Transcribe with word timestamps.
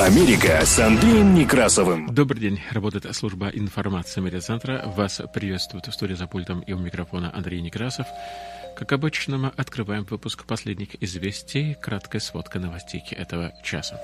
Америка 0.00 0.64
с 0.64 0.78
Андреем 0.78 1.34
Некрасовым. 1.34 2.06
Добрый 2.14 2.40
день. 2.40 2.62
Работает 2.70 3.14
служба 3.14 3.50
информации 3.50 4.22
медиацентра. 4.22 4.82
Вас 4.96 5.20
приветствует 5.34 5.86
в 5.88 5.92
студии 5.92 6.14
за 6.14 6.26
пультом 6.26 6.60
и 6.60 6.72
у 6.72 6.78
микрофона 6.78 7.30
Андрей 7.34 7.60
Некрасов. 7.60 8.06
Как 8.78 8.92
обычно, 8.92 9.36
мы 9.36 9.52
открываем 9.54 10.04
выпуск 10.04 10.46
последних 10.46 11.02
известий, 11.02 11.74
краткая 11.74 12.20
сводка 12.20 12.58
новостей 12.58 13.02
этого 13.10 13.52
часа. 13.62 14.00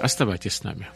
Оставайтесь 0.00 0.54
с 0.54 0.62
нами. 0.62 0.86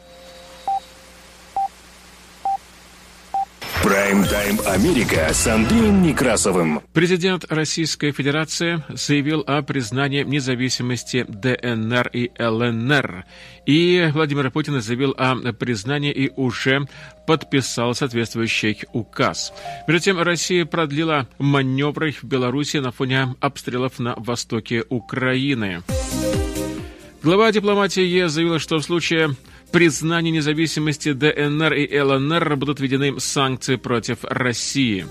Прайм-тайм 3.83 4.61
Америка 4.67 5.29
с 5.33 5.45
Андреем 5.49 6.03
Некрасовым. 6.03 6.81
Президент 6.93 7.45
Российской 7.51 8.13
Федерации 8.13 8.85
заявил 8.89 9.43
о 9.45 9.61
признании 9.63 10.23
независимости 10.23 11.27
ДНР 11.29 12.09
и 12.13 12.31
ЛНР. 12.39 13.25
И 13.67 14.09
Владимир 14.13 14.53
Путин 14.53 14.81
заявил 14.81 15.17
о 15.19 15.35
признании 15.53 16.13
и 16.13 16.31
уже 16.37 16.87
подписал 17.27 17.95
соответствующий 17.95 18.79
указ. 18.93 19.53
Между 19.89 20.05
тем, 20.05 20.21
Россия 20.21 20.65
продлила 20.65 21.27
маневры 21.39 22.13
в 22.13 22.23
Беларуси 22.23 22.77
на 22.77 22.93
фоне 22.93 23.35
обстрелов 23.41 23.99
на 23.99 24.15
востоке 24.17 24.85
Украины. 24.91 25.83
Глава 27.25 27.51
дипломатии 27.51 28.27
заявила, 28.27 28.61
что 28.61 28.79
в 28.79 28.83
случае 28.83 29.37
признании 29.73 30.31
независимости 30.31 31.13
ДНР 31.13 31.73
и 31.73 31.99
ЛНР 31.99 32.57
будут 32.57 32.79
введены 32.79 33.19
санкции 33.19 33.77
против 33.77 34.19
России. 34.23 35.07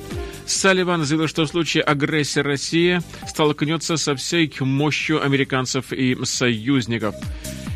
Салливан 0.46 1.04
заявил, 1.04 1.28
что 1.28 1.44
в 1.44 1.48
случае 1.48 1.84
агрессии 1.84 2.40
России 2.40 3.02
столкнется 3.28 3.98
со 3.98 4.16
всей 4.16 4.52
мощью 4.60 5.24
американцев 5.24 5.92
и 5.92 6.18
союзников. 6.24 7.16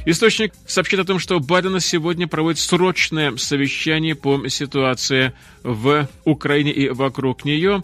Источник 0.08 0.54
сообщит 0.68 1.00
о 1.00 1.04
том, 1.04 1.18
что 1.18 1.40
Байден 1.40 1.80
сегодня 1.80 2.28
проводит 2.28 2.60
срочное 2.60 3.36
совещание 3.38 4.14
по 4.14 4.48
ситуации 4.50 5.34
в 5.64 6.08
Украине 6.26 6.72
и 6.72 6.90
вокруг 6.90 7.44
нее. 7.44 7.82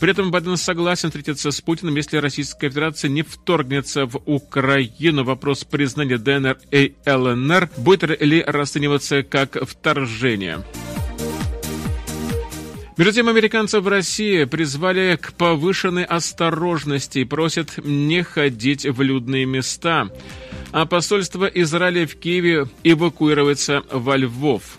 При 0.00 0.10
этом 0.10 0.32
Байден 0.32 0.56
согласен 0.56 1.10
встретиться 1.10 1.52
с 1.52 1.60
Путиным, 1.60 1.94
если 1.94 2.16
Российская 2.16 2.70
Федерация 2.70 3.08
не 3.08 3.22
вторгнется 3.22 4.06
в 4.06 4.20
Украину. 4.26 5.22
Вопрос 5.22 5.62
признания 5.62 6.18
ДНР 6.18 6.58
и 6.72 6.94
ЛНР 7.06 7.70
будет 7.76 8.20
ли 8.20 8.42
расцениваться 8.44 9.22
как 9.22 9.56
вторжение. 9.68 10.64
Между 12.96 13.14
тем, 13.14 13.28
американцев 13.28 13.84
в 13.84 13.88
России 13.88 14.44
призвали 14.44 15.16
к 15.20 15.34
повышенной 15.34 16.04
осторожности 16.04 17.20
и 17.20 17.24
просят 17.24 17.78
не 17.78 18.22
ходить 18.22 18.84
в 18.84 19.00
людные 19.00 19.46
места. 19.46 20.10
А 20.72 20.86
посольство 20.86 21.46
Израиля 21.46 22.06
в 22.06 22.16
Киеве 22.16 22.66
эвакуируется 22.84 23.82
во 23.90 24.16
Львов. 24.16 24.78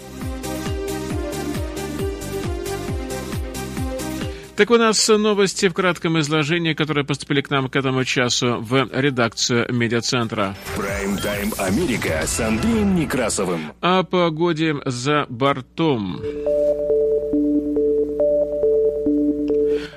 Так 4.56 4.70
у 4.70 4.78
нас 4.78 5.08
новости 5.08 5.70
в 5.70 5.74
кратком 5.74 6.20
изложении, 6.20 6.74
которые 6.74 7.04
поступили 7.04 7.42
к 7.42 7.50
нам 7.50 7.68
к 7.68 7.76
этому 7.76 8.06
часу 8.06 8.58
в 8.62 8.90
редакцию 8.92 9.66
медиацентра. 9.74 10.56
Прайм-тайм 10.78 11.52
Америка 11.58 12.22
с 12.26 12.40
Андреем 12.40 12.96
Некрасовым. 12.96 13.74
О 13.82 14.04
погоде 14.04 14.76
за 14.86 15.26
бортом. 15.30 16.22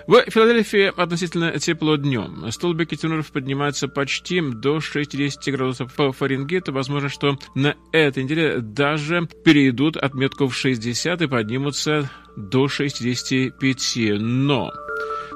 В 0.06 0.22
Филадельфии 0.30 0.92
относительно 0.94 1.58
тепло 1.58 1.96
днем. 1.96 2.50
Столбики 2.50 2.94
температур 2.94 3.32
поднимаются 3.32 3.88
почти 3.88 4.42
до 4.42 4.80
60 4.80 5.54
градусов 5.54 5.94
по 5.94 6.12
Фаренгейту. 6.12 6.72
Возможно, 6.72 7.08
что 7.08 7.38
на 7.54 7.74
этой 7.90 8.24
неделе 8.24 8.60
даже 8.60 9.26
перейдут 9.44 9.96
отметку 9.96 10.48
в 10.48 10.54
60 10.54 11.22
и 11.22 11.26
поднимутся 11.26 12.10
до 12.36 12.68
65. 12.68 13.96
Но 14.20 14.72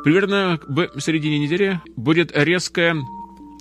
примерно 0.05 0.61
в 0.67 1.01
середине 1.01 1.39
недели 1.39 1.81
будет 1.97 2.37
резкая 2.37 2.97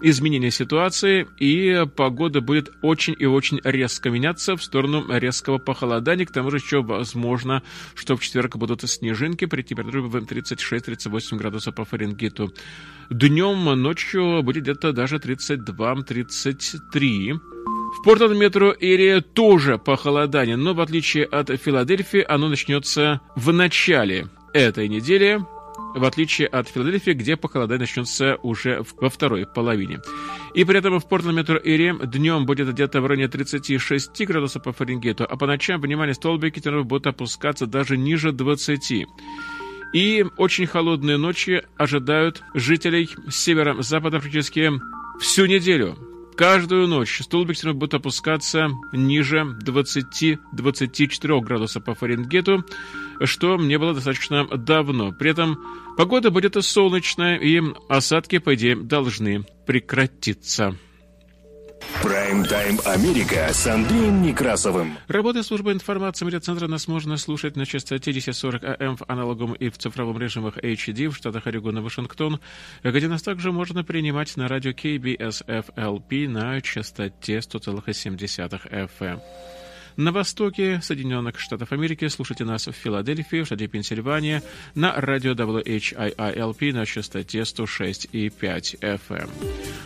изменение 0.02 0.52
ситуации, 0.52 1.28
и 1.40 1.86
погода 1.96 2.42
будет 2.42 2.72
очень 2.82 3.16
и 3.18 3.26
очень 3.26 3.60
резко 3.64 4.10
меняться 4.10 4.56
в 4.56 4.64
сторону 4.64 5.06
резкого 5.10 5.58
похолодания. 5.58 6.26
К 6.26 6.32
тому 6.32 6.52
же 6.52 6.58
еще 6.58 6.82
возможно, 6.82 7.64
что 7.96 8.16
в 8.16 8.22
четверг 8.22 8.58
будут 8.58 8.88
снежинки 8.90 9.46
при 9.46 9.62
температуре 9.62 10.04
в 10.04 10.16
36-38 10.16 11.38
градусов 11.38 11.76
по 11.76 11.86
Фаренгейту. 11.86 12.54
Днем, 13.10 13.64
ночью 13.82 14.42
будет 14.44 14.64
где-то 14.64 14.94
даже 14.94 15.18
32-33. 15.18 17.40
В 17.88 18.04
Портленд-метро 18.04 18.76
Эрия 18.80 19.22
тоже 19.22 19.78
похолодание, 19.78 20.58
но 20.58 20.74
в 20.74 20.82
отличие 20.82 21.26
от 21.26 21.50
Филадельфии 21.50 22.26
оно 22.28 22.50
начнется 22.50 23.22
в 23.36 23.54
начале 23.54 24.28
этой 24.54 24.88
недели, 24.88 25.40
в 25.98 26.04
отличие 26.04 26.48
от 26.48 26.68
Филадельфии, 26.70 27.12
где 27.12 27.36
похолодание 27.36 27.82
начнется 27.82 28.38
уже 28.44 28.84
во 29.00 29.10
второй 29.10 29.46
половине. 29.46 30.00
И 30.54 30.64
при 30.64 30.78
этом 30.78 31.00
в 31.00 31.08
Портленд 31.08 31.38
метро 31.38 31.58
Ире 31.58 31.96
днем 32.04 32.46
будет 32.46 32.70
где-то 32.72 33.02
в 33.02 33.06
районе 33.06 33.28
36 33.28 34.26
градусов 34.26 34.64
по 34.64 34.72
Фаренгейту, 34.72 35.26
а 35.30 35.36
по 35.38 35.48
ночам, 35.48 35.82
внимание, 35.82 36.14
столбики 36.14 36.60
термометров 36.60 36.88
будут 36.88 37.08
опускаться 37.08 37.66
даже 37.66 37.98
ниже 37.98 38.32
20. 38.32 39.08
И 39.94 40.26
очень 40.38 40.68
холодные 40.68 41.18
ночи 41.18 41.64
ожидают 41.78 42.44
жителей 42.54 43.10
севера-запада 43.30 44.20
практически 44.20 44.72
всю 45.20 45.46
неделю. 45.46 45.98
Каждую 46.38 46.88
ночь 46.88 47.20
столбик 47.24 47.58
будет 47.74 47.96
опускаться 47.96 48.70
ниже 48.94 49.58
20-24 49.66 51.42
градусов 51.42 51.84
по 51.84 51.96
Фаренгейту, 51.96 52.64
что 53.24 53.58
мне 53.58 53.80
было 53.80 53.96
достаточно 53.96 54.46
давно. 54.46 55.12
При 55.14 55.32
этом 55.32 55.58
погода 55.98 56.30
будет 56.30 56.56
солнечная, 56.64 57.38
и 57.38 57.60
осадки, 57.90 58.38
по 58.38 58.54
идее, 58.54 58.76
должны 58.76 59.46
прекратиться. 59.66 60.78
Прайм-тайм 62.02 62.80
Америка 62.86 63.50
с 63.52 63.68
Андреем 63.68 64.22
Некрасовым. 64.22 64.98
Работа 65.08 65.44
службы 65.44 65.72
информации 65.72 66.26
медиацентра 66.26 66.68
нас 66.68 66.88
можно 66.88 67.18
слушать 67.18 67.56
на 67.56 67.66
частоте 67.66 68.12
1040 68.12 68.82
АМ 68.82 68.98
в 68.98 69.04
аналоговом 69.08 69.54
и 69.54 69.70
в 69.70 69.78
цифровом 69.78 70.20
режимах 70.20 70.58
HD 70.58 71.10
в 71.10 71.16
штатах 71.16 71.48
Орегон 71.48 71.78
и 71.80 71.82
Вашингтон, 71.82 72.40
где 72.84 73.08
нас 73.08 73.22
также 73.22 73.52
можно 73.52 73.84
принимать 73.84 74.36
на 74.38 74.48
радио 74.48 74.72
KBSFLP 74.72 76.28
на 76.30 76.62
частоте 76.62 77.38
100,7 77.38 78.90
FM. 79.00 79.22
На 79.98 80.12
востоке 80.12 80.80
Соединенных 80.84 81.40
Штатов 81.40 81.72
Америки 81.72 82.08
слушайте 82.08 82.46
нас 82.46 82.68
в 82.68 82.72
Филадельфии, 82.72 83.42
в 83.42 83.48
штате 83.48 83.66
Пенсильвания, 83.66 84.44
на 84.76 84.94
радио 84.94 85.34
WHIILP 85.34 86.72
на 86.72 86.86
частоте 86.86 87.40
106,5 87.40 88.80
FM. 88.80 89.30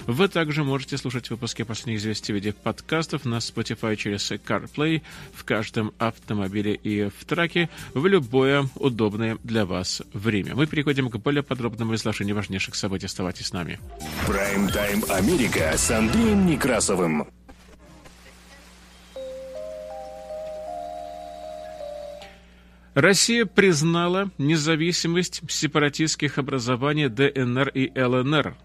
Вы 0.07 0.27
также 0.27 0.65
можете 0.65 0.97
слушать 0.97 1.29
выпуски 1.29 1.63
последних 1.63 1.99
известий 1.99 2.33
в 2.33 2.35
виде 2.35 2.51
подкастов 2.51 3.23
на 3.23 3.37
Spotify 3.37 3.95
через 3.95 4.29
CarPlay 4.31 5.01
в 5.33 5.45
каждом 5.45 5.93
автомобиле 5.97 6.73
и 6.73 7.05
в 7.05 7.23
траке 7.23 7.69
в 7.93 8.05
любое 8.05 8.67
удобное 8.75 9.37
для 9.45 9.65
вас 9.65 10.01
время. 10.11 10.55
Мы 10.55 10.67
переходим 10.67 11.09
к 11.09 11.15
более 11.19 11.41
подробному 11.41 11.95
изложению 11.95 12.35
важнейших 12.35 12.75
событий. 12.75 13.05
Оставайтесь 13.05 13.47
с 13.47 13.53
нами. 13.53 13.79
Прайм-тайм 14.27 15.05
Америка 15.09 15.71
с 15.77 15.89
Андреем 15.89 16.47
Некрасовым. 16.47 17.27
Россия 22.93 23.45
признала 23.45 24.31
независимость 24.37 25.41
сепаратистских 25.49 26.37
образований 26.37 27.07
ДНР 27.07 27.69
и 27.69 27.91
ЛНР. 27.95 28.55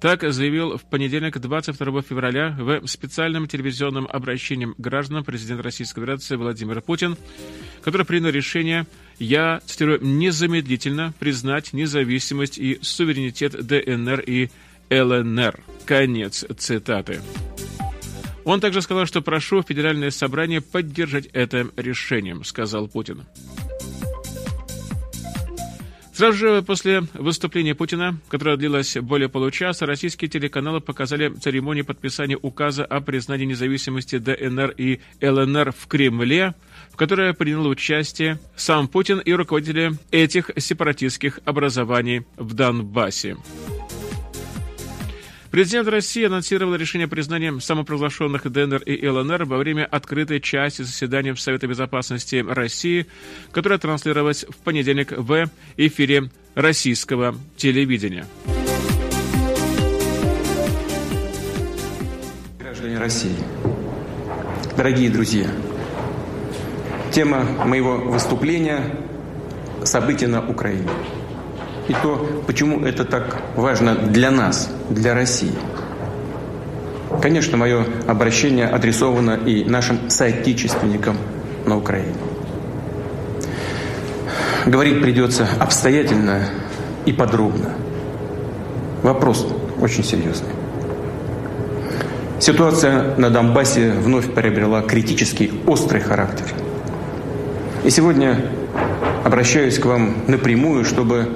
Так 0.00 0.22
заявил 0.32 0.78
в 0.78 0.84
понедельник, 0.88 1.38
22 1.38 2.02
февраля, 2.02 2.56
в 2.58 2.86
специальном 2.86 3.46
телевизионном 3.46 4.08
обращении 4.10 4.68
гражданам 4.78 5.24
президент 5.24 5.60
Российской 5.60 6.00
Федерации 6.00 6.36
Владимир 6.36 6.80
Путин, 6.80 7.16
который 7.82 8.06
принял 8.06 8.30
решение, 8.30 8.86
я, 9.18 9.60
цитирую, 9.66 10.02
незамедлительно 10.02 11.12
признать 11.18 11.74
независимость 11.74 12.58
и 12.58 12.78
суверенитет 12.80 13.52
ДНР 13.64 14.20
и 14.20 14.48
ЛНР. 14.90 15.60
Конец 15.84 16.46
цитаты. 16.56 17.20
Он 18.44 18.60
также 18.60 18.82
сказал, 18.82 19.06
что 19.06 19.22
прошу 19.22 19.62
Федеральное 19.62 20.10
собрание 20.10 20.60
поддержать 20.60 21.26
это 21.32 21.68
решение, 21.76 22.42
сказал 22.44 22.88
Путин. 22.88 23.26
Сразу 26.20 26.36
же 26.36 26.62
после 26.62 27.04
выступления 27.14 27.74
Путина, 27.74 28.18
которое 28.28 28.58
длилось 28.58 28.94
более 28.98 29.30
получаса, 29.30 29.86
российские 29.86 30.28
телеканалы 30.28 30.80
показали 30.80 31.32
церемонию 31.32 31.86
подписания 31.86 32.36
указа 32.36 32.84
о 32.84 33.00
признании 33.00 33.46
независимости 33.46 34.18
ДНР 34.18 34.74
и 34.76 35.00
ЛНР 35.22 35.72
в 35.72 35.86
Кремле, 35.86 36.54
в 36.92 36.96
которой 36.96 37.32
принял 37.32 37.66
участие 37.66 38.38
сам 38.54 38.86
Путин 38.86 39.18
и 39.20 39.32
руководители 39.32 39.92
этих 40.10 40.50
сепаратистских 40.58 41.40
образований 41.46 42.26
в 42.36 42.52
Донбассе. 42.52 43.38
Президент 45.50 45.88
России 45.88 46.24
анонсировал 46.24 46.76
решение 46.76 47.06
о 47.06 47.08
признании 47.08 47.58
самопровозглашенных 47.58 48.50
ДНР 48.50 48.82
и 48.82 49.06
ЛНР 49.06 49.44
во 49.44 49.58
время 49.58 49.84
открытой 49.84 50.40
части 50.40 50.82
заседания 50.82 51.34
Совета 51.34 51.66
Безопасности 51.66 52.44
России, 52.46 53.06
которое 53.50 53.78
транслировалось 53.78 54.44
в 54.48 54.56
понедельник 54.58 55.10
в 55.10 55.50
эфире 55.76 56.30
российского 56.54 57.34
телевидения. 57.56 58.26
Граждане 62.60 62.98
России, 62.98 63.36
дорогие 64.76 65.10
друзья, 65.10 65.50
тема 67.12 67.42
моего 67.64 67.96
выступления– 67.96 68.84
события 69.84 70.26
на 70.26 70.46
Украине 70.46 70.88
и 71.88 71.92
то, 71.92 72.42
почему 72.46 72.84
это 72.84 73.04
так 73.04 73.36
важно 73.56 73.94
для 73.94 74.30
нас, 74.30 74.70
для 74.88 75.14
России. 75.14 75.52
Конечно, 77.20 77.56
мое 77.56 77.84
обращение 78.06 78.66
адресовано 78.66 79.38
и 79.44 79.64
нашим 79.64 80.08
соотечественникам 80.08 81.16
на 81.66 81.76
Украине. 81.76 82.14
Говорить 84.66 85.02
придется 85.02 85.48
обстоятельно 85.58 86.46
и 87.06 87.12
подробно. 87.12 87.72
Вопрос 89.02 89.46
очень 89.80 90.04
серьезный. 90.04 90.50
Ситуация 92.38 93.16
на 93.16 93.28
Донбассе 93.30 93.90
вновь 93.90 94.32
приобрела 94.32 94.82
критический, 94.82 95.52
острый 95.66 96.00
характер. 96.00 96.46
И 97.84 97.90
сегодня 97.90 98.50
обращаюсь 99.24 99.78
к 99.78 99.84
вам 99.84 100.24
напрямую, 100.26 100.84
чтобы 100.84 101.28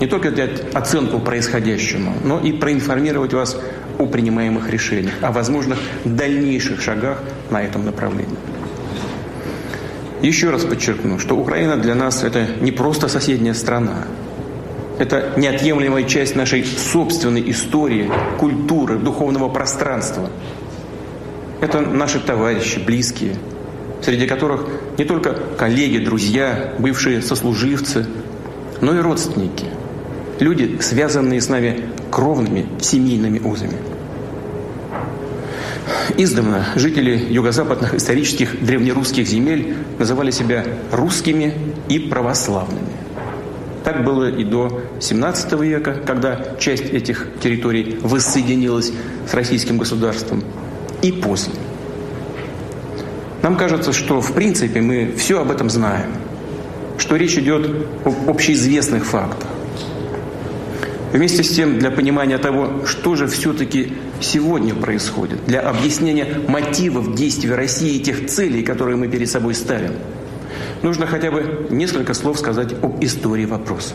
не 0.00 0.06
только 0.06 0.30
дать 0.30 0.74
оценку 0.74 1.18
происходящему, 1.18 2.14
но 2.24 2.40
и 2.40 2.52
проинформировать 2.52 3.34
вас 3.34 3.60
о 3.98 4.06
принимаемых 4.06 4.70
решениях, 4.70 5.14
о 5.20 5.30
возможных 5.30 5.78
дальнейших 6.04 6.80
шагах 6.80 7.18
на 7.50 7.62
этом 7.62 7.84
направлении. 7.84 8.36
Еще 10.22 10.50
раз 10.50 10.64
подчеркну, 10.64 11.18
что 11.18 11.36
Украина 11.36 11.76
для 11.76 11.94
нас 11.94 12.24
это 12.24 12.46
не 12.60 12.72
просто 12.72 13.08
соседняя 13.08 13.54
страна. 13.54 14.04
Это 14.98 15.32
неотъемлемая 15.36 16.04
часть 16.04 16.34
нашей 16.34 16.64
собственной 16.64 17.50
истории, 17.50 18.10
культуры, 18.38 18.98
духовного 18.98 19.48
пространства. 19.48 20.30
Это 21.60 21.80
наши 21.80 22.20
товарищи, 22.20 22.78
близкие, 22.78 23.36
среди 24.02 24.26
которых 24.26 24.66
не 24.98 25.04
только 25.04 25.34
коллеги, 25.58 25.98
друзья, 25.98 26.74
бывшие 26.78 27.20
сослуживцы, 27.20 28.06
но 28.80 28.94
и 28.94 29.00
родственники– 29.00 29.66
люди, 30.40 30.78
связанные 30.80 31.40
с 31.40 31.48
нами 31.48 31.84
кровными 32.10 32.66
семейными 32.80 33.38
узами. 33.38 33.76
Издавна 36.16 36.66
жители 36.74 37.32
юго-западных 37.32 37.94
исторических 37.94 38.64
древнерусских 38.64 39.26
земель 39.26 39.74
называли 39.98 40.30
себя 40.30 40.64
русскими 40.90 41.54
и 41.88 41.98
православными. 41.98 42.90
Так 43.84 44.04
было 44.04 44.30
и 44.30 44.44
до 44.44 44.82
17 45.00 45.52
века, 45.60 45.94
когда 46.06 46.56
часть 46.58 46.84
этих 46.84 47.28
территорий 47.42 47.98
воссоединилась 48.02 48.92
с 49.26 49.34
российским 49.34 49.78
государством, 49.78 50.44
и 51.00 51.12
после. 51.12 51.54
Нам 53.42 53.56
кажется, 53.56 53.92
что 53.92 54.20
в 54.20 54.32
принципе 54.32 54.80
мы 54.80 55.14
все 55.16 55.40
об 55.40 55.50
этом 55.50 55.70
знаем, 55.70 56.10
что 56.98 57.16
речь 57.16 57.38
идет 57.38 57.70
об 58.04 58.28
общеизвестных 58.28 59.06
фактах. 59.06 59.49
Вместе 61.12 61.42
с 61.42 61.48
тем, 61.48 61.78
для 61.78 61.90
понимания 61.90 62.38
того, 62.38 62.86
что 62.86 63.16
же 63.16 63.26
все-таки 63.26 63.92
сегодня 64.20 64.74
происходит, 64.74 65.44
для 65.44 65.60
объяснения 65.60 66.26
мотивов 66.46 67.16
действий 67.16 67.50
России 67.50 67.96
и 67.96 68.00
тех 68.00 68.28
целей, 68.28 68.62
которые 68.62 68.96
мы 68.96 69.08
перед 69.08 69.28
собой 69.28 69.54
ставим, 69.54 69.94
нужно 70.82 71.06
хотя 71.06 71.32
бы 71.32 71.66
несколько 71.70 72.14
слов 72.14 72.38
сказать 72.38 72.74
об 72.80 73.02
истории 73.02 73.44
вопроса. 73.44 73.94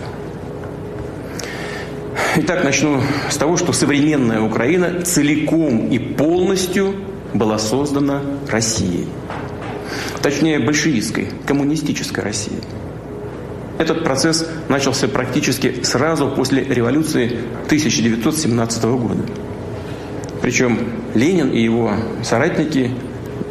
Итак, 2.38 2.65
начну 2.65 3.01
с 3.29 3.38
того, 3.38 3.56
что 3.56 3.71
современная 3.71 4.41
Украина 4.41 5.01
целиком 5.03 5.88
и 5.88 5.97
полностью 5.97 6.95
была 7.33 7.57
создана 7.57 8.21
Россией. 8.50 9.07
Точнее, 10.21 10.59
большевистской, 10.59 11.29
коммунистической 11.45 12.21
Россией. 12.21 12.59
Этот 13.77 14.04
процесс 14.04 14.48
начался 14.69 15.07
практически 15.07 15.83
сразу 15.83 16.30
после 16.30 16.63
революции 16.63 17.39
1917 17.66 18.83
года. 18.86 19.24
Причем 20.42 20.80
Ленин 21.13 21.50
и 21.50 21.62
его 21.62 21.92
соратники 22.24 22.92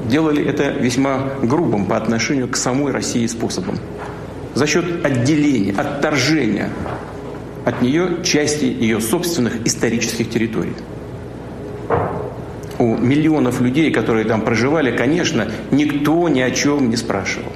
делали 0.09 0.45
это 0.45 0.71
весьма 0.71 1.31
грубым 1.43 1.87
по 1.87 1.97
отношению 1.97 2.49
к 2.49 2.57
самой 2.57 2.93
России 2.93 3.27
способом. 3.27 3.79
За 4.55 4.67
счет 4.67 5.05
отделения, 5.05 5.75
отторжения 5.77 6.71
от 7.65 7.83
нее 7.83 8.23
части 8.23 8.65
ее 8.65 9.01
собственных 9.01 9.67
исторических 9.67 10.31
территорий. 10.31 10.75
У 12.79 12.97
миллионов 12.97 13.61
людей, 13.61 13.93
которые 13.93 14.25
там 14.25 14.43
проживали, 14.43 14.97
конечно, 14.97 15.49
никто 15.71 16.29
ни 16.29 16.41
о 16.41 16.51
чем 16.51 16.91
не 16.91 16.97
спрашивал. 16.97 17.53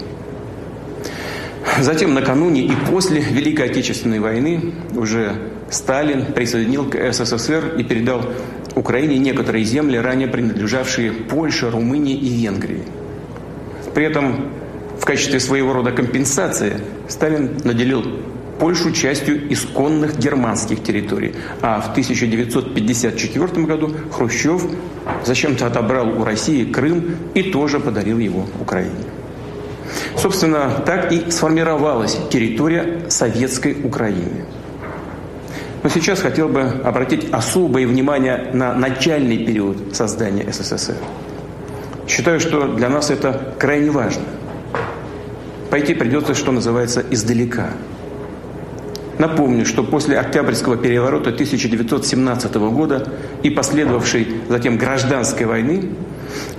Затем, 1.81 2.15
накануне 2.15 2.63
и 2.63 2.73
после 2.91 3.21
Великой 3.21 3.67
Отечественной 3.67 4.19
войны 4.19 4.75
уже 4.95 5.33
Сталин 5.71 6.33
присоединил 6.33 6.89
к 6.89 7.13
СССР 7.13 7.77
и 7.79 7.85
передал 7.85 8.23
Украине 8.75 9.19
некоторые 9.19 9.65
земли, 9.65 9.97
ранее 9.97 10.29
принадлежавшие 10.29 11.13
Польше, 11.13 11.71
Румынии 11.71 12.17
и 12.17 12.29
Венгрии. 12.29 12.83
При 13.95 14.05
этом 14.05 14.51
в 14.99 15.05
качестве 15.05 15.41
своего 15.41 15.73
рода 15.73 15.93
компенсации 15.93 16.81
Сталин 17.09 17.59
наделил 17.65 18.05
Польшу 18.59 18.91
частью 18.93 19.53
исконных 19.53 20.19
германских 20.19 20.83
территорий. 20.83 21.35
А 21.63 21.81
в 21.81 21.91
1954 21.93 23.65
году 23.65 23.95
Хрущев 24.11 24.65
зачем-то 25.25 25.67
отобрал 25.67 26.21
у 26.21 26.25
России 26.25 26.65
Крым 26.65 27.17
и 27.35 27.43
тоже 27.45 27.79
подарил 27.79 28.19
его 28.19 28.47
Украине. 28.61 29.18
Собственно, 30.17 30.83
так 30.85 31.13
и 31.13 31.31
сформировалась 31.31 32.19
территория 32.31 33.03
советской 33.09 33.77
Украины. 33.85 34.45
Но 35.83 35.89
сейчас 35.89 36.21
хотел 36.21 36.49
бы 36.49 36.63
обратить 36.85 37.29
особое 37.33 37.87
внимание 37.87 38.51
на 38.53 38.75
начальный 38.75 39.39
период 39.39 39.95
создания 39.95 40.51
СССР. 40.53 40.97
Считаю, 42.09 42.41
что 42.41 42.67
для 42.69 42.89
нас 42.89 43.11
это 43.11 43.55
крайне 43.59 43.91
важно. 43.91 44.25
Пойти 45.71 45.95
придется, 45.95 46.35
что 46.35 46.51
называется, 46.51 47.05
издалека. 47.11 47.71
Напомню, 49.19 49.67
что 49.67 49.83
после 49.83 50.19
Октябрьского 50.19 50.77
переворота 50.77 51.31
1917 51.31 52.55
года 52.55 53.13
и 53.43 53.51
последовавшей 53.51 54.29
затем 54.49 54.79
гражданской 54.79 55.47
войны 55.47 55.91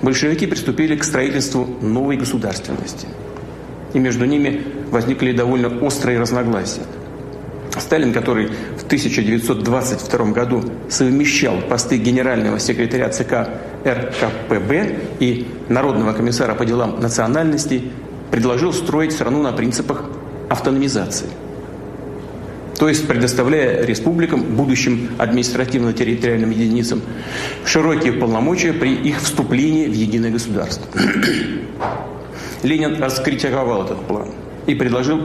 большевики 0.02 0.46
приступили 0.46 0.96
к 0.96 1.04
строительству 1.04 1.68
новой 1.82 2.18
государственности– 2.18 3.08
и 3.94 4.00
между 4.00 4.26
ними 4.26 4.62
возникли 4.92 5.32
довольно 5.32 5.70
острые 5.80 6.20
разногласия. 6.20 6.82
Сталин, 7.78 8.12
который 8.12 8.48
в 8.78 8.84
1922 8.86 10.26
году 10.32 10.64
совмещал 10.90 11.58
посты 11.62 11.98
генерального 11.98 12.60
секретаря 12.60 13.10
ЦК 13.10 13.48
РКПБ 13.86 14.96
и 15.20 15.48
Народного 15.70 16.14
комиссара 16.14 16.56
по 16.56 16.66
делам 16.66 17.00
национальностей, 17.00 17.92
предложил 18.32 18.74
строить 18.74 19.14
страну 19.14 19.42
на 19.42 19.54
принципах 19.54 20.04
автономизации. 20.50 21.28
То 22.80 22.88
есть 22.88 23.06
предоставляя 23.08 23.86
республикам, 23.86 24.42
будущим 24.56 25.10
административно-территориальным 25.18 26.52
единицам, 26.52 27.02
широкие 27.66 28.14
полномочия 28.14 28.72
при 28.72 28.94
их 28.94 29.20
вступлении 29.20 29.86
в 29.86 29.94
единое 29.94 30.32
государство. 30.32 30.88
Ленин 32.64 32.96
раскритиковал 33.02 33.84
этот 33.84 34.00
план 34.08 34.30
и 34.66 34.76
предложил 34.76 35.20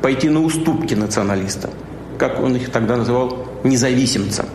пойти 0.00 0.30
на 0.30 0.42
уступки 0.42 0.94
националистам, 0.94 1.72
как 2.16 2.42
он 2.42 2.56
их 2.56 2.70
тогда 2.70 2.96
называл, 2.96 3.48
независимцам. 3.64 4.46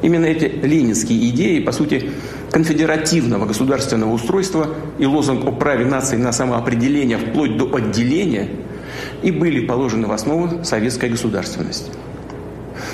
Именно 0.00 0.24
эти 0.24 0.46
ленинские 0.46 1.28
идеи, 1.28 1.60
по 1.60 1.72
сути, 1.72 2.12
конфедеративного 2.50 3.44
государственного 3.44 4.10
устройства 4.10 4.68
и 4.98 5.04
лозунг 5.04 5.44
о 5.46 5.52
праве 5.52 5.84
нации 5.84 6.16
на 6.16 6.32
самоопределение 6.32 7.18
вплоть 7.18 7.58
до 7.58 7.74
отделения 7.76 8.48
и 9.22 9.30
были 9.30 9.64
положены 9.66 10.06
в 10.06 10.12
основу 10.12 10.64
советской 10.64 11.08
государственности. 11.10 11.90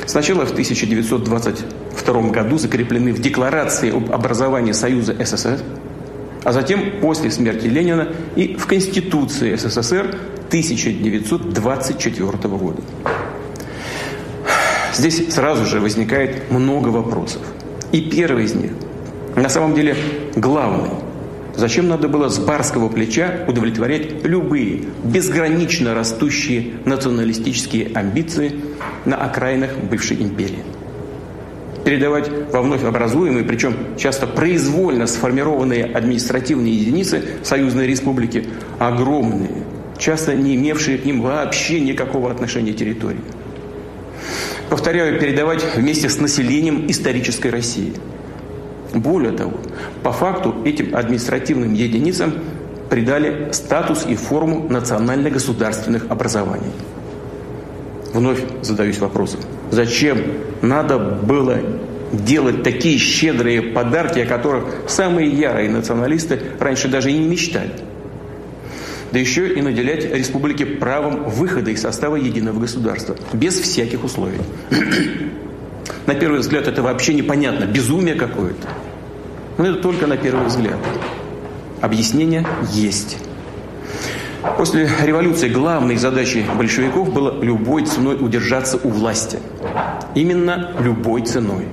Сначала 0.07 0.47
в 0.47 0.53
1922 0.53 2.23
году 2.31 2.59
закреплены 2.59 3.13
в 3.13 3.21
Декларации 3.21 3.95
об 3.95 4.13
образовании 4.13 4.73
Союза 4.73 5.15
СССР, 5.19 5.61
а 6.45 6.53
затем 6.53 7.01
после 7.01 7.31
смерти 7.31 7.67
Ленина 7.67 8.09
и 8.37 8.57
в 8.57 8.67
Конституции 8.67 9.55
СССР 9.55 10.17
1924 10.49 12.31
года. 12.57 12.83
Здесь 14.95 15.33
сразу 15.33 15.67
же 15.67 15.81
возникает 15.81 16.51
много 16.51 16.89
вопросов. 16.89 17.43
И 17.93 18.01
первый 18.01 18.45
из 18.45 18.55
них, 18.55 18.73
на 19.37 19.49
самом 19.49 19.75
деле 19.75 19.97
главный. 20.35 21.08
Зачем 21.59 21.89
надо 21.89 22.07
было 22.07 22.29
с 22.29 22.39
барского 22.39 22.89
плеча 22.89 23.45
удовлетворять 23.49 24.25
любые 24.25 24.85
безгранично 25.03 25.93
растущие 25.93 26.75
националистические 26.85 27.91
амбиции 27.97 28.53
на 29.05 29.17
окраинах 29.17 29.77
бывшей 29.77 30.23
империи? 30.23 30.63
Передавать 31.85 32.31
во 32.53 32.63
вновь 32.63 32.85
образуемые, 32.85 33.45
причем 33.45 33.75
часто 33.97 34.29
произвольно 34.29 35.09
сформированные 35.09 35.85
административные 35.85 36.77
единицы 36.77 37.25
Союзной 37.43 37.89
Республики 37.89 38.45
огромные, 38.79 39.65
часто 39.99 40.37
не 40.37 40.55
имевшие 40.55 40.97
к 40.97 41.05
ним 41.05 41.23
вообще 41.23 41.81
никакого 41.81 42.31
отношения 42.31 42.73
территории 42.73 43.19
повторяю, 44.69 45.19
передавать 45.19 45.65
вместе 45.77 46.09
с 46.09 46.19
населением 46.19 46.91
исторической 46.91 47.49
России. 47.49 47.95
Более 48.95 49.33
того, 49.33 49.53
по 50.03 50.13
факту 50.13 50.55
этим 50.65 50.97
административным 50.97 51.75
единицам 51.75 52.35
придали 52.89 53.49
статус 53.53 54.07
и 54.07 54.15
форму 54.15 54.67
национально-государственных 54.69 56.07
образований. 56.09 56.73
Вновь 58.15 58.41
задаюсь 58.63 58.99
вопросом, 58.99 59.41
зачем 59.71 60.19
надо 60.63 60.99
было 60.99 61.59
делать 62.13 62.63
такие 62.63 62.97
щедрые 62.97 63.61
подарки, 63.61 64.21
о 64.21 64.27
которых 64.27 64.65
самые 64.87 65.29
ярые 65.29 65.69
националисты 65.69 66.41
раньше 66.59 66.89
даже 66.89 67.13
и 67.13 67.19
не 67.19 67.29
мечтали? 67.29 67.73
да 69.13 69.19
еще 69.19 69.53
и 69.53 69.63
наделять 69.63 70.05
республики 70.13 70.65
правом 70.65 71.25
выхода 71.25 71.71
из 71.71 71.81
состава 71.81 72.17
единого 72.17 72.61
государства, 72.61 73.17
без 73.33 73.59
всяких 73.59 74.05
условий. 74.05 74.39
На 76.07 76.15
первый 76.15 76.41
взгляд 76.41 76.69
это 76.69 76.83
вообще 76.83 77.15
непонятно, 77.15 77.65
безумие 77.65 78.15
какое-то. 78.15 78.69
Но 79.59 79.67
это 79.67 79.81
только 79.81 80.07
на 80.07 80.17
первый 80.17 80.47
взгляд. 80.47 80.79
Объяснение 81.81 82.47
есть. 82.73 83.19
После 84.57 84.89
революции 85.03 85.49
главной 85.49 85.97
задачей 85.97 86.45
большевиков 86.57 87.13
было 87.13 87.43
любой 87.43 87.85
ценой 87.85 88.17
удержаться 88.19 88.79
у 88.83 88.89
власти. 88.89 89.39
Именно 90.15 90.73
любой 90.81 91.23
ценой. 91.23 91.67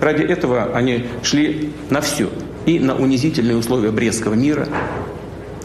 Ради 0.00 0.22
этого 0.22 0.74
они 0.74 1.06
шли 1.22 1.72
на 1.90 2.00
все. 2.00 2.30
И 2.66 2.78
на 2.78 2.96
унизительные 2.96 3.56
условия 3.56 3.90
Брестского 3.90 4.34
мира, 4.34 4.66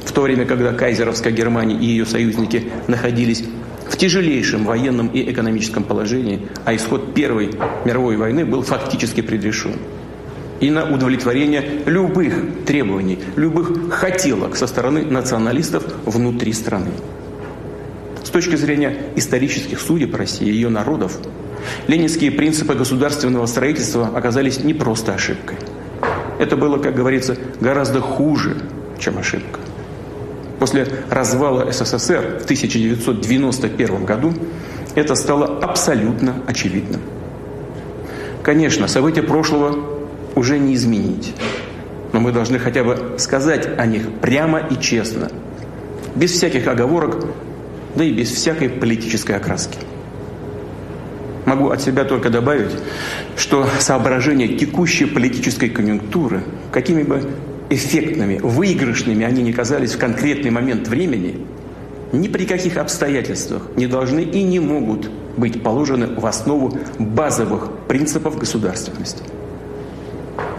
в 0.04 0.12
то 0.12 0.22
время, 0.22 0.46
когда 0.46 0.74
кайзеровская 0.74 1.32
Германия 1.32 1.76
и 1.76 1.86
ее 1.86 2.06
союзники 2.06 2.70
находились 2.88 3.44
в 3.90 3.98
тяжелейшем 3.98 4.66
военном 4.66 5.08
и 5.08 5.32
экономическом 5.32 5.84
положении, 5.84 6.48
а 6.66 6.76
исход 6.76 7.14
Первой 7.14 7.52
мировой 7.86 8.18
войны 8.18 8.46
был 8.46 8.62
фактически 8.62 9.22
предрешен. 9.22 9.76
И 10.60 10.70
на 10.72 10.92
удовлетворение 10.92 11.84
любых 11.86 12.66
требований, 12.66 13.20
любых 13.36 13.94
хотелок 13.94 14.56
со 14.56 14.66
стороны 14.66 15.06
националистов 15.06 15.84
внутри 16.06 16.54
страны. 16.54 16.92
С 18.24 18.30
точки 18.30 18.56
зрения 18.56 18.98
исторических 19.16 19.80
судеб 19.80 20.16
России 20.16 20.48
и 20.48 20.52
ее 20.52 20.70
народов, 20.70 21.18
ленинские 21.88 22.32
принципы 22.32 22.74
государственного 22.74 23.46
строительства 23.46 24.08
оказались 24.14 24.64
не 24.64 24.74
просто 24.74 25.14
ошибкой. 25.14 25.58
Это 26.40 26.58
было, 26.58 26.78
как 26.78 26.96
говорится, 26.96 27.38
гораздо 27.62 28.02
хуже, 28.02 28.58
чем 29.00 29.18
ошибка. 29.18 29.60
После 30.68 30.86
развала 31.10 31.72
СССР 31.72 32.40
в 32.42 32.44
1991 32.44 34.04
году 34.04 34.34
это 34.96 35.16
стало 35.16 35.60
абсолютно 35.62 36.44
очевидным. 36.46 37.00
Конечно, 38.44 38.90
события 38.90 39.24
прошлого 39.24 39.78
уже 40.36 40.60
не 40.60 40.76
изменить. 40.76 41.34
Но 42.12 42.20
мы 42.20 42.34
должны 42.34 42.60
хотя 42.60 42.84
бы 42.84 43.16
сказать 43.18 43.66
о 43.78 43.86
них 43.86 44.10
прямо 44.20 44.60
и 44.60 44.76
честно, 44.78 45.32
без 46.16 46.32
всяких 46.32 46.68
оговорок, 46.68 47.16
да 47.96 48.04
и 48.04 48.12
без 48.12 48.30
всякой 48.30 48.68
политической 48.68 49.38
окраски. 49.38 49.78
Могу 51.46 51.70
от 51.70 51.82
себя 51.82 52.04
только 52.04 52.30
добавить, 52.30 52.76
что 53.38 53.66
соображения 53.80 54.50
текущей 54.50 55.06
политической 55.06 55.70
конъюнктуры, 55.70 56.44
какими 56.74 57.04
бы 57.04 57.24
эффектными, 57.70 58.40
выигрышными 58.42 59.26
они 59.26 59.44
не 59.44 59.54
казались 59.54 59.94
в 59.94 59.98
конкретный 59.98 60.52
момент 60.52 60.88
времени, 60.88 61.46
ни 62.12 62.28
при 62.28 62.46
каких 62.46 62.78
обстоятельствах 62.78 63.64
не 63.76 63.88
должны 63.88 64.22
и 64.22 64.44
не 64.44 64.60
могут 64.60 65.10
быть 65.36 65.62
положены 65.62 66.08
в 66.08 66.26
основу 66.26 66.78
базовых 66.98 67.70
принципов 67.88 68.38
государственности. 68.38 69.24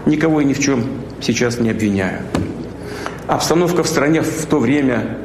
Никого 0.05 0.41
и 0.41 0.45
ни 0.45 0.53
в 0.53 0.59
чем 0.59 0.83
сейчас 1.21 1.59
не 1.59 1.71
обвиняю. 1.71 2.19
Обстановка 3.27 3.83
в 3.83 3.87
стране 3.87 4.21
в 4.21 4.45
то 4.45 4.59
время 4.59 5.17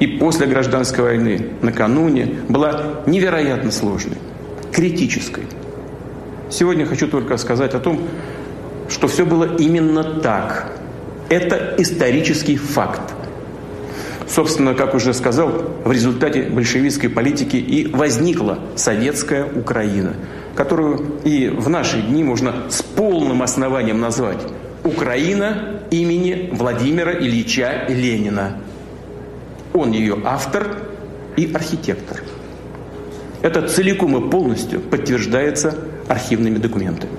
и 0.00 0.06
после 0.06 0.46
гражданской 0.46 1.04
войны, 1.04 1.48
накануне, 1.60 2.34
была 2.48 3.02
невероятно 3.06 3.70
сложной, 3.70 4.16
критической. 4.72 5.44
Сегодня 6.50 6.86
хочу 6.86 7.08
только 7.08 7.36
сказать 7.36 7.74
о 7.74 7.78
том, 7.78 8.00
что 8.88 9.06
все 9.08 9.24
было 9.24 9.56
именно 9.56 10.02
так– 10.02 10.72
это 11.32 11.74
исторический 11.78 12.56
факт. 12.56 13.14
Собственно, 14.28 14.74
как 14.74 14.94
уже 14.94 15.14
сказал, 15.14 15.50
в 15.84 15.90
результате 15.90 16.42
большевистской 16.42 17.08
политики 17.08 17.56
и 17.56 17.86
возникла 17.86 18.58
советская 18.76 19.46
Украина, 19.46 20.14
которую 20.54 21.20
и 21.24 21.48
в 21.48 21.68
наши 21.70 22.02
дни 22.02 22.22
можно 22.22 22.70
с 22.70 22.82
полным 22.82 23.42
основанием 23.42 23.98
назвать 23.98 24.40
Украина 24.84 25.80
имени 25.90 26.50
Владимира 26.52 27.12
Ильича 27.12 27.86
Ленина. 27.88 28.58
Он 29.72 29.92
ее 29.92 30.18
автор 30.24 30.82
и 31.36 31.50
архитектор. 31.52 32.22
Это 33.40 33.66
целиком 33.68 34.16
и 34.16 34.30
полностью 34.30 34.80
подтверждается 34.80 35.76
архивными 36.08 36.58
документами, 36.58 37.12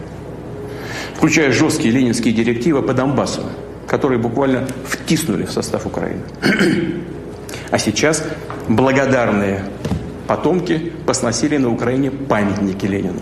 включая 1.16 1.52
жесткие 1.52 1.94
ленинские 1.94 2.34
директивы 2.34 2.84
по 2.84 2.94
Донбассу, 2.94 3.44
которые 3.88 4.20
буквально 4.20 4.68
втиснули 4.86 5.44
в 5.46 5.52
состав 5.52 5.86
Украины. 5.86 6.22
А 7.72 7.78
сейчас 7.80 8.24
благодарные 8.68 9.66
потомки 10.28 10.94
посносили 11.06 11.58
на 11.58 11.70
Украине 11.70 12.12
памятники 12.12 12.86
Ленину. 12.86 13.20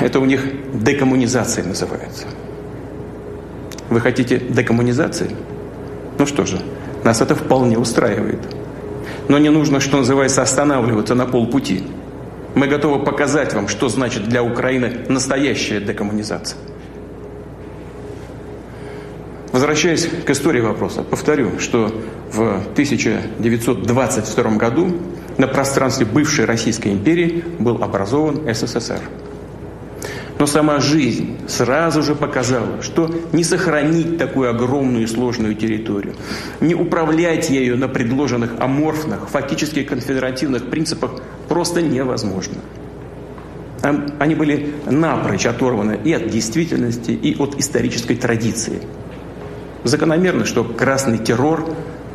Это 0.00 0.20
у 0.20 0.24
них 0.24 0.44
декоммунизация 0.74 1.64
называется. 1.64 2.26
Вы 3.90 4.00
хотите 4.00 4.38
декоммунизации? 4.38 5.30
Ну 6.18 6.26
что 6.26 6.46
же, 6.46 6.60
нас 7.04 7.20
это 7.20 7.34
вполне 7.34 7.78
устраивает. 7.78 8.40
Но 9.28 9.38
не 9.38 9.50
нужно, 9.50 9.80
что 9.80 9.98
называется, 9.98 10.42
останавливаться 10.42 11.14
на 11.14 11.26
полпути. 11.26 11.84
Мы 12.54 12.66
готовы 12.66 13.04
показать 13.04 13.54
вам, 13.54 13.68
что 13.68 13.88
значит 13.88 14.28
для 14.28 14.42
Украины 14.42 15.06
настоящая 15.08 15.80
декоммунизация. 15.80 16.58
Возвращаясь 19.54 20.08
к 20.26 20.30
истории 20.30 20.60
вопроса, 20.60 21.04
повторю, 21.04 21.60
что 21.60 21.94
в 22.32 22.40
1922 22.72 24.50
году 24.56 24.96
на 25.38 25.46
пространстве 25.46 26.06
бывшей 26.06 26.44
Российской 26.44 26.88
империи 26.88 27.44
был 27.60 27.80
образован 27.80 28.52
СССР. 28.52 28.98
Но 30.40 30.46
сама 30.46 30.80
жизнь 30.80 31.36
сразу 31.46 32.02
же 32.02 32.16
показала, 32.16 32.82
что 32.82 33.08
не 33.30 33.44
сохранить 33.44 34.18
такую 34.18 34.50
огромную 34.50 35.04
и 35.04 35.06
сложную 35.06 35.54
территорию, 35.54 36.16
не 36.60 36.74
управлять 36.74 37.48
ею 37.48 37.78
на 37.78 37.86
предложенных 37.86 38.54
аморфных, 38.58 39.28
фактически 39.28 39.84
конфедеративных 39.84 40.68
принципах 40.68 41.22
просто 41.48 41.80
невозможно. 41.80 42.56
Они 44.18 44.34
были 44.34 44.74
напрочь 44.86 45.46
оторваны 45.46 45.96
и 46.02 46.12
от 46.12 46.28
действительности, 46.28 47.12
и 47.12 47.36
от 47.40 47.54
исторической 47.60 48.16
традиции– 48.16 48.80
Закономерно, 49.84 50.46
что 50.46 50.64
красный 50.64 51.18
террор 51.18 51.68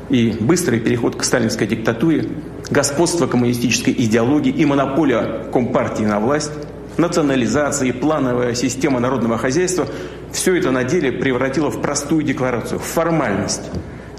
и 0.09 0.35
быстрый 0.39 0.79
переход 0.79 1.15
к 1.15 1.23
сталинской 1.23 1.67
диктатуре, 1.67 2.27
господство 2.69 3.27
коммунистической 3.27 3.93
идеологии 3.93 4.51
и 4.51 4.65
монополия 4.65 5.45
Компартии 5.53 6.03
на 6.03 6.19
власть, 6.19 6.51
национализация 6.97 7.89
и 7.89 7.91
плановая 7.91 8.55
система 8.55 8.99
народного 8.99 9.37
хозяйства– 9.37 9.87
все 10.31 10.55
это 10.55 10.71
на 10.71 10.83
деле 10.83 11.11
превратило 11.11 11.69
в 11.69 11.81
простую 11.81 12.23
декларацию, 12.23 12.79
в 12.79 12.83
формальность, 12.83 13.69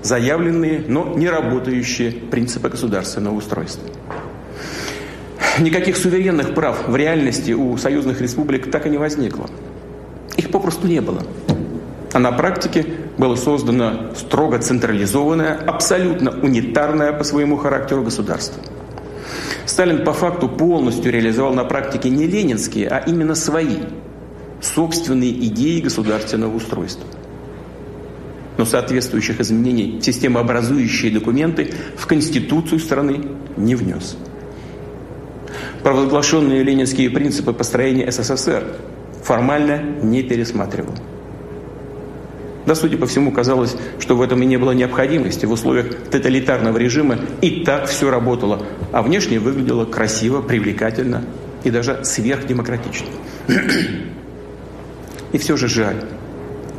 заявленные, 0.02 0.84
но 0.86 1.14
не 1.16 1.28
работающие 1.28 2.10
принципы 2.10 2.68
государственного 2.68 3.34
устройства. 3.34 3.88
Никаких 5.58 5.96
суверенных 5.96 6.54
прав 6.54 6.88
в 6.88 6.96
реальности 6.96 7.52
у 7.52 7.76
союзных 7.76 8.20
республик 8.20 8.70
так 8.70 8.86
и 8.86 8.90
не 8.90 8.98
возникло. 8.98 9.48
Их 10.36 10.50
попросту 10.50 10.86
не 10.86 11.00
было. 11.00 11.22
А 12.12 12.18
на 12.18 12.32
практике 12.32 12.86
было 13.20 13.36
создано 13.36 14.14
строго 14.16 14.58
централизованное, 14.58 15.54
абсолютно 15.54 16.30
унитарное 16.30 17.12
по 17.12 17.22
своему 17.22 17.56
характеру 17.58 18.02
государство. 18.02 18.60
Сталин 19.66 20.04
по 20.04 20.12
факту 20.12 20.48
полностью 20.48 21.12
реализовал 21.12 21.52
на 21.52 21.64
практике 21.64 22.08
не 22.08 22.26
ленинские, 22.26 22.88
а 22.88 22.98
именно 22.98 23.34
свои, 23.34 23.76
собственные 24.60 25.32
идеи 25.46 25.80
государственного 25.80 26.56
устройства. 26.56 27.06
Но 28.56 28.64
соответствующих 28.64 29.40
изменений 29.40 30.00
системообразующие 30.02 31.12
документы 31.12 31.72
в 31.96 32.06
Конституцию 32.06 32.80
страны 32.80 33.26
не 33.56 33.74
внес. 33.74 34.16
Провозглашенные 35.82 36.62
ленинские 36.62 37.10
принципы 37.10 37.52
построения 37.52 38.10
СССР 38.10 38.64
формально 39.22 39.80
не 40.02 40.22
пересматривал. 40.22 40.94
Да, 42.70 42.76
судя 42.76 42.98
по 42.98 43.08
всему, 43.08 43.32
казалось, 43.32 43.74
что 43.98 44.14
в 44.14 44.22
этом 44.22 44.44
и 44.44 44.46
не 44.46 44.56
было 44.56 44.70
необходимости. 44.70 45.44
В 45.44 45.50
условиях 45.50 45.92
тоталитарного 46.08 46.78
режима 46.78 47.18
и 47.40 47.64
так 47.64 47.88
все 47.88 48.10
работало, 48.10 48.64
а 48.92 49.02
внешне 49.02 49.40
выглядело 49.40 49.86
красиво, 49.86 50.40
привлекательно 50.40 51.24
и 51.64 51.70
даже 51.72 52.04
сверхдемократично. 52.04 53.08
И 55.32 55.38
все 55.38 55.56
же 55.56 55.66
жаль. 55.66 55.96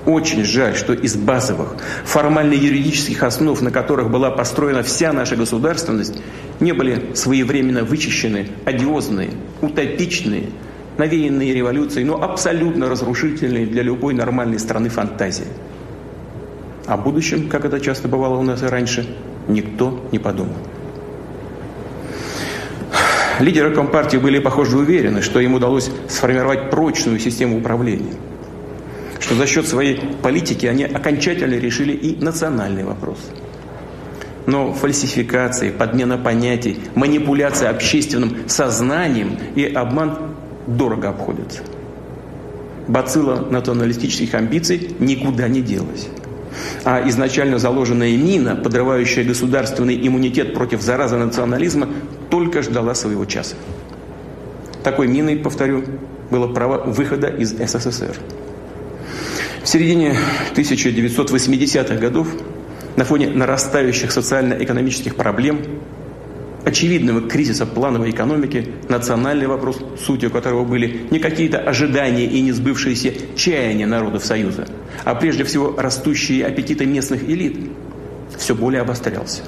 Очень 0.05 0.45
жаль, 0.45 0.77
что 0.77 0.93
из 0.93 1.17
базовых, 1.17 1.75
формально-юридических 2.05 3.21
основ, 3.23 3.61
на 3.61 3.69
которых 3.69 4.09
была 4.09 4.31
построена 4.31 4.83
вся 4.83 5.11
наша 5.11 5.35
государственность, 5.35 6.21
не 6.61 6.71
были 6.71 7.15
своевременно 7.15 7.83
вычищены 7.83 8.47
одиозные, 8.63 9.31
утопичные, 9.59 10.51
навеянные 10.97 11.53
революцией, 11.53 12.05
но 12.05 12.23
абсолютно 12.23 12.87
разрушительные 12.87 13.65
для 13.65 13.83
любой 13.83 14.13
нормальной 14.13 14.57
страны 14.57 14.87
фантазии. 14.87 15.47
О 16.91 16.97
будущем, 16.97 17.47
как 17.47 17.63
это 17.63 17.79
часто 17.79 18.09
бывало 18.09 18.35
у 18.35 18.43
нас 18.43 18.63
и 18.63 18.65
раньше, 18.65 19.07
никто 19.47 20.05
не 20.11 20.19
подумал. 20.19 20.57
Лидеры 23.39 23.73
Компартии 23.73 24.17
были, 24.17 24.39
похоже, 24.39 24.77
уверены, 24.77 25.21
что 25.21 25.39
им 25.39 25.53
удалось 25.53 25.89
сформировать 26.09 26.69
прочную 26.69 27.17
систему 27.17 27.59
управления, 27.59 28.11
что 29.21 29.35
за 29.35 29.47
счет 29.47 29.69
своей 29.69 30.01
политики 30.21 30.65
они 30.65 30.83
окончательно 30.83 31.53
решили 31.53 31.93
и 31.93 32.21
национальный 32.21 32.83
вопрос. 32.83 33.19
Но 34.45 34.73
фальсификации, 34.73 35.71
подмена 35.71 36.17
понятий, 36.17 36.77
манипуляция 36.95 37.69
общественным 37.69 38.49
сознанием 38.49 39.37
и 39.55 39.63
обман 39.63 40.35
дорого 40.67 41.07
обходятся. 41.07 41.61
Бацилла 42.89 43.47
националистических 43.49 44.33
амбиций 44.33 44.93
никуда 44.99 45.47
не 45.47 45.61
делась. 45.61 46.09
А 46.83 47.07
изначально 47.09 47.59
заложенная 47.59 48.15
мина, 48.17 48.55
подрывающая 48.55 49.23
государственный 49.23 50.07
иммунитет 50.07 50.53
против 50.53 50.81
заразы 50.81 51.17
национализма, 51.17 51.89
только 52.29 52.61
ждала 52.61 52.95
своего 52.95 53.25
часа. 53.25 53.55
Такой 54.83 55.07
миной, 55.07 55.37
повторю, 55.37 55.83
было 56.29 56.47
право 56.47 56.83
выхода 56.83 57.27
из 57.27 57.51
СССР. 57.51 58.15
В 59.63 59.67
середине 59.67 60.17
1980-х 60.55 61.95
годов 61.95 62.27
на 62.95 63.05
фоне 63.05 63.29
нарастающих 63.29 64.11
социально-экономических 64.11 65.15
проблем 65.15 65.61
очевидного 66.65 67.21
кризиса 67.21 67.65
плановой 67.65 68.11
экономики, 68.11 68.67
национальный 68.89 69.47
вопрос, 69.47 69.79
сутью 69.99 70.29
которого 70.29 70.63
были 70.63 71.07
не 71.09 71.19
какие-то 71.19 71.59
ожидания 71.59 72.25
и 72.25 72.41
не 72.41 72.51
сбывшиеся 72.51 73.13
чаяния 73.35 73.87
народов 73.87 74.23
Союза, 74.25 74.67
а 75.03 75.15
прежде 75.15 75.43
всего 75.43 75.75
растущие 75.77 76.45
аппетиты 76.45 76.85
местных 76.85 77.23
элит, 77.23 77.57
все 78.37 78.55
более 78.55 78.81
обострялся. 78.81 79.41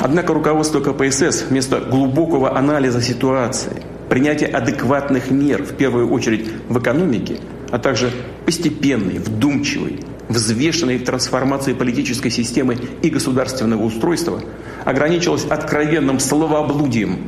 Однако 0.00 0.32
руководство 0.32 0.80
КПСС 0.80 1.44
вместо 1.48 1.80
глубокого 1.80 2.56
анализа 2.56 3.02
ситуации, 3.02 3.82
принятия 4.08 4.46
адекватных 4.46 5.30
мер, 5.30 5.62
в 5.62 5.76
первую 5.76 6.10
очередь 6.10 6.50
в 6.68 6.78
экономике, 6.78 7.38
а 7.70 7.78
также 7.78 8.10
постепенной, 8.46 9.18
вдумчивой, 9.18 10.00
взвешенной 10.30 10.98
трансформации 10.98 11.72
политической 11.74 12.30
системы 12.30 12.78
и 13.02 13.10
государственного 13.10 13.82
устройства 13.82 14.40
ограничилась 14.84 15.44
откровенным 15.44 16.20
словоблудием 16.20 17.18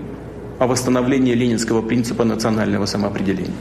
о 0.59 0.69
восстановлении 0.69 1.35
ленинского 1.35 1.83
принципа 1.83 2.25
национального 2.25 2.87
самоопределения. 2.87 3.53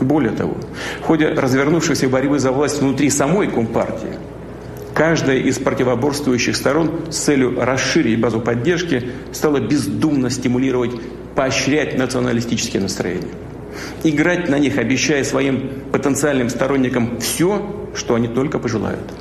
Более 0.00 0.32
того, 0.32 0.56
в 1.00 1.04
ходе 1.04 1.28
развернувшейся 1.28 2.08
борьбы 2.08 2.38
за 2.38 2.50
власть 2.50 2.80
внутри 2.80 3.10
самой 3.10 3.48
Компартии, 3.48 4.14
каждая 4.94 5.38
из 5.38 5.58
противоборствующих 5.58 6.56
сторон 6.56 7.10
с 7.10 7.16
целью 7.16 7.62
расширить 7.62 8.20
базу 8.20 8.40
поддержки 8.40 9.10
стала 9.32 9.60
бездумно 9.60 10.30
стимулировать, 10.30 10.92
поощрять 11.34 11.98
националистические 11.98 12.82
настроения 12.82 13.34
играть 14.04 14.48
на 14.48 14.58
них, 14.58 14.78
обещая 14.78 15.24
своим 15.24 15.70
потенциальным 15.92 16.48
сторонникам 16.48 17.18
все, 17.20 17.87
что 17.94 18.14
они 18.14 18.28
только 18.28 18.58
пожелают. 18.58 19.12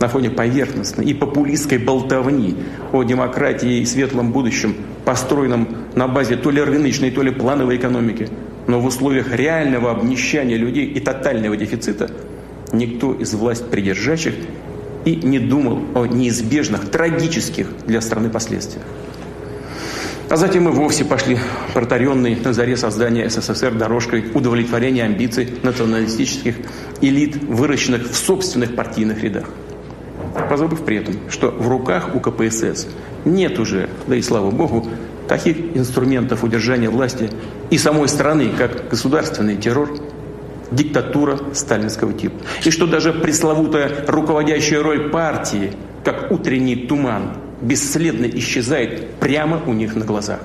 На 0.00 0.08
фоне 0.08 0.30
поверхностной 0.30 1.06
и 1.06 1.14
популистской 1.14 1.78
болтовни 1.78 2.56
о 2.92 3.02
демократии 3.02 3.78
и 3.80 3.86
светлом 3.86 4.32
будущем, 4.32 4.76
построенном 5.04 5.68
на 5.94 6.06
базе 6.06 6.36
то 6.36 6.50
ли 6.50 6.60
рыночной, 6.60 7.10
то 7.10 7.22
ли 7.22 7.30
плановой 7.30 7.76
экономики, 7.76 8.28
но 8.66 8.80
в 8.80 8.86
условиях 8.86 9.32
реального 9.34 9.90
обнищания 9.90 10.56
людей 10.56 10.86
и 10.86 11.00
тотального 11.00 11.56
дефицита, 11.56 12.10
никто 12.72 13.14
из 13.14 13.32
власть 13.34 13.70
придержащих 13.70 14.34
и 15.04 15.16
не 15.16 15.38
думал 15.38 15.80
о 15.94 16.04
неизбежных, 16.06 16.90
трагических 16.90 17.68
для 17.86 18.00
страны 18.00 18.28
последствиях. 18.28 18.84
А 20.28 20.36
затем 20.36 20.68
и 20.68 20.72
вовсе 20.72 21.04
пошли 21.04 21.38
протаренные 21.72 22.36
на 22.36 22.52
заре 22.52 22.76
создания 22.76 23.30
СССР 23.30 23.74
дорожкой 23.74 24.24
удовлетворения 24.34 25.04
амбиций 25.04 25.48
националистических 25.62 26.56
элит, 27.00 27.36
выращенных 27.36 28.10
в 28.10 28.16
собственных 28.16 28.74
партийных 28.74 29.22
рядах. 29.22 29.44
Позабыв 30.50 30.84
при 30.84 30.96
этом, 30.96 31.14
что 31.30 31.50
в 31.50 31.68
руках 31.68 32.14
у 32.14 32.20
КПСС 32.20 32.88
нет 33.24 33.58
уже, 33.60 33.88
да 34.08 34.16
и 34.16 34.22
слава 34.22 34.50
богу, 34.50 34.88
таких 35.28 35.76
инструментов 35.76 36.42
удержания 36.42 36.90
власти 36.90 37.30
и 37.70 37.78
самой 37.78 38.08
страны, 38.08 38.50
как 38.58 38.88
государственный 38.88 39.56
террор, 39.56 39.96
диктатура 40.72 41.38
сталинского 41.54 42.12
типа. 42.12 42.36
И 42.64 42.70
что 42.72 42.86
даже 42.86 43.12
пресловутая 43.12 44.04
руководящая 44.08 44.82
роль 44.82 45.08
партии, 45.10 45.72
как 46.04 46.32
утренний 46.32 46.76
туман, 46.76 47.45
бесследно 47.60 48.26
исчезает 48.26 49.14
прямо 49.14 49.62
у 49.66 49.72
них 49.72 49.94
на 49.94 50.04
глазах. 50.04 50.40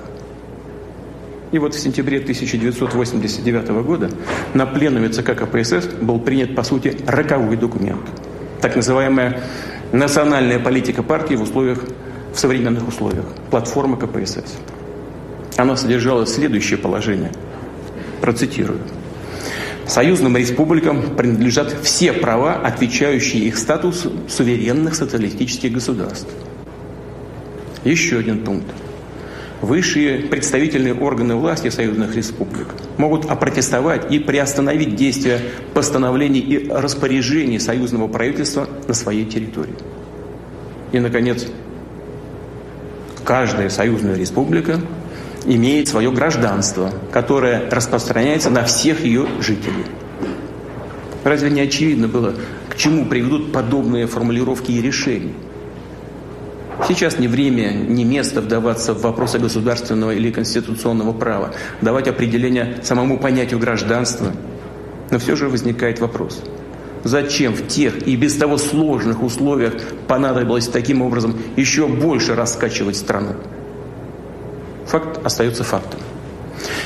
И 1.52 1.58
вот 1.58 1.74
в 1.74 1.78
сентябре 1.78 2.18
1989 2.18 3.68
года 3.84 4.10
на 4.54 4.64
пленуме 4.64 5.10
ЦК 5.10 5.34
КПСС 5.36 5.86
был 6.00 6.18
принят, 6.18 6.54
по 6.54 6.62
сути, 6.62 6.96
роковой 7.06 7.56
документ. 7.56 8.00
Так 8.62 8.74
называемая 8.74 9.42
национальная 9.92 10.58
политика 10.58 11.02
партии 11.02 11.34
в 11.34 11.42
условиях, 11.42 11.80
в 12.32 12.38
современных 12.38 12.88
условиях. 12.88 13.26
Платформа 13.50 13.98
КПСС. 13.98 14.56
Она 15.58 15.76
содержала 15.76 16.26
следующее 16.26 16.78
положение. 16.78 17.32
Процитирую. 18.22 18.80
Союзным 19.86 20.36
республикам 20.36 21.16
принадлежат 21.16 21.74
все 21.82 22.14
права, 22.14 22.54
отвечающие 22.54 23.44
их 23.44 23.58
статусу 23.58 24.12
суверенных 24.26 24.94
социалистических 24.94 25.72
государств. 25.72 26.28
Еще 27.84 28.18
один 28.18 28.44
пункт. 28.44 28.66
Высшие 29.60 30.18
представительные 30.20 30.94
органы 30.94 31.36
власти 31.36 31.68
союзных 31.68 32.16
республик 32.16 32.68
могут 32.96 33.30
опротестовать 33.30 34.10
и 34.10 34.18
приостановить 34.18 34.96
действия 34.96 35.40
постановлений 35.72 36.40
и 36.40 36.68
распоряжений 36.68 37.60
союзного 37.60 38.08
правительства 38.08 38.68
на 38.88 38.94
своей 38.94 39.24
территории. 39.24 39.74
И, 40.90 40.98
наконец, 40.98 41.46
каждая 43.24 43.68
союзная 43.68 44.16
республика 44.16 44.80
имеет 45.44 45.88
свое 45.88 46.10
гражданство, 46.10 46.92
которое 47.12 47.68
распространяется 47.70 48.50
на 48.50 48.64
всех 48.64 49.04
ее 49.04 49.26
жителей. 49.40 49.86
Разве 51.24 51.50
не 51.50 51.60
очевидно 51.60 52.08
было, 52.08 52.34
к 52.68 52.76
чему 52.76 53.06
приведут 53.06 53.52
подобные 53.52 54.06
формулировки 54.08 54.72
и 54.72 54.82
решения? 54.82 55.34
Сейчас 56.88 57.18
не 57.18 57.28
время, 57.28 57.72
не 57.72 58.04
место 58.04 58.40
вдаваться 58.40 58.94
в 58.94 59.02
вопросы 59.02 59.38
государственного 59.38 60.12
или 60.12 60.30
конституционного 60.30 61.12
права, 61.12 61.54
давать 61.80 62.08
определение 62.08 62.78
самому 62.82 63.18
понятию 63.18 63.60
гражданства. 63.60 64.32
Но 65.10 65.18
все 65.18 65.36
же 65.36 65.48
возникает 65.48 66.00
вопрос. 66.00 66.42
зачем 67.04 67.52
в 67.52 67.66
тех 67.66 68.06
и 68.06 68.16
без 68.16 68.36
того 68.36 68.58
сложных 68.58 69.22
условиях 69.22 69.74
понадобилось 70.06 70.68
таким 70.68 71.02
образом 71.02 71.36
еще 71.56 71.86
больше 71.86 72.34
раскачивать 72.34 72.96
страну. 72.96 73.34
Факт 74.86 75.24
остается 75.24 75.64
фактом. 75.64 76.00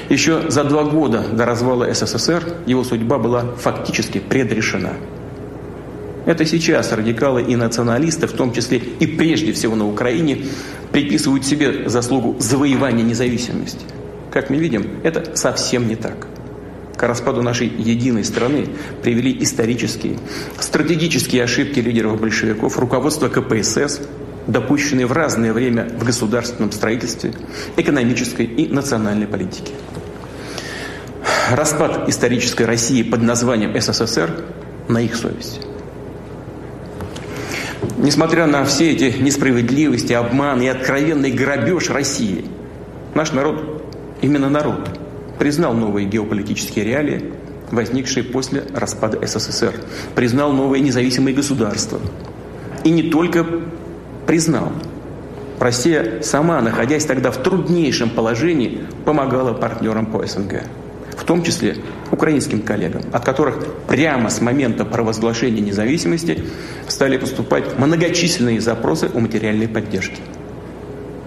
Еще 0.09 0.51
за 0.51 0.65
два 0.65 0.85
года 0.85 1.25
до 1.33 1.45
развала 1.45 1.93
СССР 1.93 2.43
его 2.67 2.85
судьба 2.85 3.19
была 3.19 3.45
фактически 3.59 4.19
предрешена. 4.19 4.93
Это 6.27 6.45
сейчас 6.45 6.93
радикалы 6.93 7.43
и 7.43 7.55
националисты, 7.55 8.27
в 8.27 8.33
том 8.33 8.53
числе 8.53 8.79
и 8.79 9.07
прежде 9.07 9.53
всего 9.53 9.77
на 9.77 9.89
Украине, 9.89 10.45
приписывают 10.93 11.47
себе 11.47 11.89
заслугу 11.89 12.37
завоевания 12.41 13.05
независимости. 13.05 13.85
Как 14.33 14.51
мы 14.51 14.57
видим, 14.57 15.01
это 15.05 15.37
совсем 15.37 15.89
не 15.89 15.95
так. 15.95 16.27
К 16.97 17.03
распаду 17.05 17.43
нашей 17.43 17.69
единой 17.69 18.25
страны 18.25 18.67
привели 19.03 19.37
исторические, 19.41 20.19
стратегические 20.59 21.45
ошибки 21.45 21.79
лидеров 21.79 22.21
большевиков, 22.21 22.79
руководства 22.79 23.29
КПСС, 23.29 24.01
допущенные 24.47 25.07
в 25.07 25.13
разное 25.13 25.53
время 25.53 25.89
в 25.97 26.05
государственном 26.05 26.73
строительстве, 26.73 27.35
экономической 27.77 28.47
и 28.47 28.73
национальной 28.73 29.27
политике. 29.27 29.73
Распад 31.53 32.09
исторической 32.09 32.65
России 32.65 33.03
под 33.03 33.23
названием 33.23 33.79
СССР 33.81 34.45
на 34.89 35.03
их 35.03 35.15
совести. 35.15 35.66
Несмотря 37.99 38.47
на 38.47 38.65
все 38.65 38.93
эти 38.93 39.19
несправедливости, 39.19 40.13
обман 40.13 40.61
и 40.61 40.67
откровенный 40.67 41.31
грабеж 41.31 41.91
России, 41.91 42.45
наш 43.15 43.33
народ, 43.33 43.85
именно 44.21 44.49
народ, 44.49 44.89
признал 45.39 45.75
новые 45.75 46.07
геополитические 46.07 46.85
реалии, 46.85 47.33
возникшие 47.71 48.25
после 48.25 48.65
распада 48.75 49.27
СССР, 49.27 49.75
признал 50.15 50.53
новые 50.53 50.83
независимые 50.83 51.35
государства. 51.35 52.01
И 52.85 52.91
не 52.91 53.11
только 53.11 53.47
признал. 54.27 54.73
Россия 55.59 56.21
сама, 56.23 56.61
находясь 56.61 57.07
тогда 57.07 57.31
в 57.31 57.43
труднейшем 57.43 58.11
положении, 58.11 58.83
помогала 59.05 59.55
партнерам 59.55 60.07
по 60.07 60.25
СНГ 60.27 60.65
в 61.17 61.25
том 61.25 61.43
числе 61.43 61.77
украинским 62.13 62.63
коллегам, 62.63 63.03
от 63.13 63.25
которых 63.25 63.67
прямо 63.89 64.31
с 64.31 64.41
момента 64.41 64.85
провозглашения 64.85 65.63
независимости 65.63 66.45
стали 66.89 67.17
поступать 67.17 67.79
многочисленные 67.79 68.61
запросы 68.61 69.11
о 69.13 69.19
материальной 69.21 69.69
поддержке. 69.69 70.21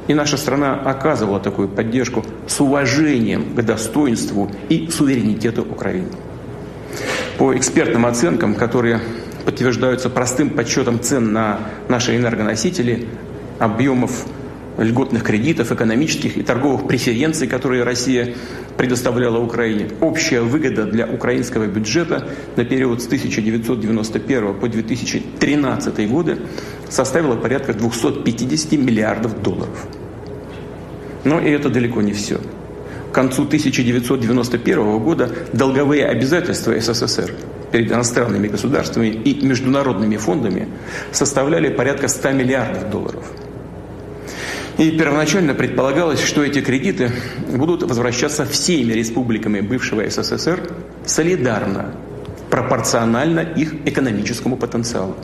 И 0.07 0.13
наша 0.13 0.37
страна 0.37 0.73
оказывала 0.73 1.39
такую 1.39 1.69
поддержку 1.69 2.25
с 2.47 2.59
уважением 2.59 3.53
к 3.55 3.61
достоинству 3.61 4.49
и 4.67 4.89
суверенитету 4.89 5.61
Украины. 5.61 6.07
По 7.37 7.55
экспертным 7.55 8.05
оценкам, 8.05 8.55
которые 8.55 9.01
подтверждаются 9.45 10.09
простым 10.09 10.49
подсчетом 10.49 10.99
цен 10.99 11.31
на 11.31 11.59
наши 11.87 12.17
энергоносители, 12.17 13.07
объемов 13.59 14.25
льготных 14.79 15.23
кредитов, 15.23 15.71
экономических 15.71 16.37
и 16.37 16.43
торговых 16.43 16.87
преференций, 16.87 17.47
которые 17.47 17.83
Россия 17.83 18.35
предоставляла 18.77 19.39
Украине. 19.39 19.89
Общая 19.99 20.41
выгода 20.41 20.85
для 20.85 21.05
украинского 21.05 21.65
бюджета 21.67 22.27
на 22.55 22.63
период 22.63 23.01
с 23.01 23.05
1991 23.05 24.53
по 24.55 24.67
2013 24.67 26.09
годы 26.09 26.39
составила 26.89 27.35
порядка 27.35 27.73
250 27.73 28.71
миллиардов 28.73 29.41
долларов. 29.41 29.87
Но 31.25 31.39
и 31.41 31.49
это 31.51 31.69
далеко 31.69 32.01
не 32.01 32.13
все. 32.13 32.39
К 33.11 33.13
концу 33.13 33.43
1991 33.43 34.99
года 34.99 35.29
долговые 35.51 36.05
обязательства 36.05 36.79
СССР 36.79 37.33
перед 37.71 37.91
иностранными 37.91 38.47
государствами 38.47 39.07
и 39.07 39.45
международными 39.45 40.17
фондами 40.17 40.69
составляли 41.11 41.69
порядка 41.69 42.07
100 42.07 42.31
миллиардов 42.31 42.89
долларов– 42.89 43.25
и 44.79 44.91
первоначально 44.91 45.53
предполагалось, 45.53 46.23
что 46.23 46.41
эти 46.41 46.61
кредиты 46.61 47.11
будут 47.49 47.83
возвращаться 47.83 48.45
всеми 48.45 48.93
республиками 48.93 49.59
бывшего 49.59 50.09
СССР 50.09 50.71
солидарно, 51.05 51.93
пропорционально 52.49 53.41
их 53.41 53.73
экономическому 53.85 54.55
потенциалу. 54.55 55.17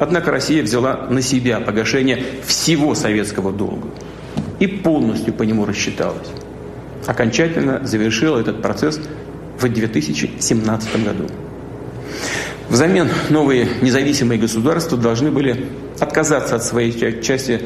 Однако 0.00 0.32
Россия 0.32 0.64
взяла 0.64 1.06
на 1.08 1.22
себя 1.22 1.60
погашение 1.60 2.24
всего 2.46 2.96
советского 2.96 3.52
долга 3.52 3.88
и 4.58 4.66
полностью 4.66 5.32
по 5.32 5.44
нему 5.44 5.64
рассчиталась. 5.64 6.28
Окончательно 7.06 7.86
завершила 7.86 8.40
этот 8.40 8.60
процесс 8.60 9.00
в 9.60 9.68
2017 9.68 11.04
году. 11.04 11.26
Взамен 12.68 13.08
новые 13.30 13.66
независимые 13.80 14.38
государства 14.38 14.98
должны 14.98 15.30
были 15.30 15.68
отказаться 16.00 16.56
от 16.56 16.64
своей 16.64 16.92
части 17.22 17.62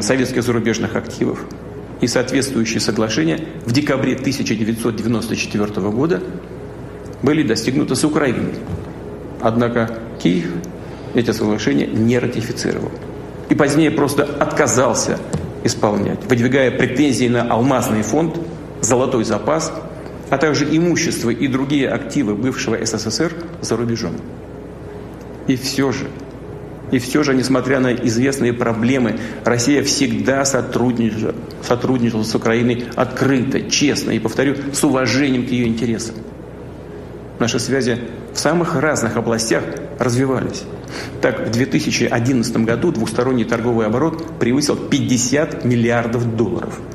советских 0.00 0.42
зарубежных 0.42 0.96
активов. 0.96 1.44
И 2.00 2.08
соответствующие 2.08 2.80
соглашения 2.80 3.38
в 3.64 3.72
декабре 3.72 4.14
1994 4.14 5.90
года 5.90 6.20
были 7.22 7.44
достигнуты 7.44 7.94
с 7.94 8.02
Украиной. 8.02 8.54
Однако 9.40 9.98
Киев 10.20 10.50
эти 11.14 11.30
соглашения 11.30 11.86
не 11.86 12.18
ратифицировал. 12.18 12.90
И 13.48 13.54
позднее 13.54 13.92
просто 13.92 14.24
отказался 14.24 15.20
исполнять, 15.62 16.24
выдвигая 16.28 16.72
претензии 16.72 17.28
на 17.28 17.42
алмазный 17.42 18.02
фонд, 18.02 18.36
золотой 18.80 19.22
запас– 19.22 19.72
а 20.32 20.38
также 20.38 20.64
имущество 20.74 21.28
и 21.28 21.46
другие 21.46 21.90
активы 21.90 22.34
бывшего 22.34 22.82
СССР 22.82 23.34
за 23.60 23.76
рубежом. 23.76 24.14
И 25.46 25.56
все 25.56 25.92
же, 25.92 26.06
и 26.90 26.98
все 26.98 27.22
же, 27.22 27.34
несмотря 27.34 27.80
на 27.80 27.92
известные 27.92 28.54
проблемы, 28.54 29.18
Россия 29.44 29.82
всегда 29.82 30.46
сотрудничала, 30.46 31.34
сотрудничала 31.62 32.22
с 32.22 32.34
Украиной 32.34 32.86
открыто, 32.96 33.60
честно 33.68 34.12
и, 34.12 34.18
повторю, 34.18 34.56
с 34.72 34.82
уважением 34.82 35.46
к 35.46 35.50
ее 35.50 35.66
интересам. 35.66 36.14
Наши 37.38 37.58
связи 37.58 37.98
в 38.32 38.38
самых 38.38 38.74
разных 38.76 39.18
областях 39.18 39.64
развивались. 39.98 40.62
Так, 41.20 41.48
в 41.48 41.50
2011 41.50 42.56
году 42.64 42.90
двусторонний 42.90 43.44
торговый 43.44 43.84
оборот 43.84 44.38
превысил 44.38 44.76
50 44.76 45.66
миллиардов 45.66 46.36
долларов– 46.36 46.80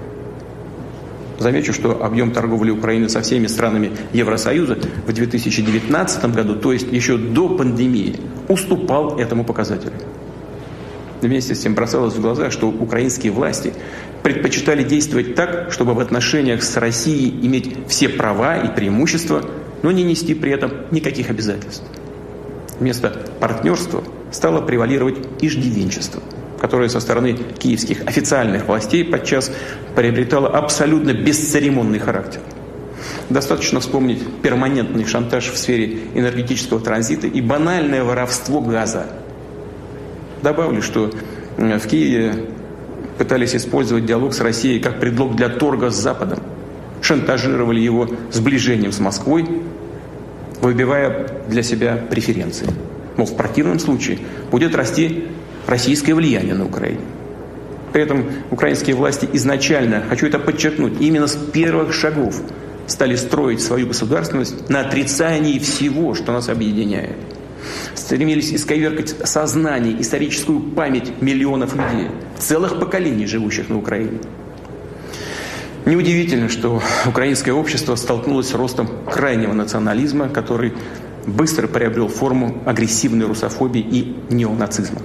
Замечу, 1.39 1.71
что 1.71 2.03
объем 2.03 2.31
торговли 2.31 2.71
Украины 2.71 3.09
со 3.09 3.21
всеми 3.21 3.47
странами 3.47 3.91
Евросоюза 4.11 4.77
в 5.05 5.13
2019 5.13 6.25
году, 6.33 6.55
то 6.55 6.73
есть 6.73 6.91
еще 6.91 7.17
до 7.17 7.49
пандемии, 7.49 8.19
уступал 8.47 9.19
этому 9.19 9.43
показателю. 9.43 9.93
Вместе 11.21 11.55
с 11.55 11.59
тем 11.59 11.75
бросалось 11.75 12.15
в 12.15 12.21
глаза, 12.21 12.49
что 12.49 12.69
украинские 12.69 13.31
власти 13.31 13.73
предпочитали 14.23 14.83
действовать 14.83 15.35
так, 15.35 15.71
чтобы 15.71 15.93
в 15.93 15.99
отношениях 15.99 16.63
с 16.63 16.75
Россией 16.77 17.45
иметь 17.45 17.75
все 17.87 18.09
права 18.09 18.57
и 18.57 18.73
преимущества, 18.73 19.43
но 19.83 19.91
не 19.91 20.03
нести 20.03 20.33
при 20.33 20.51
этом 20.51 20.71
никаких 20.91 21.29
обязательств. 21.29 21.83
Вместо 22.79 23.09
партнерства 23.39 24.03
стало 24.31 24.61
превалировать 24.61 25.17
иждивенчество– 25.41 26.21
которое 26.59 26.89
со 26.89 26.99
стороны 26.99 27.33
киевских 27.33 28.05
официальных 28.05 28.67
властей 28.67 29.03
подчас 29.03 29.51
приобретало 29.95 30.49
абсолютно 30.49 31.13
бесцеремонный 31.13 31.99
характер. 31.99 32.41
Достаточно 33.29 33.79
вспомнить 33.79 34.23
перманентный 34.41 35.05
шантаж 35.05 35.51
в 35.51 35.57
сфере 35.57 35.99
энергетического 36.15 36.79
транзита 36.79 37.27
и 37.27 37.41
банальное 37.41 38.03
воровство 38.03 38.61
газа. 38.61 39.07
Добавлю, 40.41 40.81
что 40.81 41.11
в 41.57 41.87
Киеве 41.87 42.45
пытались 43.17 43.55
использовать 43.55 44.05
диалог 44.05 44.33
с 44.33 44.39
Россией 44.39 44.79
как 44.79 44.99
предлог 44.99 45.35
для 45.35 45.49
торга 45.49 45.89
с 45.89 45.95
Западом. 45.95 46.39
Шантажировали 47.01 47.79
его 47.79 48.09
сближением 48.31 48.91
с 48.91 48.99
Москвой, 48.99 49.47
выбивая 50.61 51.27
для 51.47 51.63
себя 51.63 51.97
преференции. 52.09 52.67
Мол, 53.17 53.27
в 53.27 53.35
противном 53.35 53.79
случае 53.79 54.19
будет 54.51 54.75
расти 54.75 55.25
российское 55.67 56.13
влияние 56.13 56.55
на 56.55 56.65
Украине. 56.65 57.01
При 57.93 58.01
этом 58.01 58.25
украинские 58.51 58.95
власти 58.95 59.27
изначально, 59.33 60.03
хочу 60.09 60.27
это 60.27 60.39
подчеркнуть, 60.39 60.99
именно 60.99 61.27
с 61.27 61.35
первых 61.35 61.93
шагов 61.93 62.41
стали 62.85 63.15
строить 63.15 63.61
свою 63.61 63.87
государственность 63.87 64.69
на 64.69 64.81
отрицании 64.81 65.59
всего, 65.59 66.13
что 66.15 66.31
нас 66.31 66.49
объединяет. 66.49 67.15
Стремились 67.95 68.53
исковеркать 68.53 69.15
сознание, 69.27 69.99
историческую 70.01 70.59
память 70.61 71.21
миллионов 71.21 71.75
людей, 71.75 72.09
целых 72.37 72.79
поколений, 72.79 73.25
живущих 73.25 73.69
на 73.69 73.77
Украине. 73.77 74.19
Неудивительно, 75.85 76.49
что 76.49 76.81
украинское 77.05 77.53
общество 77.53 77.95
столкнулось 77.95 78.49
с 78.49 78.53
ростом 78.53 78.89
крайнего 79.09 79.53
национализма, 79.53 80.29
который 80.29 80.73
быстро 81.25 81.67
приобрел 81.67 82.07
форму 82.07 82.61
агрессивной 82.65 83.25
русофобии 83.25 83.81
и 83.81 84.15
неонацизма. 84.29 85.01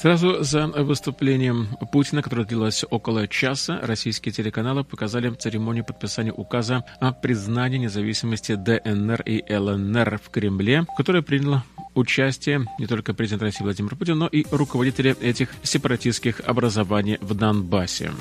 Сразу 0.00 0.44
за 0.44 0.68
выступлением 0.68 1.76
Путина, 1.90 2.22
которое 2.22 2.44
длилось 2.46 2.84
около 2.88 3.26
часа, 3.26 3.80
российские 3.82 4.32
телеканалы 4.32 4.84
показали 4.84 5.28
церемонию 5.30 5.84
подписания 5.84 6.32
указа 6.32 6.84
о 7.00 7.10
признании 7.10 7.78
независимости 7.78 8.54
ДНР 8.54 9.22
и 9.22 9.42
ЛНР 9.52 10.20
в 10.24 10.30
Кремле, 10.30 10.86
которая 10.96 11.22
приняла 11.22 11.64
участие 11.96 12.64
не 12.78 12.86
только 12.86 13.12
президент 13.12 13.42
России 13.42 13.64
Владимир 13.64 13.96
Путин, 13.96 14.18
но 14.18 14.28
и 14.28 14.44
руководители 14.52 15.16
этих 15.20 15.48
сепаратистских 15.64 16.42
образований 16.46 17.18
в 17.20 17.34
Донбассе. 17.34 18.12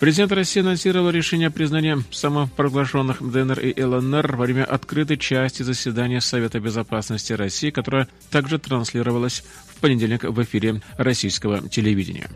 Президент 0.00 0.32
России 0.32 0.62
анонсировал 0.62 1.10
решение 1.10 1.46
о 1.48 1.52
признании 1.52 1.96
самопровозглашенных 2.10 3.18
ДНР 3.22 3.60
и 3.60 3.84
ЛНР 3.84 4.34
во 4.34 4.44
время 4.46 4.64
открытой 4.64 5.16
части 5.16 5.62
заседания 5.62 6.20
Совета 6.20 6.58
Безопасности 6.58 7.34
России, 7.34 7.70
которое 7.70 8.08
также 8.30 8.58
транслировалось 8.58 9.44
понедельник 9.82 10.24
в 10.24 10.42
эфире 10.42 10.80
российского 10.96 11.68
телевидения. 11.68 12.30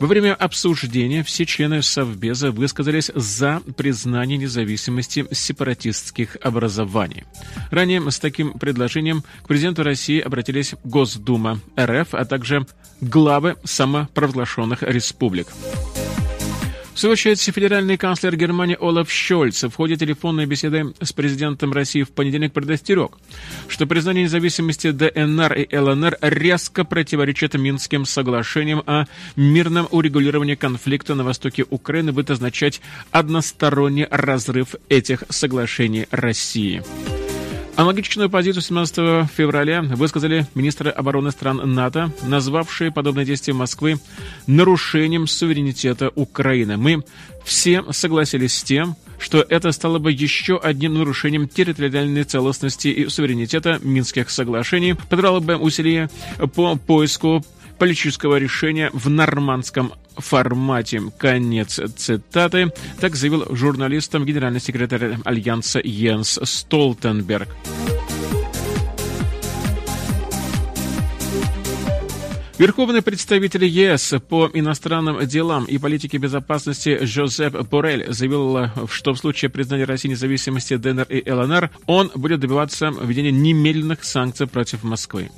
Во 0.00 0.08
время 0.08 0.34
обсуждения 0.34 1.22
все 1.22 1.46
члены 1.46 1.80
Совбеза 1.80 2.50
высказались 2.50 3.12
за 3.14 3.62
признание 3.76 4.36
независимости 4.36 5.24
сепаратистских 5.30 6.36
образований. 6.42 7.22
Ранее 7.70 8.10
с 8.10 8.18
таким 8.18 8.54
предложением 8.54 9.22
к 9.44 9.46
президенту 9.46 9.84
России 9.84 10.18
обратились 10.18 10.74
Госдума 10.82 11.60
РФ, 11.78 12.14
а 12.14 12.24
также 12.24 12.66
главы 13.00 13.54
самопровозглашенных 13.62 14.82
республик. 14.82 15.46
В 17.02 17.04
свою 17.04 17.14
очередь, 17.14 17.40
федеральный 17.40 17.96
канцлер 17.96 18.36
Германии 18.36 18.76
Олаф 18.80 19.10
Шольц 19.10 19.64
в 19.64 19.74
ходе 19.74 19.96
телефонной 19.96 20.46
беседы 20.46 20.94
с 21.00 21.12
президентом 21.12 21.72
России 21.72 22.04
в 22.04 22.12
понедельник 22.12 22.52
предостерег, 22.52 23.18
что 23.66 23.88
признание 23.88 24.22
независимости 24.22 24.92
ДНР 24.92 25.52
и 25.54 25.76
ЛНР 25.76 26.18
резко 26.20 26.84
противоречит 26.84 27.54
Минским 27.54 28.04
соглашениям 28.04 28.84
о 28.86 29.06
мирном 29.34 29.88
урегулировании 29.90 30.54
конфликта 30.54 31.16
на 31.16 31.24
востоке 31.24 31.66
Украины, 31.68 32.12
будет 32.12 32.30
означать 32.30 32.80
односторонний 33.10 34.06
разрыв 34.08 34.76
этих 34.88 35.24
соглашений 35.28 36.06
России. 36.12 36.84
Аналогичную 37.74 38.28
позицию 38.28 38.62
17 38.62 39.30
февраля 39.30 39.82
высказали 39.82 40.46
министры 40.54 40.90
обороны 40.90 41.30
стран 41.30 41.74
НАТО, 41.74 42.12
назвавшие 42.22 42.92
подобные 42.92 43.24
действия 43.24 43.54
Москвы 43.54 43.98
нарушением 44.46 45.26
суверенитета 45.26 46.12
Украины. 46.14 46.76
Мы 46.76 47.02
все 47.44 47.82
согласились 47.90 48.58
с 48.58 48.62
тем, 48.62 48.94
что 49.18 49.44
это 49.48 49.72
стало 49.72 49.98
бы 49.98 50.12
еще 50.12 50.58
одним 50.58 50.94
нарушением 50.94 51.48
территориальной 51.48 52.24
целостности 52.24 52.88
и 52.88 53.08
суверенитета 53.08 53.78
Минских 53.82 54.28
соглашений, 54.28 54.94
подрало 54.94 55.40
бы 55.40 55.56
усилия 55.56 56.10
по 56.54 56.76
поиску 56.76 57.42
политического 57.78 58.36
решения 58.36 58.90
в 58.92 59.08
нормандском 59.08 59.94
формате. 60.16 61.02
Конец 61.18 61.80
цитаты. 61.96 62.72
Так 63.00 63.16
заявил 63.16 63.54
журналистам 63.54 64.24
генеральный 64.24 64.60
секретарь 64.60 65.16
Альянса 65.24 65.80
Йенс 65.82 66.38
Столтенберг. 66.42 67.48
Верховный 72.62 73.02
представитель 73.02 73.64
ЕС 73.64 74.14
по 74.28 74.48
иностранным 74.54 75.26
делам 75.26 75.64
и 75.64 75.78
политике 75.78 76.18
безопасности 76.18 77.04
Жозеп 77.04 77.60
Борель 77.68 78.12
заявил, 78.12 78.68
что 78.88 79.14
в 79.14 79.18
случае 79.18 79.50
признания 79.50 79.82
России 79.82 80.08
независимости 80.08 80.76
ДНР 80.76 81.06
и 81.08 81.28
ЛНР 81.28 81.70
он 81.86 82.12
будет 82.14 82.38
добиваться 82.38 82.92
введения 83.02 83.32
немедленных 83.32 84.04
санкций 84.04 84.46
против 84.46 84.84
Москвы. 84.84 85.32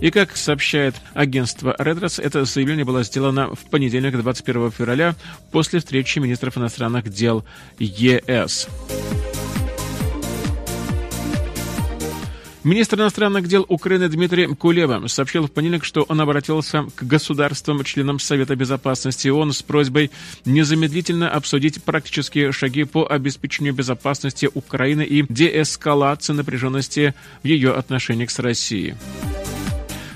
И 0.00 0.10
как 0.10 0.36
сообщает 0.36 0.96
агентство 1.14 1.76
Редрос, 1.78 2.18
это 2.18 2.44
заявление 2.44 2.84
было 2.84 3.04
сделано 3.04 3.54
в 3.54 3.70
понедельник, 3.70 4.20
21 4.20 4.72
февраля, 4.72 5.14
после 5.52 5.78
встречи 5.78 6.18
министров 6.18 6.58
иностранных 6.58 7.08
дел 7.08 7.44
ЕС. 7.78 8.66
Министр 12.64 13.00
иностранных 13.00 13.46
дел 13.46 13.66
Украины 13.68 14.08
Дмитрий 14.08 14.46
Кулеба 14.46 15.06
сообщил 15.08 15.46
в 15.46 15.52
понедельник, 15.52 15.84
что 15.84 16.02
он 16.08 16.18
обратился 16.22 16.86
к 16.94 17.02
государствам-членам 17.02 18.18
Совета 18.18 18.56
Безопасности 18.56 19.28
ООН 19.28 19.52
с 19.52 19.62
просьбой 19.62 20.10
незамедлительно 20.46 21.30
обсудить 21.30 21.84
практические 21.84 22.52
шаги 22.52 22.84
по 22.84 23.06
обеспечению 23.06 23.74
безопасности 23.74 24.48
Украины 24.54 25.02
и 25.02 25.26
деэскалации 25.28 26.32
напряженности 26.32 27.14
в 27.42 27.46
ее 27.46 27.74
отношениях 27.74 28.30
с 28.30 28.38
Россией. 28.38 28.94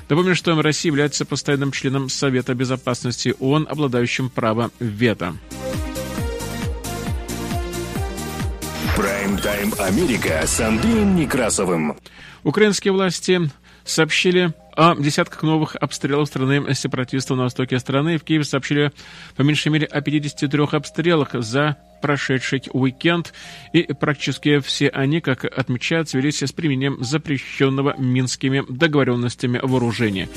Напомню, 0.08 0.34
что 0.34 0.58
Россия 0.62 0.90
является 0.90 1.26
постоянным 1.26 1.70
членом 1.70 2.08
Совета 2.08 2.54
Безопасности 2.54 3.34
ООН, 3.40 3.68
обладающим 3.70 4.30
правом 4.30 4.72
вето. 4.80 5.37
Прайм-тайм 8.96 9.74
Америка 9.78 10.42
с 10.46 10.58
Андреем 10.61 11.14
Некрасовым. 11.14 11.94
Украинские 12.44 12.92
власти 12.92 13.40
сообщили 13.85 14.53
о 14.77 14.94
десятках 14.94 15.42
новых 15.42 15.77
обстрелов 15.77 16.29
страны 16.29 16.74
сепаратистов 16.74 17.37
на 17.37 17.44
востоке 17.44 17.79
страны. 17.79 18.18
В 18.18 18.24
Киеве 18.24 18.44
сообщили 18.44 18.92
по 19.37 19.42
меньшей 19.42 19.70
мере 19.70 19.87
о 19.87 20.01
53 20.01 20.64
обстрелах 20.72 21.31
за 21.33 21.77
прошедший 22.00 22.62
уикенд, 22.72 23.32
и 23.72 23.82
практически 23.92 24.58
все 24.61 24.88
они, 24.88 25.20
как 25.20 25.44
отмечают, 25.44 26.08
свелись 26.08 26.42
с 26.42 26.52
применением 26.52 27.02
запрещенного 27.02 27.94
минскими 27.98 28.64
договоренностями 28.68 29.61
вооружения. 29.62 30.28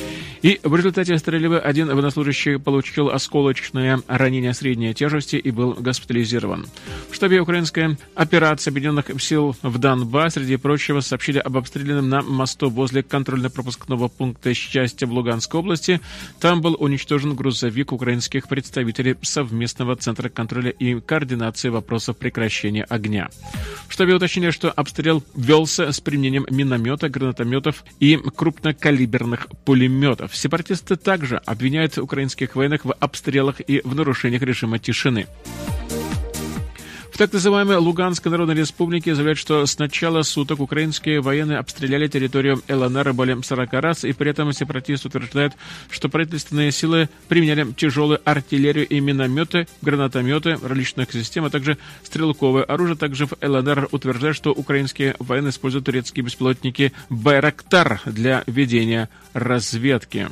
И 0.41 0.60
в 0.63 0.76
результате 0.76 1.17
стрельбы 1.17 1.60
один 1.60 1.88
военнослужащий 1.88 2.60
получил 2.60 3.10
осколочное 3.10 4.02
ранение 4.08 4.54
средней 4.54 4.93
тяжести 4.93 5.36
и 5.36 5.52
был 5.52 5.74
госпитализирован. 5.74 6.67
В 7.10 7.15
штабе 7.15 7.39
украинской 7.39 7.97
операции 8.15 8.71
Объединенных 8.71 9.12
сил 9.21 9.56
в 9.62 9.78
Донбасс, 9.78 10.34
среди 10.34 10.58
прочего, 10.58 11.02
сообщили 11.02 11.38
об 11.38 11.58
обстрелянном 11.58 12.10
на 12.10 12.21
мосту 12.21 12.69
возле 12.69 13.04
контрольно-пропускного 13.04 14.08
пункта 14.08 14.54
«Счастья» 14.54 15.06
в 15.06 15.12
Луганской 15.12 15.60
области. 15.60 16.00
Там 16.39 16.62
был 16.62 16.76
уничтожен 16.80 17.36
грузовик 17.36 17.91
украинских 17.91 18.47
представителей 18.47 19.15
совместного 19.21 19.95
центра 19.95 20.30
контроля 20.30 20.71
и 20.71 21.00
координации 21.00 21.51
координации 21.52 21.70
вопросов 21.70 22.18
прекращения 22.18 22.84
огня. 22.84 23.30
В 23.88 23.94
штабе 23.94 24.16
уточнили, 24.16 24.52
что 24.52 24.72
обстрел 24.72 25.24
велся 25.36 25.92
с 25.92 26.00
применением 26.00 26.46
миномета, 26.50 27.10
гранатометов 27.10 27.84
и 28.00 28.18
крупнокалиберных 28.18 29.48
пулеметов. 29.66 30.36
Сепаратисты 30.36 30.96
также 30.96 31.38
обвиняют 31.38 31.98
украинских 31.98 32.56
военных 32.56 32.86
в 32.86 32.94
обстрелах 32.94 33.60
и 33.62 33.82
в 33.84 33.96
нарушениях 33.96 34.42
режима 34.42 34.80
тишины. 34.80 35.28
В 37.12 37.17
так 37.17 37.34
называемой 37.34 37.76
Луганской 37.76 38.32
Народной 38.32 38.56
Республике 38.56 39.13
заявляют, 39.13 39.38
что 39.38 39.65
с 39.65 39.78
начала 39.78 40.24
суток 40.24 40.62
украинские 40.62 41.19
военные 41.19 41.58
обстреляли 41.58 42.08
территорию 42.08 42.63
ЛНР 42.69 43.13
более 43.13 43.41
40 43.43 43.74
раз, 43.74 44.06
и 44.06 44.13
при 44.13 44.32
этом 44.32 44.52
сепаратисты 44.54 45.10
утверждают, 45.10 45.54
что 45.89 46.08
правительственные 46.08 46.71
силы 46.71 47.10
применяли 47.28 47.69
тяжелую 47.74 48.21
артиллерию 48.24 48.88
и 48.88 49.02
минометы, 49.02 49.67
гранатометы 49.82 50.58
различных 50.63 51.12
систем, 51.12 51.43
а 51.43 51.50
также 51.50 51.78
стрелковое 52.04 52.63
оружие. 52.63 52.95
Также 52.95 53.26
в 53.26 53.34
ЛНР 53.41 53.89
утверждают, 53.91 54.38
что 54.38 54.52
украинские 54.52 55.15
военные 55.19 55.52
используют 55.52 55.86
турецкие 55.86 56.24
беспилотники 56.24 56.93
«Байрактар» 57.10 58.02
для 58.06 58.43
ведения 58.47 59.10
разведки. 59.34 60.30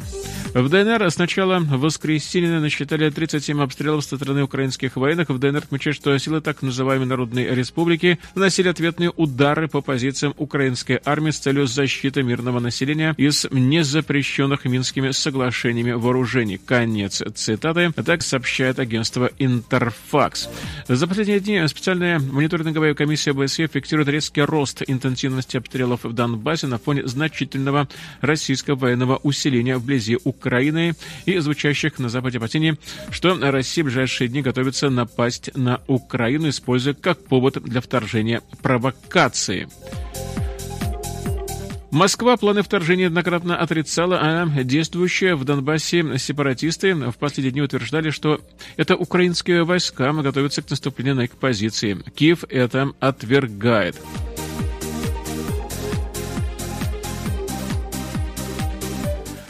В 0.53 0.67
ДНР 0.67 1.11
с 1.11 1.17
начала 1.19 1.59
воскресенья 1.59 2.59
насчитали 2.59 3.09
37 3.09 3.61
обстрелов 3.61 4.03
со 4.03 4.15
стороны 4.15 4.41
украинских 4.43 4.95
военных. 4.95 5.29
В 5.29 5.37
ДНР 5.37 5.57
отмечают, 5.57 5.95
что 5.95 6.17
силы 6.17 6.41
так 6.41 6.63
называемой 6.69 7.07
Народной 7.07 7.53
Республики 7.53 8.19
наносили 8.35 8.67
ответные 8.67 9.11
удары 9.15 9.67
по 9.67 9.81
позициям 9.81 10.33
украинской 10.37 10.99
армии 11.03 11.31
с 11.31 11.39
целью 11.39 11.67
защиты 11.67 12.23
мирного 12.23 12.59
населения 12.59 13.13
из 13.17 13.45
незапрещенных 13.51 14.65
Минскими 14.65 15.11
соглашениями 15.11 15.91
вооружений. 15.91 16.59
Конец 16.63 17.21
цитаты. 17.35 17.91
Так 17.91 18.21
сообщает 18.21 18.79
агентство 18.79 19.29
Интерфакс. 19.39 20.49
За 20.87 21.07
последние 21.07 21.39
дни 21.39 21.67
специальная 21.67 22.19
мониторинговая 22.19 22.93
комиссия 22.93 23.31
ОБСЕ 23.31 23.67
фиксирует 23.67 24.07
резкий 24.09 24.41
рост 24.41 24.83
интенсивности 24.87 25.57
обстрелов 25.57 26.03
в 26.03 26.13
Донбассе 26.13 26.67
на 26.67 26.77
фоне 26.77 27.07
значительного 27.07 27.87
российского 28.21 28.75
военного 28.75 29.17
усиления 29.17 29.77
вблизи 29.77 30.17
Украины 30.23 30.93
и 31.25 31.37
звучащих 31.39 31.99
на 31.99 32.09
Западе 32.09 32.37
опасений, 32.37 32.77
что 33.11 33.37
Россия 33.39 33.83
в 33.83 33.87
ближайшие 33.87 34.27
дни 34.27 34.41
готовится 34.41 34.89
напасть 34.89 35.51
на 35.55 35.81
Украину, 35.87 36.49
используя 36.59 36.93
как 36.93 37.23
повод 37.23 37.61
для 37.63 37.79
вторжения 37.81 38.41
провокации. 38.61 39.67
Москва 41.91 42.37
планы 42.37 42.61
вторжения 42.61 43.05
неоднократно 43.05 43.57
отрицала, 43.57 44.19
а 44.21 44.63
действующие 44.63 45.35
в 45.35 45.43
Донбассе 45.43 46.19
сепаратисты 46.19 46.93
в 46.93 47.17
последние 47.17 47.51
дни 47.51 47.61
утверждали, 47.61 48.11
что 48.11 48.41
это 48.77 48.95
украинские 48.95 49.63
войска 49.63 50.13
готовятся 50.13 50.61
к 50.61 50.69
наступлению 50.69 51.15
на 51.15 51.21
их 51.21 51.31
позиции. 51.31 51.97
Киев 52.13 52.43
это 52.49 52.91
отвергает. 52.99 53.95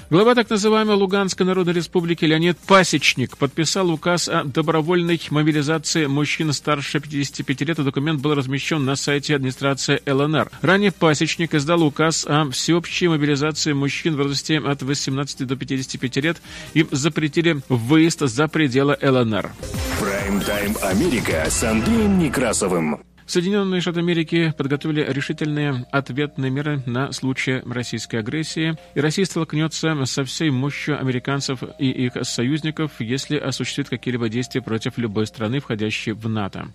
Глава 0.10 0.34
так 0.34 0.50
называемой 0.50 0.96
Луганской 0.96 1.46
Народной 1.46 1.76
Республики 1.76 2.26
Леонид 2.26 2.58
Пасечник 2.58 3.38
подписал 3.38 3.92
указ 3.92 4.28
о 4.28 4.44
добровольной 4.44 5.22
мобилизации 5.30 6.08
мужчин 6.08 6.52
старше 6.52 7.00
55 7.00 7.62
лет. 7.62 7.78
Документ 7.78 8.20
был 8.20 8.34
размещен 8.34 8.84
на 8.84 8.96
сайте 8.96 9.36
администрации 9.36 10.02
ЛНР. 10.08 10.50
Ранее 10.64 10.92
Пасечник 10.92 11.54
издал 11.54 11.84
указ 11.84 12.26
о 12.28 12.50
всеобщей 12.50 13.08
мобилизации 13.08 13.74
мужчин 13.74 14.16
в 14.16 14.18
возрасте 14.18 14.58
от 14.58 14.82
18 14.82 15.46
до 15.46 15.56
55 15.56 16.16
лет. 16.18 16.42
Им 16.74 16.88
запретили 16.90 17.62
выезд 17.70 18.22
за 18.22 18.48
пределы 18.48 18.98
ЛНР. 19.00 19.52
Прайм-тайм 20.00 20.76
Америка 20.82 21.46
с 21.48 21.64
Андреем 21.64 22.18
Некрасовым. 22.18 23.00
Соединенные 23.30 23.80
Штаты 23.80 24.00
Америки 24.00 24.56
подготовили 24.58 25.06
решительные 25.08 25.86
ответные 25.92 26.50
меры 26.50 26.82
на 26.88 27.12
случай 27.12 27.62
российской 27.64 28.16
агрессии, 28.16 28.76
и 28.96 29.00
Россия 29.00 29.24
столкнется 29.24 30.04
со 30.06 30.24
всей 30.24 30.50
мощью 30.50 31.00
американцев 31.00 31.60
и 31.78 31.92
их 31.92 32.14
союзников, 32.24 32.94
если 32.98 33.38
осуществит 33.38 33.88
какие-либо 33.88 34.30
действия 34.30 34.64
против 34.64 34.98
любой 34.98 35.28
страны, 35.28 35.60
входящей 35.60 36.14
в 36.14 36.28
НАТО. 36.28 36.70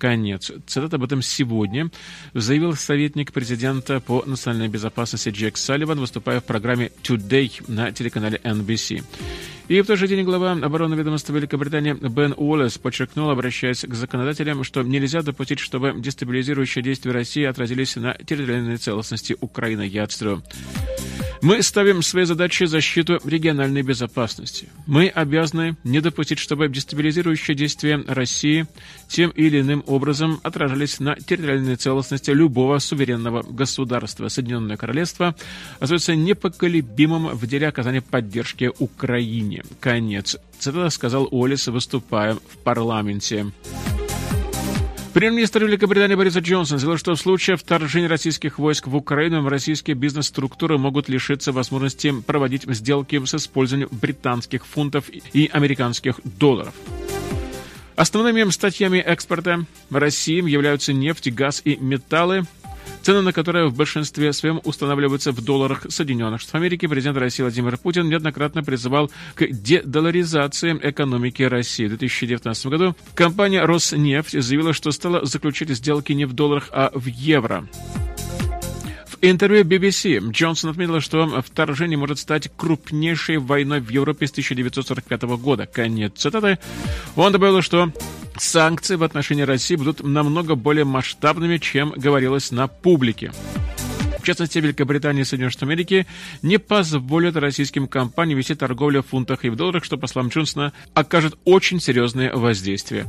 Конец. 0.00 0.50
Цитата 0.66 0.96
об 0.96 1.04
этом 1.04 1.22
сегодня 1.22 1.90
заявил 2.34 2.74
советник 2.74 3.32
президента 3.32 4.00
по 4.00 4.24
национальной 4.26 4.66
безопасности 4.66 5.28
Джек 5.28 5.56
Салливан, 5.56 6.00
выступая 6.00 6.40
в 6.40 6.44
программе 6.44 6.90
«Today» 7.04 7.62
на 7.68 7.92
телеканале 7.92 8.40
NBC. 8.42 9.04
И 9.70 9.80
в 9.82 9.86
тот 9.86 10.00
же 10.00 10.08
день 10.08 10.24
глава 10.24 10.50
обороны 10.50 10.96
ведомства 10.96 11.32
Великобритании 11.32 11.92
Бен 11.92 12.34
Уоллес 12.36 12.76
подчеркнул, 12.76 13.30
обращаясь 13.30 13.82
к 13.82 13.94
законодателям, 13.94 14.64
что 14.64 14.82
нельзя 14.82 15.22
допустить, 15.22 15.60
чтобы 15.60 15.94
дестабилизирующие 15.96 16.82
действия 16.82 17.12
России 17.12 17.44
отразились 17.44 17.94
на 17.94 18.14
территориальной 18.14 18.78
целостности 18.78 19.36
Украины. 19.40 19.82
Я 19.82 20.08
цитирую. 20.08 20.42
Мы 21.42 21.62
ставим 21.62 22.02
своей 22.02 22.26
задачей 22.26 22.66
защиту 22.66 23.18
региональной 23.24 23.80
безопасности. 23.82 24.68
Мы 24.86 25.08
обязаны 25.08 25.76
не 25.84 26.00
допустить, 26.00 26.38
чтобы 26.38 26.68
дестабилизирующие 26.68 27.54
действия 27.54 28.04
России 28.06 28.66
тем 29.08 29.30
или 29.30 29.60
иным 29.60 29.82
образом 29.86 30.40
отражались 30.42 31.00
на 31.00 31.14
территориальной 31.16 31.76
целостности 31.76 32.30
любого 32.30 32.78
суверенного 32.78 33.42
государства. 33.42 34.28
Соединенное 34.28 34.76
Королевство 34.76 35.34
остается 35.78 36.14
непоколебимым 36.14 37.28
в 37.28 37.46
деле 37.46 37.68
оказания 37.68 38.02
поддержки 38.02 38.70
Украине. 38.78 39.62
Конец. 39.80 40.36
Цитата 40.58 40.90
сказал 40.90 41.26
Олис, 41.30 41.68
выступая 41.68 42.34
в 42.34 42.58
парламенте. 42.62 43.46
Премьер-министр 45.12 45.64
Великобритании 45.64 46.14
Борис 46.14 46.36
Джонсон 46.36 46.78
заявил, 46.78 46.96
что 46.96 47.14
в 47.14 47.18
случае 47.18 47.56
вторжения 47.56 48.06
российских 48.06 48.60
войск 48.60 48.86
в 48.86 48.94
Украину 48.94 49.46
российские 49.48 49.96
бизнес-структуры 49.96 50.78
могут 50.78 51.08
лишиться 51.08 51.50
возможности 51.50 52.14
проводить 52.22 52.62
сделки 52.68 53.22
с 53.24 53.34
использованием 53.34 53.88
британских 53.90 54.64
фунтов 54.64 55.06
и 55.10 55.50
американских 55.52 56.20
долларов. 56.22 56.74
Основными 57.96 58.48
статьями 58.50 58.98
экспорта 58.98 59.66
России 59.90 60.48
являются 60.48 60.92
нефть, 60.92 61.32
газ 61.32 61.60
и 61.64 61.76
металлы, 61.76 62.44
цены 63.02 63.22
на 63.22 63.32
которые 63.32 63.68
в 63.68 63.76
большинстве 63.76 64.32
своем 64.32 64.60
устанавливаются 64.64 65.32
в 65.32 65.42
долларах 65.42 65.86
Соединенных 65.88 66.40
Штатов 66.40 66.60
Америки. 66.60 66.86
Президент 66.86 67.16
России 67.16 67.42
Владимир 67.42 67.76
Путин 67.78 68.08
неоднократно 68.08 68.62
призывал 68.62 69.10
к 69.34 69.46
дедоларизации 69.46 70.78
экономики 70.82 71.42
России. 71.42 71.86
В 71.86 71.90
2019 71.90 72.66
году 72.66 72.96
компания 73.14 73.64
«Роснефть» 73.64 74.42
заявила, 74.42 74.72
что 74.72 74.90
стала 74.90 75.24
заключать 75.24 75.70
сделки 75.70 76.12
не 76.12 76.24
в 76.24 76.32
долларах, 76.32 76.68
а 76.72 76.90
в 76.94 77.06
евро. 77.06 77.66
Интервью 79.22 79.64
BBC 79.64 80.30
Джонсон 80.30 80.70
отметил, 80.70 81.00
что 81.00 81.42
вторжение 81.42 81.98
может 81.98 82.18
стать 82.18 82.50
крупнейшей 82.56 83.36
войной 83.36 83.80
в 83.80 83.90
Европе 83.90 84.26
с 84.26 84.30
1945 84.30 85.22
года. 85.22 85.66
Конец 85.66 86.12
цитаты. 86.16 86.58
Он 87.16 87.30
добавил, 87.30 87.60
что 87.60 87.92
санкции 88.38 88.96
в 88.96 89.02
отношении 89.02 89.42
России 89.42 89.76
будут 89.76 90.02
намного 90.02 90.54
более 90.54 90.86
масштабными, 90.86 91.58
чем 91.58 91.90
говорилось 91.90 92.50
на 92.50 92.66
публике. 92.66 93.32
В 94.18 94.22
частности, 94.22 94.58
Великобритания 94.58 95.22
и 95.22 95.24
Соединенные 95.24 95.50
Штаты 95.50 95.66
Америки 95.66 96.06
не 96.42 96.58
позволят 96.58 97.36
российским 97.36 97.88
компаниям 97.88 98.38
вести 98.38 98.54
торговлю 98.54 99.02
в 99.02 99.08
фунтах 99.08 99.44
и 99.44 99.50
в 99.50 99.56
долларах, 99.56 99.84
что, 99.84 99.98
по 99.98 100.06
словам 100.06 100.30
Джонсона, 100.30 100.72
окажет 100.94 101.38
очень 101.44 101.80
серьезное 101.80 102.34
воздействие. 102.34 103.06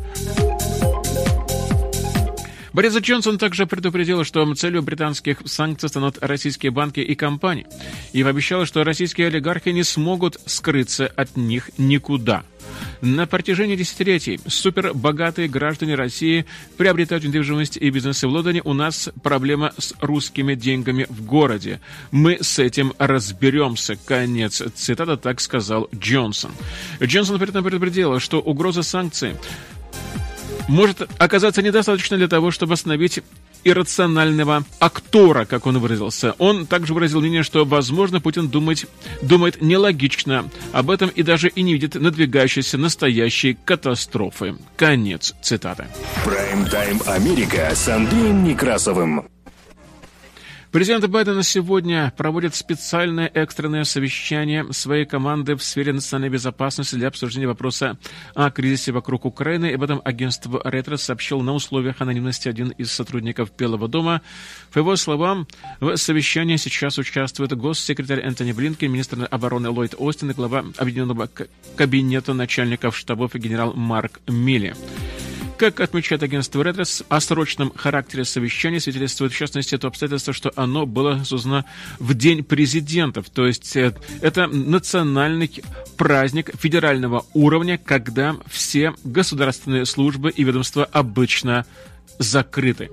Борис 2.74 2.96
Джонсон 2.96 3.38
также 3.38 3.66
предупредил, 3.66 4.24
что 4.24 4.54
целью 4.56 4.82
британских 4.82 5.40
санкций 5.46 5.90
станут 5.90 6.18
российские 6.22 6.72
банки 6.72 7.02
и 7.02 7.16
компании, 7.16 7.68
и 8.14 8.24
пообещал, 8.24 8.66
что 8.66 8.84
российские 8.84 9.28
олигархи 9.28 9.70
не 9.70 9.84
смогут 9.84 10.40
скрыться 10.46 11.08
от 11.08 11.36
них 11.36 11.70
никуда. 11.78 12.44
На 13.02 13.26
протяжении 13.26 13.76
десятилетий 13.76 14.40
супербогатые 14.48 15.48
граждане 15.48 15.96
России 15.96 16.46
приобретают 16.78 17.24
недвижимость 17.24 17.78
и 17.78 17.90
бизнесы 17.90 18.28
в 18.28 18.32
Лондоне. 18.32 18.62
У 18.64 18.74
нас 18.74 19.10
проблема 19.24 19.74
с 19.78 19.94
русскими 20.00 20.54
деньгами 20.54 21.08
в 21.10 21.26
городе. 21.26 21.82
Мы 22.12 22.38
с 22.42 22.60
этим 22.60 22.94
разберемся. 23.00 23.98
Конец. 24.06 24.62
Цитата 24.76 25.18
так 25.18 25.42
сказал 25.42 25.90
Джонсон. 25.96 26.52
Джонсон 27.02 27.40
при 27.40 27.50
этом 27.50 27.64
предупредил, 27.64 28.20
что 28.20 28.40
угроза 28.40 28.84
санкций 28.84 29.34
может 30.68 31.08
оказаться 31.20 31.62
недостаточно 31.62 32.18
для 32.18 32.28
того, 32.28 32.52
чтобы 32.52 32.74
остановить 32.74 33.22
иррационального 33.64 34.64
актора, 34.80 35.46
как 35.46 35.66
он 35.68 35.80
выразился. 35.80 36.36
Он 36.40 36.66
также 36.66 36.94
выразил 36.94 37.22
мнение, 37.22 37.44
что, 37.44 37.66
возможно, 37.66 38.20
Путин 38.20 38.50
думает, 38.50 38.88
думает 39.22 39.62
нелогично 39.62 40.50
об 40.72 40.90
этом 40.90 41.10
и 41.10 41.24
даже 41.24 41.50
и 41.50 41.62
не 41.62 41.74
видит 41.74 41.96
надвигающейся 41.96 42.78
настоящей 42.78 43.58
катастрофы. 43.66 44.56
Конец 44.78 45.34
цитаты. 45.42 45.86
Прайм-тайм 46.26 47.02
Америка 47.06 47.72
с 47.74 47.88
Андреем 47.88 48.44
Некрасовым. 48.44 49.28
Президент 50.72 51.06
Байден 51.08 51.44
сегодня 51.44 52.14
проводит 52.16 52.56
специальное 52.56 53.30
экстренное 53.34 53.84
совещание 53.84 54.66
своей 54.72 55.06
команды 55.06 55.58
в 55.58 55.64
сфере 55.64 55.92
национальной 55.92 56.30
безопасности 56.30 56.96
для 56.96 57.10
обсуждения 57.10 57.48
вопроса 57.48 57.98
о 58.36 58.50
кризисе 58.52 58.94
вокруг 58.94 59.26
Украины. 59.26 59.74
Об 59.74 59.84
этом 59.84 60.02
агентство 60.06 60.62
«Ретро» 60.64 60.96
сообщил 60.96 61.42
на 61.42 61.54
условиях 61.54 62.00
анонимности 62.00 62.48
один 62.48 62.70
из 62.70 62.90
сотрудников 62.90 63.52
Белого 63.58 63.90
дома. 63.90 64.22
По 64.72 64.80
его 64.80 64.96
словам, 64.96 65.46
в 65.82 65.98
совещании 65.98 66.56
сейчас 66.56 66.98
участвует 66.98 67.52
госсекретарь 67.52 68.22
Энтони 68.22 68.54
Блинкен, 68.54 68.94
министр 68.94 69.28
обороны 69.30 69.68
Ллойд 69.68 69.96
Остин 69.98 70.32
и 70.32 70.34
глава 70.34 70.64
Объединенного 70.78 71.30
кабинета 71.76 72.34
начальников 72.34 72.96
штабов 72.96 73.36
и 73.36 73.40
генерал 73.40 73.74
Марк 73.74 74.22
Милли. 74.26 74.74
Как 75.62 75.80
отмечает 75.80 76.24
агентство 76.24 76.64
Редрес, 76.64 77.04
о 77.08 77.22
срочном 77.22 77.72
характере 77.76 78.26
совещания 78.26 78.80
свидетельствует 78.80 79.32
в 79.32 79.38
частности 79.38 79.78
то 79.78 79.90
обстоятельство, 79.90 80.34
что 80.34 80.52
оно 80.56 80.88
было 80.88 81.24
создано 81.24 81.66
в 82.00 82.16
День 82.16 82.44
президентов, 82.44 83.30
то 83.30 83.46
есть 83.46 83.76
э, 83.76 83.94
это 84.22 84.48
национальный 84.48 85.52
праздник 85.98 86.50
федерального 86.58 87.28
уровня, 87.36 87.78
когда 87.78 88.38
все 88.48 88.96
государственные 89.04 89.86
службы 89.86 90.32
и 90.32 90.44
ведомства 90.44 90.84
обычно 90.84 91.68
закрыты. 92.18 92.90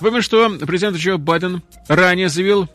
Напомню, 0.00 0.22
что 0.22 0.50
президент 0.66 0.96
Джо 0.96 1.18
Байден 1.18 1.62
ранее 1.86 2.30
заявил 2.30 2.68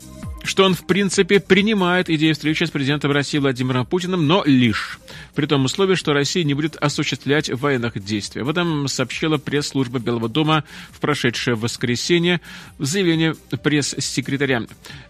что 0.46 0.64
он, 0.64 0.74
в 0.74 0.86
принципе, 0.86 1.40
принимает 1.40 2.08
идею 2.10 2.34
встречи 2.34 2.64
с 2.64 2.70
президентом 2.70 3.10
России 3.12 3.38
Владимиром 3.38 3.86
Путиным, 3.86 4.26
но 4.26 4.42
лишь 4.44 4.98
при 5.34 5.46
том 5.46 5.64
условии, 5.64 5.94
что 5.94 6.12
Россия 6.12 6.44
не 6.44 6.54
будет 6.54 6.76
осуществлять 6.76 7.50
военных 7.50 8.02
действий. 8.02 8.42
Об 8.42 8.48
этом 8.48 8.88
сообщила 8.88 9.36
пресс-служба 9.36 9.98
Белого 9.98 10.28
дома 10.28 10.64
в 10.90 11.00
прошедшее 11.00 11.56
воскресенье. 11.56 12.40
В 12.78 12.84
заявлении 12.84 13.34
пресс-секретаря 13.62 14.62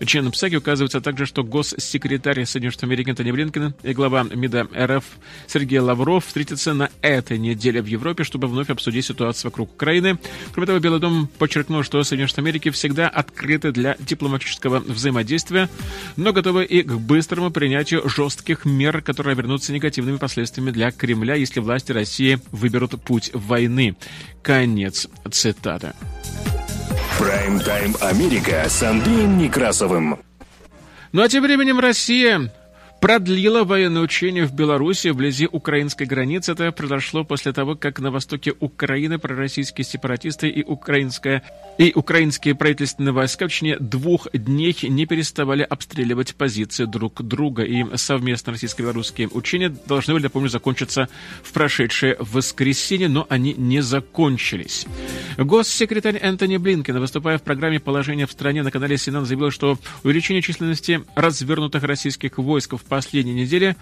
Чен 0.05 0.31
Псаки 0.33 0.57
указывается 0.57 1.01
также, 1.01 1.27
что 1.27 1.45
госсекретарь 1.45 2.45
Соединенных 2.45 2.73
Штатов 2.73 2.89
Америки 2.89 3.11
Антони 3.11 3.31
Блинкен 3.31 3.75
и 3.83 3.93
глава 3.93 4.25
МИДа 4.25 4.69
РФ 4.75 5.05
Сергей 5.47 5.79
Лавров 5.79 6.27
встретятся 6.27 6.75
на 6.75 6.91
этой 7.03 7.39
неделе 7.39 7.81
в 7.83 7.87
Европе, 7.87 8.25
чтобы 8.25 8.49
вновь 8.49 8.71
обсудить 8.71 9.07
ситуацию 9.07 9.51
вокруг 9.51 9.73
Украины. 9.73 10.19
Кроме 10.53 10.67
того, 10.67 10.79
Белый 10.79 11.01
дом 11.01 11.29
подчеркнул, 11.39 11.83
что 11.83 12.03
Соединенные 12.03 12.29
Штаты 12.29 12.43
Америки 12.43 12.71
всегда 12.71 13.09
открыты 13.09 13.73
для 13.73 13.97
дипломатического 14.01 14.81
взаимодействия, 14.81 15.26
но 16.17 16.33
готовы 16.33 16.65
и 16.65 16.83
к 16.83 16.93
быстрому 16.93 17.51
принятию 17.51 18.09
жестких 18.09 18.65
мер, 18.65 19.03
которые 19.03 19.33
обернутся 19.33 19.73
негативными 19.73 19.97
негативными 19.97 20.19
последствиями 20.19 20.71
для 20.71 20.91
Кремля, 20.91 21.35
если 21.35 21.61
власти 21.61 21.93
России 21.93 22.39
выберут 22.51 23.01
путь 23.03 23.31
войны. 23.33 23.97
Конец 24.43 25.09
цитаты. 25.31 25.93
Прайм-тайм 27.19 27.97
Америка 28.01 28.65
с 28.69 28.83
Андреем 28.83 29.39
Некрасовым. 29.39 30.19
Ну 31.13 31.23
а 31.23 31.29
тем 31.29 31.43
временем 31.43 31.81
Россия 31.81 32.53
продлила 33.07 33.63
военное 33.63 34.03
учение 34.03 34.47
в 34.47 34.53
Беларуси 34.53 35.07
вблизи 35.11 35.47
украинской 35.47 36.09
границы. 36.09 36.51
Это 36.51 36.73
произошло 36.73 37.23
после 37.23 37.53
того, 37.53 37.77
как 37.77 38.01
на 38.01 38.11
востоке 38.11 38.53
Украины 38.59 39.21
пророссийские 39.21 39.85
сепаратисты 39.85 40.49
и, 40.49 40.65
украинская, 40.65 41.45
и 41.79 41.93
украинские 41.95 42.57
правительственные 42.57 43.13
войска 43.13 43.47
в 43.47 43.51
течение 43.53 43.79
двух 43.79 44.27
дней 44.33 44.77
не 44.83 45.07
переставали 45.07 45.63
обстреливать 45.63 46.35
позиции 46.35 46.85
друг 46.85 47.23
друга. 47.23 47.63
И 47.63 47.85
совместно 47.97 48.55
российско-белорусские 48.55 49.29
учения 49.29 49.69
должны 49.69 50.15
были, 50.15 50.25
напомню, 50.25 50.49
закончиться 50.49 51.09
в 51.45 51.53
прошедшее 51.53 52.17
воскресенье, 52.19 53.09
но 53.09 53.25
они 53.29 53.55
не 53.55 53.83
закончились. 53.83 54.85
Госсекретарь 55.39 56.17
Энтони 56.17 56.57
Блинкен, 56.57 56.99
выступая 56.99 57.39
в 57.39 57.43
программе 57.43 57.79
«Положение 57.79 58.27
в 58.27 58.33
стране» 58.33 58.65
на 58.65 58.73
канале 58.73 58.99
Синан, 58.99 59.27
заявил, 59.27 59.53
что 59.53 59.79
увеличение 60.03 60.43
численности 60.43 61.05
развернутых 61.15 61.85
российских 61.85 62.39
войск 62.39 62.73
в 62.73 62.96
последней 62.97 63.35
неделе, 63.35 63.77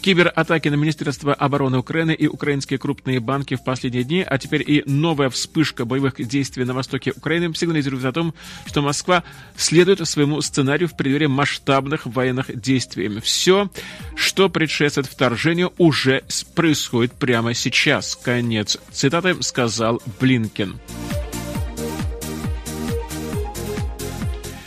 кибератаки 0.00 0.68
на 0.68 0.76
Министерство 0.76 1.34
обороны 1.34 1.78
Украины 1.78 2.12
и 2.12 2.28
украинские 2.28 2.78
крупные 2.78 3.18
банки 3.18 3.56
в 3.56 3.64
последние 3.64 4.04
дни, 4.04 4.24
а 4.24 4.38
теперь 4.38 4.62
и 4.64 4.84
новая 4.86 5.28
вспышка 5.28 5.84
боевых 5.84 6.24
действий 6.24 6.64
на 6.64 6.72
востоке 6.72 7.12
Украины 7.16 7.52
сигнализирует 7.52 8.04
о 8.04 8.12
том, 8.12 8.32
что 8.66 8.80
Москва 8.80 9.24
следует 9.56 10.06
своему 10.06 10.40
сценарию 10.40 10.88
в 10.88 10.96
преддверии 10.96 11.26
масштабных 11.26 12.06
военных 12.06 12.54
действий. 12.54 13.08
Все, 13.20 13.68
что 14.14 14.48
предшествует 14.48 15.08
вторжению, 15.08 15.72
уже 15.78 16.22
происходит 16.54 17.12
прямо 17.14 17.52
сейчас. 17.52 18.14
Конец 18.14 18.78
цитаты 18.92 19.42
сказал 19.42 20.00
Блинкен. 20.20 20.78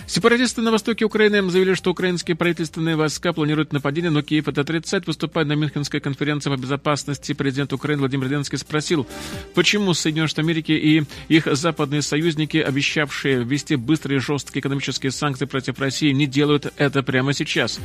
Сепаратисты 0.08 0.62
на 0.62 0.72
востоке 0.72 1.04
Украины 1.04 1.50
заявили, 1.50 1.74
что 1.74 1.92
украинские 1.92 2.38
правительственные 2.38 2.96
войска 2.96 3.34
планируют 3.34 3.74
нападение, 3.74 4.10
но 4.10 4.22
Киев 4.22 4.48
это 4.48 4.62
отрицает. 4.62 5.06
Выступая 5.06 5.44
на 5.44 5.54
Мюнхенской 5.54 6.00
конференции 6.00 6.50
по 6.50 6.56
безопасности, 6.56 7.34
президент 7.34 7.74
Украины 7.74 8.00
Владимир 8.00 8.28
Зеленский 8.28 8.58
спросил, 8.58 9.06
почему 9.54 9.94
Соединенные 9.94 10.30
Штаты 10.30 10.44
Америки 10.44 10.72
и 10.72 11.04
их 11.28 11.48
западные 11.52 12.02
союзники, 12.02 12.56
обещавшие 12.56 13.44
ввести 13.44 13.76
быстрые 13.76 14.20
и 14.20 14.22
жесткие 14.22 14.62
экономические 14.62 15.12
санкции 15.12 15.46
против 15.46 15.78
России, 15.78 16.14
не 16.14 16.26
делают 16.26 16.72
это 16.78 17.04
прямо 17.04 17.34
сейчас. 17.34 17.78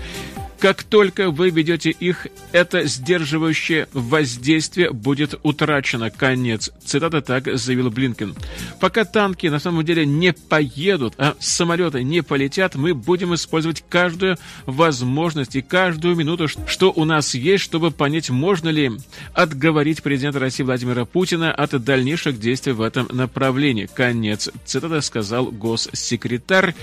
Как 0.63 0.85
только 0.85 1.33
вы 1.33 1.51
ведете 1.51 1.91
их, 1.91 2.29
это 2.53 2.87
сдерживающее 2.87 3.89
воздействие 3.93 4.93
будет 4.93 5.35
утрачено. 5.43 6.09
Конец. 6.09 6.71
Цитата 6.85 7.21
так 7.21 7.59
заявил 7.59 7.91
Блинкен. 7.91 8.37
Пока 8.79 9.05
танки 9.05 9.49
на 9.49 9.59
самом 9.59 9.85
деле 9.85 10.07
не 10.07 10.33
поедут, 10.33 11.15
а 11.19 11.35
самолеты 11.41 12.05
не 12.05 12.23
полетят, 12.23 12.77
мы 12.77 12.95
будем 12.95 13.35
использовать 13.35 13.83
каждую 13.89 14.37
возможность 14.65 15.57
и 15.57 15.63
каждую 15.63 16.15
минуту, 16.15 16.47
что 16.47 16.93
у 16.95 17.05
нас 17.05 17.35
есть, 17.35 17.65
чтобы 17.65 17.91
понять, 17.91 18.31
можно 18.31 18.69
ли 18.69 18.93
отговорить 19.35 20.05
президента 20.05 20.39
России 20.39 20.63
Владимира 20.63 21.05
Путина 21.07 21.53
от 21.53 21.71
дальнейших 21.83 22.39
действий 22.39 22.73
в 22.73 22.83
этом 22.83 23.09
направлении. 23.11 23.89
Конец. 23.93 24.49
Цитата 24.65 25.01
сказал 25.01 25.47
госсекретарь. 25.47 26.77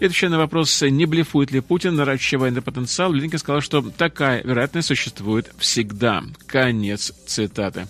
И 0.00 0.06
отвечая 0.06 0.30
на 0.30 0.38
вопрос, 0.38 0.80
не 0.80 1.04
блефует 1.04 1.50
ли 1.50 1.60
Путин, 1.60 1.96
наращивая 1.96 2.44
военный 2.44 2.62
потенциал, 2.62 3.12
Блинкен 3.26 3.40
сказал, 3.40 3.60
что 3.60 3.82
такая 3.82 4.40
вероятность 4.44 4.86
существует 4.86 5.50
всегда. 5.58 6.22
Конец 6.46 7.12
цитаты. 7.26 7.88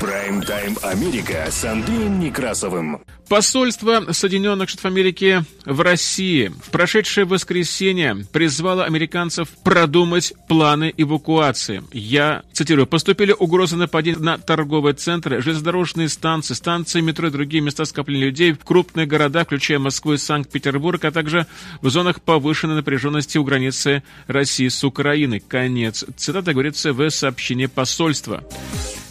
Прайм-тайм 0.00 0.78
Америка 0.82 1.46
с 1.50 1.62
Андреем 1.62 2.20
Некрасовым. 2.20 3.02
Посольство 3.28 4.12
Соединенных 4.12 4.70
Штатов 4.70 4.86
Америки 4.86 5.44
в 5.66 5.82
России 5.82 6.50
в 6.64 6.70
прошедшее 6.70 7.26
воскресенье 7.26 8.26
призвало 8.32 8.86
американцев 8.86 9.48
продумать 9.62 10.32
планы 10.48 10.92
эвакуации. 10.96 11.84
Я 11.92 12.42
цитирую. 12.52 12.86
«Поступили 12.86 13.32
угрозы 13.38 13.76
нападения 13.76 14.18
на 14.18 14.38
торговые 14.38 14.94
центры, 14.94 15.42
железнодорожные 15.42 16.08
станции, 16.08 16.54
станции 16.54 17.02
метро 17.02 17.28
и 17.28 17.30
другие 17.30 17.62
места 17.62 17.84
скопления 17.84 18.26
людей 18.26 18.52
в 18.52 18.64
крупные 18.64 19.06
города, 19.06 19.44
включая 19.44 19.78
Москву 19.78 20.14
и 20.14 20.18
Санкт-Петербург, 20.18 21.04
а 21.04 21.10
также 21.10 21.46
в 21.82 21.90
зонах 21.90 22.22
повышенной 22.22 22.76
напряженности 22.76 23.38
у 23.38 23.44
границы 23.44 24.02
России 24.26 24.68
с 24.68 24.82
Украиной». 24.82 25.40
Конец. 25.40 26.04
Цитата 26.16 26.52
говорится 26.52 26.92
в 26.92 27.10
сообщении 27.10 27.66
посольства. 27.66 28.42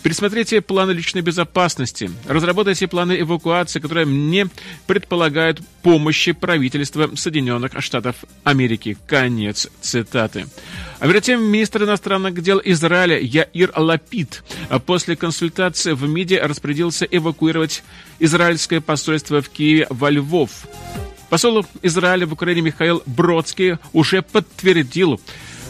Пересмотрите 0.01 0.61
планы 0.61 0.91
личной 0.91 1.21
безопасности. 1.21 2.09
Разработайте 2.27 2.87
планы 2.87 3.19
эвакуации, 3.19 3.79
которые 3.79 4.05
не 4.05 4.47
предполагают 4.87 5.59
помощи 5.81 6.31
правительства 6.31 7.09
Соединенных 7.15 7.73
Штатов 7.81 8.15
Америки. 8.43 8.97
Конец 9.07 9.67
цитаты. 9.81 10.47
А 10.99 11.07
перед 11.07 11.23
тем 11.23 11.43
министр 11.43 11.83
иностранных 11.83 12.41
дел 12.41 12.61
Израиля 12.63 13.19
Яир 13.19 13.73
Лапид 13.75 14.43
после 14.85 15.15
консультации 15.17 15.91
в 15.91 16.07
МИДе 16.07 16.41
распорядился 16.41 17.05
эвакуировать 17.05 17.83
израильское 18.19 18.79
посольство 18.79 19.41
в 19.41 19.49
Киеве 19.49 19.87
во 19.89 20.09
Львов. 20.09 20.65
Посол 21.29 21.65
Израиля 21.83 22.25
в 22.25 22.33
Украине 22.33 22.61
Михаил 22.61 23.03
Бродский 23.05 23.77
уже 23.93 24.21
подтвердил, 24.21 25.21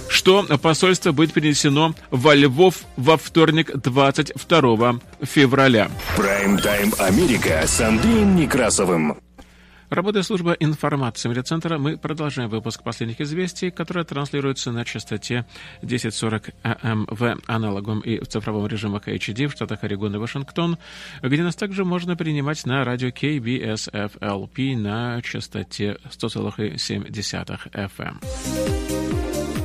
что 0.09 0.43
посольство 0.57 1.11
будет 1.11 1.33
перенесено 1.33 1.95
во 2.11 2.35
Львов 2.35 2.83
во 2.97 3.17
вторник 3.17 3.71
22 3.75 4.99
февраля. 5.21 5.89
Прайм-тайм 6.17 6.93
Америка 6.99 7.63
с 7.65 7.79
Андреем 7.79 8.35
Некрасовым. 8.35 9.17
Работая 9.89 10.21
служба 10.21 10.51
информации 10.59 11.29
медиацентра, 11.29 11.79
мы 11.79 11.97
продолжаем 11.97 12.47
выпуск 12.49 12.83
последних 12.83 13.21
известий, 13.21 13.71
которые 13.71 14.05
транслируются 14.05 14.71
на 14.71 14.85
частоте 14.85 15.47
1040 15.77 16.49
АМ 16.61 17.07
в 17.09 17.37
аналоговом 17.47 18.01
и 18.01 18.19
в 18.19 18.27
цифровом 18.27 18.67
режимах 18.67 19.07
HD 19.07 19.47
в 19.47 19.53
штатах 19.53 19.83
Орегон 19.83 20.15
и 20.15 20.19
Вашингтон, 20.19 20.77
где 21.23 21.41
нас 21.41 21.55
также 21.55 21.85
можно 21.85 22.15
принимать 22.15 22.63
на 22.67 22.85
радио 22.85 23.07
KBSFLP 23.09 24.77
на 24.77 25.21
частоте 25.23 25.97
100,7 26.11 27.09
FM. 27.73 28.88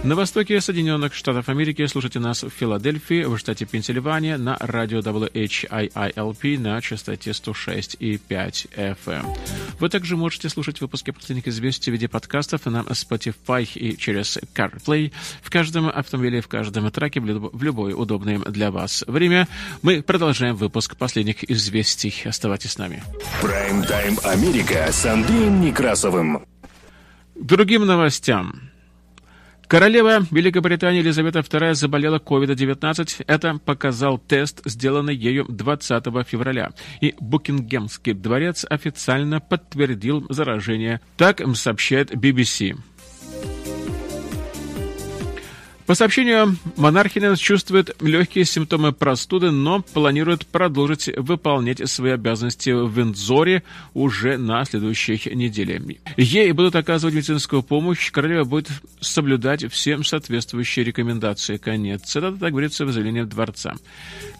На 0.04 0.14
востоке 0.14 0.60
Соединенных 0.60 1.14
Штатов 1.14 1.48
Америки 1.48 1.86
слушайте 1.86 2.18
нас 2.18 2.42
в 2.42 2.50
Филадельфии, 2.50 3.24
в 3.24 3.38
штате 3.38 3.64
Пенсильвания, 3.64 4.36
на 4.36 4.54
радио 4.60 4.98
WHIILP 4.98 6.58
на 6.58 6.78
частоте 6.82 7.30
106,5 7.30 8.68
FM. 8.68 9.38
Вы 9.80 9.88
также 9.88 10.18
можете 10.18 10.50
слушать 10.50 10.82
выпуски 10.82 11.10
последних 11.10 11.48
известий 11.48 11.90
в 11.90 11.94
виде 11.94 12.06
подкастов 12.06 12.66
на 12.66 12.80
Spotify 12.80 13.66
и 13.74 13.96
через 13.96 14.36
CarPlay 14.54 15.10
в 15.40 15.48
каждом 15.48 15.88
автомобиле, 15.88 16.42
в 16.42 16.48
каждом 16.48 16.90
траке 16.90 17.20
в 17.20 17.62
любое 17.62 17.94
удобное 17.94 18.40
для 18.40 18.70
вас 18.70 19.04
время. 19.06 19.48
Мы 19.80 20.02
продолжаем 20.02 20.54
выпуск 20.54 20.98
последних 20.98 21.50
известий. 21.50 22.14
Оставайтесь 22.26 22.72
с 22.72 22.78
нами. 22.78 23.02
Прайм-тайм 23.40 24.18
Америка 24.22 24.86
с 24.92 25.06
Андреем 25.06 25.62
Некрасовым. 25.62 26.44
Другим 27.34 27.86
новостям. 27.86 28.73
Королева 29.74 30.24
Великобритании 30.30 31.00
Елизавета 31.00 31.40
II 31.40 31.74
заболела 31.74 32.20
COVID-19. 32.20 33.24
Это 33.26 33.58
показал 33.58 34.18
тест, 34.18 34.60
сделанный 34.64 35.16
ею 35.16 35.46
20 35.48 36.04
февраля. 36.24 36.70
И 37.00 37.16
Букингемский 37.18 38.12
дворец 38.12 38.64
официально 38.70 39.40
подтвердил 39.40 40.26
заражение. 40.28 41.00
Так 41.16 41.42
сообщает 41.56 42.14
BBC. 42.14 42.76
По 45.86 45.94
сообщению, 45.94 46.56
монархиня 46.78 47.36
чувствует 47.36 47.94
легкие 48.00 48.46
симптомы 48.46 48.92
простуды, 48.92 49.50
но 49.50 49.82
планирует 49.82 50.46
продолжить 50.46 51.10
выполнять 51.14 51.86
свои 51.90 52.12
обязанности 52.12 52.70
в 52.70 52.90
Виндзоре 52.90 53.62
уже 53.92 54.38
на 54.38 54.64
следующей 54.64 55.34
неделе. 55.34 55.98
Ей 56.16 56.52
будут 56.52 56.74
оказывать 56.74 57.14
медицинскую 57.14 57.62
помощь, 57.62 58.10
королева 58.10 58.44
будет 58.44 58.70
соблюдать 59.00 59.70
всем 59.70 60.04
соответствующие 60.04 60.86
рекомендации. 60.86 61.58
Конец. 61.58 62.02
Цитата 62.04 62.38
так 62.38 62.52
говорится 62.52 62.86
в 62.86 62.92
заявлении 62.92 63.24
дворца. 63.24 63.74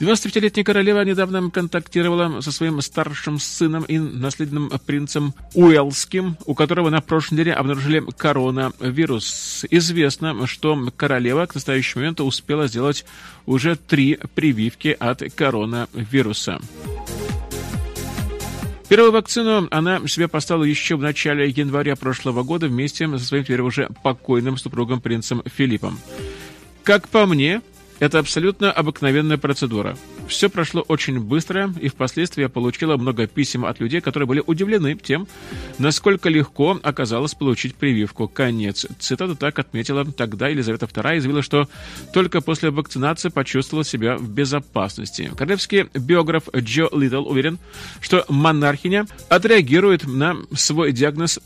95-летняя 0.01 0.65
королева 0.65 1.05
недавно 1.05 1.51
контактировала 1.51 2.41
со 2.41 2.53
своим 2.53 2.81
старшим 2.81 3.39
сыном 3.39 3.83
и 3.83 3.99
наследным 3.99 4.71
принцем 4.87 5.35
Уэллским, 5.53 6.39
у 6.47 6.55
которого 6.55 6.89
на 6.89 7.03
прошлой 7.03 7.35
неделе 7.35 7.53
обнаружили 7.53 8.03
коронавирус. 8.17 9.67
Известно, 9.71 10.47
что 10.47 10.91
королева 10.97 11.34
королева 11.35 11.47
к 11.47 11.55
настоящему 11.55 12.03
моменту 12.03 12.25
успела 12.25 12.69
сделать 12.69 13.05
уже 13.47 13.77
три 13.77 14.19
прививки 14.35 14.97
от 14.99 15.23
коронавируса. 15.35 16.61
Первую 18.89 19.13
вакцину 19.13 19.67
она 19.71 20.07
себе 20.07 20.29
поставила 20.29 20.65
еще 20.65 20.97
в 20.97 21.01
начале 21.01 21.49
января 21.49 21.97
прошлого 21.97 22.43
года 22.45 22.69
вместе 22.69 23.09
со 23.09 23.25
своим 23.25 23.45
теперь 23.45 23.63
уже 23.63 23.89
покойным 24.03 24.57
супругом 24.57 25.01
принцем 25.01 25.43
Филиппом. 25.57 25.99
Как 26.85 27.09
по 27.09 27.27
мне, 27.27 27.63
это 28.01 28.19
абсолютно 28.19 28.73
обыкновенная 28.73 29.39
процедура. 29.39 29.97
Все 30.29 30.49
прошло 30.49 30.83
очень 30.89 31.21
быстро, 31.21 31.73
и 31.81 31.89
впоследствии 31.89 32.43
я 32.43 32.49
получила 32.49 32.97
много 32.97 33.27
писем 33.27 33.65
от 33.65 33.81
людей, 33.81 34.01
которые 34.01 34.27
были 34.27 34.43
удивлены 34.45 34.95
тем, 34.95 35.29
насколько 35.79 36.29
легко 36.29 36.79
оказалось 36.83 37.35
получить 37.35 37.75
прививку. 37.75 38.27
Конец. 38.27 38.87
Цитата 38.99 39.35
так 39.35 39.59
отметила 39.59 40.05
тогда 40.05 40.49
Елизавета 40.49 40.87
II 40.87 41.17
и 41.17 41.21
заявила, 41.21 41.43
что 41.43 41.69
только 42.13 42.41
после 42.41 42.71
вакцинации 42.71 43.29
почувствовала 43.29 43.85
себя 43.85 44.17
в 44.17 44.29
безопасности. 44.29 45.31
Королевский 45.37 45.85
биограф 45.95 46.45
Джо 46.57 46.89
Литл 46.93 47.29
уверен, 47.29 47.59
что 48.01 48.25
монархиня 48.29 49.07
отреагирует 49.29 50.07
на 50.07 50.37
свой 50.55 50.93
диагноз 50.93 51.39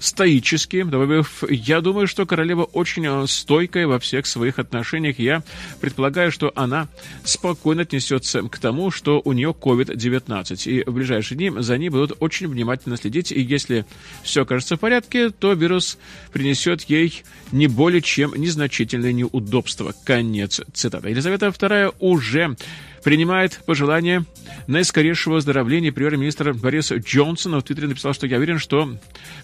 стоически, 0.00 0.82
добавив, 0.82 1.44
я 1.48 1.80
думаю, 1.80 2.06
что 2.06 2.26
королева 2.26 2.64
очень 2.64 3.06
э, 3.06 3.26
стойкая 3.26 3.86
во 3.86 3.98
всех 3.98 4.26
своих 4.26 4.58
отношениях. 4.58 5.18
Я 5.18 5.44
предполагаю, 5.80 6.32
что 6.32 6.52
она 6.56 6.88
спокойно 7.24 7.82
отнесется 7.82 8.42
к 8.42 8.58
тому, 8.58 8.90
что 8.90 9.20
у 9.24 9.32
нее 9.32 9.50
COVID-19. 9.50 10.70
И 10.70 10.84
в 10.84 10.94
ближайшие 10.94 11.38
дни 11.38 11.52
за 11.62 11.78
ней 11.78 11.90
будут 11.90 12.16
очень 12.20 12.48
внимательно 12.48 12.96
следить. 12.96 13.30
И 13.30 13.40
если 13.40 13.84
все 14.22 14.42
окажется 14.42 14.76
в 14.76 14.80
порядке, 14.80 15.30
то 15.30 15.52
вирус 15.52 15.98
принесет 16.32 16.82
ей 16.82 17.22
не 17.52 17.68
более 17.68 18.02
чем 18.02 18.32
незначительные 18.34 19.12
неудобства. 19.12 19.94
Конец 20.04 20.60
цитаты. 20.72 21.10
Елизавета 21.10 21.46
II 21.46 21.94
уже 22.00 22.56
принимает 23.02 23.60
пожелания 23.66 24.24
наискорейшего 24.66 25.34
выздоровления. 25.34 25.92
Премьер-министр 25.92 26.52
Борис 26.52 26.92
Джонсон 26.92 27.58
в 27.58 27.62
Твиттере 27.62 27.88
написал, 27.88 28.12
что 28.12 28.26
я 28.26 28.36
уверен, 28.36 28.58
что 28.58 28.96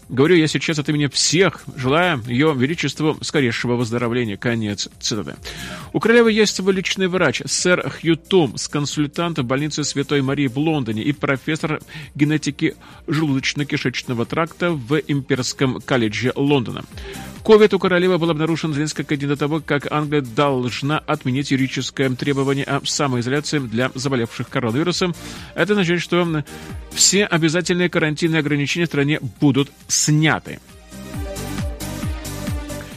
говорю 0.09 0.37
я 0.37 0.47
сейчас 0.47 0.79
от 0.79 0.89
имени 0.89 1.07
всех, 1.07 1.65
желаю 1.77 2.23
ее 2.27 2.55
величеству 2.57 3.17
скорейшего 3.23 3.77
выздоровления. 3.77 4.37
Конец 4.37 4.89
цитаты. 5.01 5.37
У 5.93 6.01
королевы 6.01 6.33
есть 6.33 6.55
свой 6.55 6.75
личный 6.75 7.09
врач, 7.09 7.43
сэр 7.47 7.91
Хью 7.91 8.17
Томс, 8.17 8.69
консультант 8.69 9.39
в 9.39 9.45
больнице 9.45 9.85
Святой 9.85 10.23
Марии 10.23 10.47
в 10.47 10.59
Лондоне 10.59 11.03
и 11.03 11.13
профессор 11.13 11.81
генетики 12.15 12.75
желудочно-кишечного 13.07 14.27
тракта 14.27 14.73
в 14.73 14.97
Имперском 15.07 15.81
колледже 15.81 16.33
Лондона. 16.37 16.85
Ковид 17.47 17.75
у 17.75 17.79
королевы 17.79 18.19
был 18.19 18.31
обнаружен 18.31 18.75
за 18.75 18.81
несколько 18.81 19.17
дней 19.17 19.29
до 19.29 19.37
того, 19.37 19.63
как 19.65 19.91
Англия 19.93 20.21
должна 20.21 20.99
отменить 20.99 21.53
юридическое 21.53 22.11
требование 22.11 22.65
о 22.65 22.85
самоизоляции 22.85 23.46
для 23.53 23.91
заболевших 23.95 24.49
коронавирусом. 24.49 25.15
Это 25.55 25.73
означает, 25.73 26.01
что 26.03 26.45
все 26.91 27.25
обязательные 27.25 27.89
карантинные 27.89 28.41
ограничения 28.41 28.87
в 28.87 28.89
стране 28.89 29.21
будут 29.41 29.71
сняты. 29.89 30.61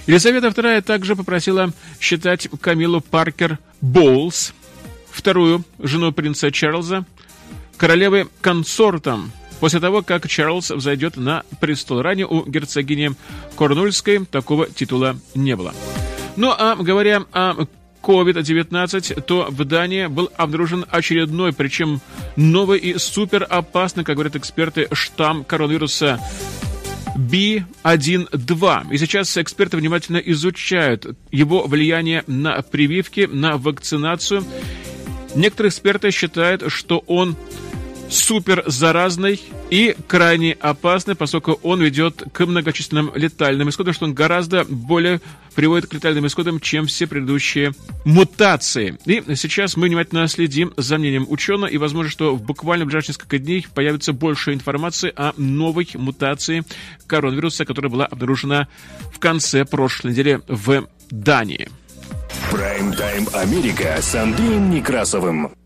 Елизавета 0.08 0.48
II 0.48 0.82
также 0.82 1.16
попросила 1.16 1.72
считать 2.00 2.50
Камилу 2.62 3.00
Паркер 3.02 3.60
Боулс, 3.80 4.54
вторую 5.12 5.64
жену 5.78 6.12
принца 6.12 6.52
Чарльза, 6.52 7.06
королевы 7.78 8.28
консортом 8.42 9.32
После 9.60 9.80
того, 9.80 10.02
как 10.02 10.28
Чарльз 10.28 10.72
взойдет 10.72 11.18
на 11.18 11.44
престол, 11.60 12.02
ранее 12.02 12.26
у 12.26 12.46
герцогини 12.46 13.12
Корнульской 13.58 14.26
такого 14.26 14.70
титула 14.70 15.18
не 15.36 15.56
было. 15.56 15.74
Ну 16.38 16.54
а 16.58 16.76
говоря 16.76 17.26
о 17.34 17.66
COVID-19, 18.02 19.22
то 19.22 19.48
в 19.50 19.66
Дании 19.66 20.08
был 20.08 20.30
обнаружен 20.38 20.86
очередной, 20.90 21.54
причем 21.54 22.02
новый 22.36 22.80
и 22.80 22.98
супер 22.98 23.46
опасный, 23.50 24.04
как 24.04 24.16
говорят 24.16 24.36
эксперты, 24.36 24.88
штамм 24.92 25.44
коронавируса 25.44 26.20
B1.2. 27.16 28.94
И 28.94 28.98
сейчас 28.98 29.38
эксперты 29.38 29.78
внимательно 29.78 30.18
изучают 30.18 31.18
его 31.32 31.66
влияние 31.68 32.24
на 32.28 32.62
прививки, 32.62 33.28
на 33.32 33.58
вакцинацию. 33.58 34.44
Некоторые 35.36 35.70
эксперты 35.70 36.12
считают, 36.12 36.72
что 36.72 37.04
он 37.08 37.36
супер 38.10 38.64
заразный 38.66 39.40
и 39.70 39.96
крайне 40.08 40.54
опасный, 40.54 41.16
поскольку 41.16 41.60
он 41.64 41.82
ведет 41.82 42.24
к 42.32 42.46
многочисленным 42.46 43.12
летальным 43.16 43.70
исходам, 43.70 43.94
что 43.94 44.06
он 44.06 44.14
гораздо 44.14 44.66
более 44.66 45.22
приводит 45.56 45.90
к 45.90 45.94
летальным 45.94 46.26
исходам, 46.28 46.60
чем 46.60 46.86
все 46.86 47.08
предыдущие 47.08 47.74
мутации. 48.06 48.98
И 49.06 49.24
сейчас 49.36 49.78
мы 49.78 49.88
внимательно 49.88 50.28
следим 50.28 50.74
за 50.78 50.98
мнением 50.98 51.26
ученого, 51.30 51.70
и 51.70 51.78
возможно, 51.78 52.12
что 52.12 52.36
в 52.36 52.42
буквально 52.42 52.86
ближайшие 52.86 53.14
несколько 53.14 53.40
дней 53.40 53.68
появится 53.74 54.14
больше 54.14 54.54
информации 54.54 55.12
о 55.16 55.34
новой 55.38 55.88
мутации 55.94 56.64
коронавируса, 57.08 57.66
которая 57.66 57.92
была 57.92 58.06
обнаружена 58.06 58.68
в 59.14 59.20
конце 59.20 59.66
прошлой 59.66 60.12
недели 60.12 60.42
в 60.48 60.88
Дании. 61.10 61.70
Прайм-тайм 62.52 63.28
Америка 63.34 63.98
с 64.02 64.16
Андреем 64.16 64.72
Некрасовым. 64.72 65.59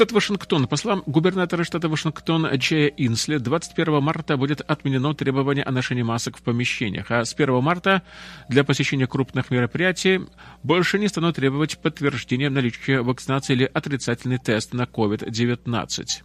Штат 0.00 0.12
Вашингтон. 0.12 0.66
По 0.66 0.78
словам 0.78 1.02
губернатора 1.04 1.62
штата 1.62 1.86
Вашингтон 1.86 2.46
Джея 2.54 2.88
Инсли, 2.96 3.36
21 3.36 4.02
марта 4.02 4.38
будет 4.38 4.62
отменено 4.62 5.12
требование 5.12 5.62
о 5.62 5.72
ношении 5.72 6.02
масок 6.02 6.38
в 6.38 6.42
помещениях, 6.42 7.10
а 7.10 7.22
с 7.22 7.34
1 7.34 7.62
марта 7.62 8.00
для 8.48 8.64
посещения 8.64 9.06
крупных 9.06 9.50
мероприятий 9.50 10.22
больше 10.62 10.98
не 10.98 11.08
станут 11.08 11.36
требовать 11.36 11.76
подтверждения 11.76 12.48
наличия 12.48 13.02
вакцинации 13.02 13.52
или 13.52 13.70
отрицательный 13.70 14.38
тест 14.38 14.72
на 14.72 14.84
COVID-19. 14.84 16.22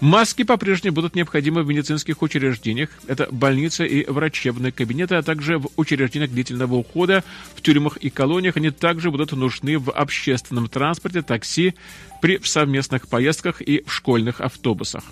Маски 0.00 0.44
по-прежнему 0.44 0.94
будут 0.94 1.14
необходимы 1.14 1.62
в 1.62 1.66
медицинских 1.66 2.22
учреждениях. 2.22 2.88
Это 3.06 3.28
больницы 3.30 3.86
и 3.86 4.10
врачебные 4.10 4.72
кабинеты, 4.72 5.16
а 5.16 5.22
также 5.22 5.58
в 5.58 5.68
учреждениях 5.76 6.30
длительного 6.30 6.74
ухода, 6.74 7.22
в 7.54 7.60
тюрьмах 7.60 7.98
и 7.98 8.08
колониях. 8.08 8.56
Они 8.56 8.70
также 8.70 9.10
будут 9.10 9.32
нужны 9.32 9.78
в 9.78 9.90
общественном 9.90 10.68
транспорте, 10.68 11.20
такси, 11.20 11.74
при 12.22 12.40
совместных 12.42 13.08
поездках 13.08 13.60
и 13.60 13.82
в 13.86 13.92
школьных 13.92 14.40
автобусах 14.40 15.04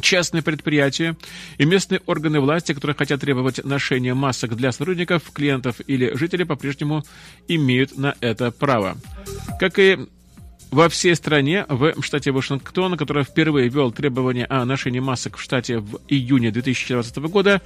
частные 0.00 0.42
предприятия 0.42 1.16
и 1.56 1.64
местные 1.64 2.00
органы 2.06 2.40
власти, 2.40 2.74
которые 2.74 2.94
хотят 2.94 3.20
требовать 3.20 3.64
ношения 3.64 4.14
масок 4.14 4.54
для 4.56 4.72
сотрудников, 4.72 5.30
клиентов 5.32 5.76
или 5.86 6.14
жителей, 6.14 6.44
по-прежнему 6.44 7.04
имеют 7.48 7.96
на 7.96 8.14
это 8.20 8.50
право. 8.50 8.96
Как 9.58 9.78
и 9.78 9.98
во 10.74 10.88
всей 10.88 11.14
стране, 11.14 11.64
в 11.68 12.02
штате 12.02 12.32
Вашингтон, 12.32 12.96
который 12.96 13.22
впервые 13.22 13.68
ввел 13.68 13.92
требования 13.92 14.44
о 14.46 14.64
ношении 14.64 14.98
масок 14.98 15.36
в 15.36 15.40
штате 15.40 15.78
в 15.78 16.00
июне 16.08 16.50
2020 16.50 17.16
года, 17.18 17.62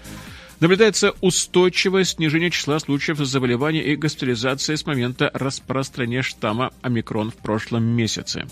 наблюдается 0.61 1.15
устойчивое 1.23 2.05
снижение 2.05 2.51
числа 2.51 2.79
случаев 2.79 3.17
заболевания 3.19 3.83
и 3.83 3.97
госпитализации 3.97 4.75
с 4.75 4.85
момента 4.85 5.31
распространения 5.33 6.21
штамма 6.21 6.71
омикрон 6.83 7.31
в 7.31 7.37
прошлом 7.37 7.85
месяце. 7.85 8.47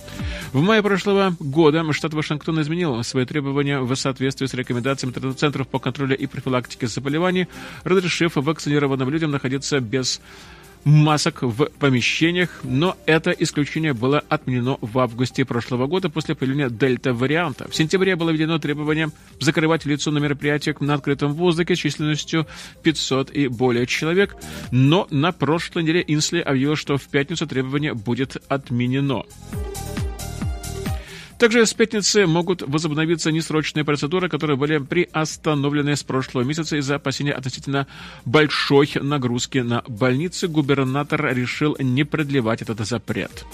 В 0.55 0.63
мае 0.63 0.83
прошлого 0.83 1.37
года 1.39 1.85
штат 1.93 2.15
Вашингтон 2.15 2.63
изменил 2.63 3.03
свои 3.05 3.27
требования 3.27 3.81
в 3.81 3.95
соответствии 3.95 4.47
с 4.47 4.55
рекомендациями 4.55 5.33
Центров 5.35 5.69
по 5.69 5.79
контролю 5.79 6.17
и 6.17 6.27
профилактике 6.27 6.87
заболеваний, 6.87 7.47
разрешив 7.85 8.37
вакцинированным 8.37 9.11
людям 9.11 9.33
находиться 9.33 9.81
без 9.81 10.23
масок 10.87 11.43
в 11.43 11.67
помещениях, 11.81 12.61
но 12.63 12.97
это 13.07 13.33
исключение 13.33 13.93
было 13.93 14.23
отменено 14.29 14.79
в 14.81 14.99
августе 15.01 15.45
прошлого 15.45 15.89
года 15.89 16.09
после 16.09 16.37
появления 16.37 16.71
дельта-варианта. 16.71 17.69
В 17.69 17.75
сентябре 17.75 18.15
было 18.15 18.31
введено 18.31 18.61
требование 18.61 19.11
закрывать 19.41 19.85
лицо 19.85 20.13
на 20.13 20.19
мероприятиях 20.19 20.81
на 20.81 20.95
открытом 20.95 21.35
воздухе 21.35 21.75
с 21.75 21.81
численностью 21.81 22.47
500 22.85 23.31
и 23.31 23.49
более 23.49 23.87
человек, 23.87 24.37
но 24.71 25.09
на 25.11 25.33
прошлой 25.33 25.83
неделе 25.83 26.05
Инсли 26.07 26.39
объявил, 26.39 26.77
что 26.77 26.97
в 26.97 27.09
пятницу 27.09 27.49
требование 27.49 27.93
будет 27.93 28.37
отменено. 28.49 29.25
Также 31.39 31.67
с 31.67 31.75
пятницы 31.75 32.27
могут 32.27 32.63
возобновиться 32.63 33.31
несрочные 33.31 33.85
процедуры, 33.85 34.29
которые 34.29 34.57
были 34.57 34.79
приостановлены 34.79 35.95
с 35.95 36.03
прошлого 36.03 36.45
месяца 36.45 36.77
из-за 36.77 36.95
опасения 36.95 37.33
относительно 37.33 37.87
большой 38.25 38.91
нагрузки 38.95 39.59
на 39.59 39.83
больницы. 39.87 40.49
Губернатор 40.49 41.35
решил 41.35 41.77
не 41.79 42.05
продлевать 42.05 42.63
этот 42.63 42.81
запрет. 42.87 43.45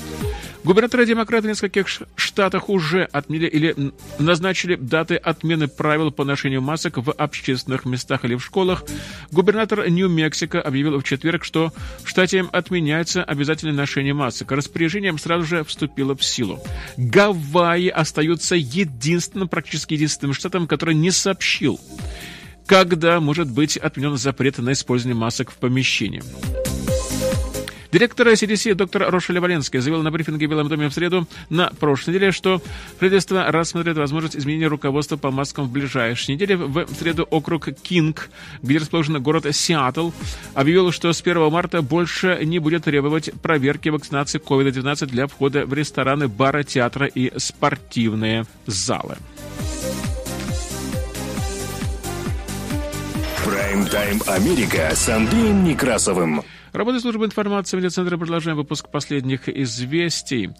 Губернаторы-демократы 0.64 1.48
в 1.48 1.50
нескольких 1.50 1.88
штатах 2.14 2.68
уже 2.68 3.04
отменили 3.04 3.48
или 3.48 3.92
назначили 4.18 4.76
даты 4.76 5.16
отмены 5.16 5.66
правил 5.66 6.12
по 6.12 6.24
ношению 6.24 6.62
масок 6.62 6.98
в 6.98 7.10
общественных 7.10 7.84
местах 7.84 8.24
или 8.24 8.36
в 8.36 8.44
школах. 8.44 8.84
Губернатор 9.32 9.88
Нью-Мексико 9.88 10.62
объявил 10.62 11.00
в 11.00 11.04
четверг, 11.04 11.44
что 11.44 11.72
в 12.04 12.08
штате 12.08 12.46
отменяется 12.52 13.24
обязательное 13.24 13.74
ношение 13.74 14.14
масок. 14.14 14.52
Распоряжением 14.52 15.18
сразу 15.18 15.44
же 15.44 15.64
вступило 15.64 16.14
в 16.14 16.22
силу. 16.22 16.60
Гавайи 16.96 17.88
остаются 17.88 18.54
единственным, 18.54 19.48
практически 19.48 19.94
единственным 19.94 20.32
штатом, 20.32 20.68
который 20.68 20.94
не 20.94 21.10
сообщил, 21.10 21.80
когда 22.66 23.18
может 23.18 23.50
быть 23.50 23.76
отменен 23.76 24.16
запрет 24.16 24.58
на 24.58 24.72
использование 24.72 25.18
масок 25.18 25.50
в 25.50 25.56
помещении. 25.56 26.22
Директор 27.92 28.26
CDC 28.28 28.72
доктор 28.72 29.10
Рошеля 29.10 29.42
Валенский 29.42 29.78
заявил 29.78 30.02
на 30.02 30.10
брифинге 30.10 30.46
в 30.46 30.50
Белом 30.50 30.68
доме 30.68 30.88
в 30.88 30.94
среду 30.94 31.28
на 31.50 31.70
прошлой 31.78 32.14
неделе, 32.14 32.32
что 32.32 32.62
правительство 32.98 33.44
рассмотрит 33.52 33.98
возможность 33.98 34.34
изменения 34.34 34.68
руководства 34.68 35.18
по 35.18 35.30
маскам 35.30 35.66
в 35.66 35.70
ближайшей 35.70 36.34
неделе. 36.34 36.56
В 36.56 36.86
среду 36.98 37.24
округ 37.24 37.68
Кинг, 37.82 38.30
где 38.62 38.78
расположен 38.78 39.22
город 39.22 39.44
Сиэтл, 39.54 40.10
объявил, 40.54 40.90
что 40.90 41.12
с 41.12 41.20
1 41.20 41.50
марта 41.50 41.82
больше 41.82 42.40
не 42.42 42.60
будет 42.60 42.84
требовать 42.84 43.30
проверки 43.42 43.90
вакцинации 43.90 44.40
COVID-19 44.40 45.06
для 45.08 45.26
входа 45.26 45.66
в 45.66 45.74
рестораны, 45.74 46.28
бары, 46.28 46.64
театры 46.64 47.12
и 47.14 47.30
спортивные 47.36 48.46
залы. 48.64 49.18
Прайм-тайм 53.44 54.22
Америка 54.28 54.92
с 54.94 55.10
Андреем 55.10 55.64
Некрасовым. 55.64 56.42
Работа 56.72 57.00
службы 57.00 57.26
информации 57.26 57.76
медиацентра 57.76 58.16
продолжаем 58.16 58.56
выпуск 58.56 58.88
последних 58.88 59.46
известий. 59.46 60.50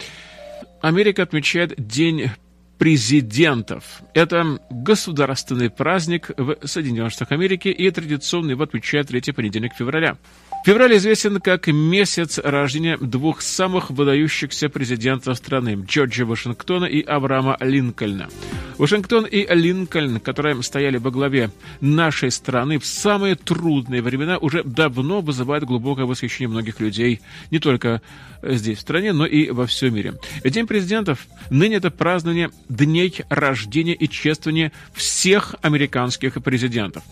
Америка 0.83 1.23
отмечает 1.23 1.75
День 1.87 2.31
президентов. 2.77 4.03
Это 4.13 4.59
государственный 4.69 5.71
праздник 5.71 6.31
в 6.37 6.59
Соединенных 6.67 7.13
Штатах 7.13 7.33
Америки 7.33 7.69
и 7.69 7.91
традиционный 7.91 8.51
его 8.51 8.65
отмечает 8.65 9.09
третий 9.09 9.33
понедельник 9.33 9.73
февраля. 9.73 10.19
Февраль 10.67 10.97
известен 10.97 11.41
как 11.41 11.69
месяц 11.69 12.39
рождения 12.39 12.99
двух 12.99 13.41
самых 13.41 13.91
выдающихся 13.91 14.69
президентов 14.69 15.39
страны– 15.39 15.83
Джорджа 15.87 16.27
Вашингтона 16.27 16.85
и 16.85 17.03
Авраама 17.03 17.57
Линкольна. 17.61 18.29
Вашингтон 18.83 19.27
и 19.27 19.47
Линкольн, 19.49 20.19
которые 20.19 20.61
стояли 20.65 20.97
во 20.97 21.13
главе 21.13 21.53
нашей 21.81 22.33
страны 22.33 22.81
в 22.81 22.85
самые 22.85 23.37
трудные 23.37 24.03
времена, 24.03 24.39
уже 24.39 24.65
давно 24.65 25.21
вызывают 25.21 25.63
глубокое 25.63 26.05
восхищение 26.05 26.49
многих 26.49 26.81
людей, 26.81 27.21
не 27.53 27.61
только 27.61 28.03
здесь, 28.43 28.79
в 28.79 28.81
стране, 28.81 29.13
но 29.13 29.25
и 29.25 29.51
во 29.51 29.67
всем 29.67 29.95
мире. 29.95 30.15
День 30.43 30.67
президентов 30.67 31.29
ныне 31.49 31.77
это 31.77 31.93
празднование 31.93 32.51
дней 32.69 33.15
рождения 33.29 33.95
и 33.95 34.09
чествования 34.09 34.73
всех 34.95 35.55
американских 35.63 36.43
президентов. 36.43 37.05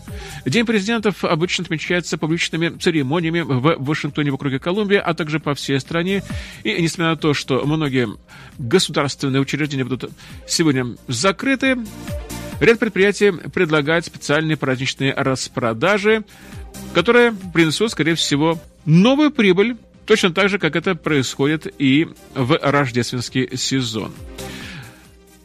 День 0.45 0.65
президентов 0.65 1.23
обычно 1.23 1.63
отмечается 1.63 2.17
публичными 2.17 2.77
церемониями 2.79 3.39
в 3.39 3.77
Вашингтоне 3.79 4.31
в 4.31 4.35
округе 4.35 4.59
Колумбия, 4.59 4.99
а 4.99 5.13
также 5.13 5.39
по 5.39 5.55
всей 5.55 5.79
стране. 5.79 6.21
И 6.65 6.81
несмотря 6.81 7.11
на 7.11 7.15
то, 7.15 7.33
что 7.33 7.65
многие 7.65 8.09
государственные 8.57 9.39
учреждения 9.39 9.85
будут 9.85 10.11
сегодня 10.45 10.97
закрыты, 11.07 11.60
ряд 11.61 12.79
предприятий 12.79 13.31
предлагает 13.31 14.05
специальные 14.05 14.57
праздничные 14.57 15.13
распродажи, 15.13 16.23
которые 16.93 17.33
принесут, 17.53 17.91
скорее 17.91 18.15
всего, 18.15 18.59
новую 18.85 19.31
прибыль, 19.31 19.77
точно 20.05 20.31
так 20.31 20.49
же, 20.49 20.59
как 20.59 20.75
это 20.75 20.95
происходит 20.95 21.67
и 21.77 22.07
в 22.33 22.57
рождественский 22.61 23.57
сезон. 23.57 24.13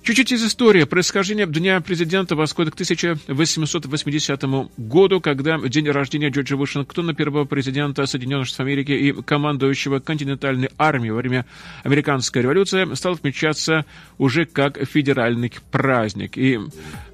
Чуть-чуть 0.07 0.31
из 0.31 0.45
истории. 0.45 0.85
Происхождение 0.85 1.49
Дня 1.49 1.81
президента 1.81 2.37
восходит 2.37 2.75
к 2.75 2.77
1880 2.77 4.41
году, 4.77 5.21
когда 5.21 5.59
день 5.59 5.91
рождения 5.91 6.29
Джорджа 6.29 6.55
Вашингтона, 6.57 7.13
первого 7.13 7.45
президента 7.45 8.07
Соединенных 8.07 8.47
Штатов 8.47 8.67
Америки 8.67 8.93
и 8.93 9.11
командующего 9.11 9.99
континентальной 9.99 10.69
армией 10.79 11.11
во 11.11 11.17
время 11.17 11.45
американской 11.83 12.43
революции, 12.43 12.95
стал 12.95 13.15
отмечаться 13.15 13.85
уже 14.17 14.45
как 14.45 14.79
федеральный 14.87 15.53
праздник. 15.73 16.39
И 16.39 16.61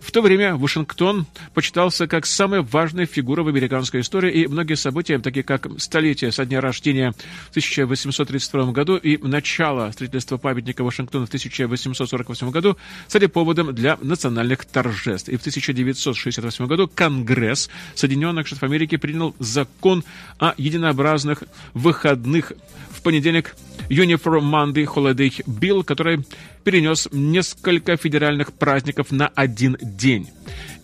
в 0.02 0.10
то 0.10 0.20
время 0.20 0.56
Вашингтон 0.56 1.24
почитался 1.54 2.06
как 2.06 2.26
самая 2.26 2.60
важная 2.60 3.06
фигура 3.06 3.42
в 3.42 3.48
американской 3.48 4.02
истории, 4.02 4.42
и 4.42 4.46
многие 4.46 4.74
события, 4.74 5.18
такие 5.18 5.44
как 5.44 5.66
столетие 5.78 6.30
со 6.30 6.44
дня 6.44 6.60
рождения 6.60 7.12
в 7.46 7.50
1832 7.52 8.72
году 8.72 8.96
и 8.96 9.16
начало 9.16 9.90
строительства 9.92 10.36
памятника 10.36 10.84
Вашингтона 10.84 11.24
в 11.24 11.28
1848 11.28 12.50
году, 12.50 12.76
стали 13.08 13.26
поводом 13.26 13.74
для 13.74 13.98
национальных 14.02 14.64
торжеств. 14.64 15.28
И 15.28 15.36
в 15.36 15.40
1968 15.40 16.66
году 16.66 16.88
Конгресс 16.92 17.68
Соединенных 17.94 18.46
Штатов 18.46 18.64
Америки 18.64 18.96
принял 18.96 19.34
закон 19.38 20.04
о 20.38 20.54
единообразных 20.56 21.44
выходных 21.74 22.52
в 22.90 23.02
понедельник 23.02 23.56
Uniform 23.88 24.42
Monday 24.42 24.86
Holiday 24.86 25.44
Bill, 25.46 25.84
который 25.84 26.24
перенес 26.64 27.08
несколько 27.12 27.96
федеральных 27.96 28.52
праздников 28.52 29.10
на 29.10 29.28
один 29.28 29.76
день. 29.80 30.28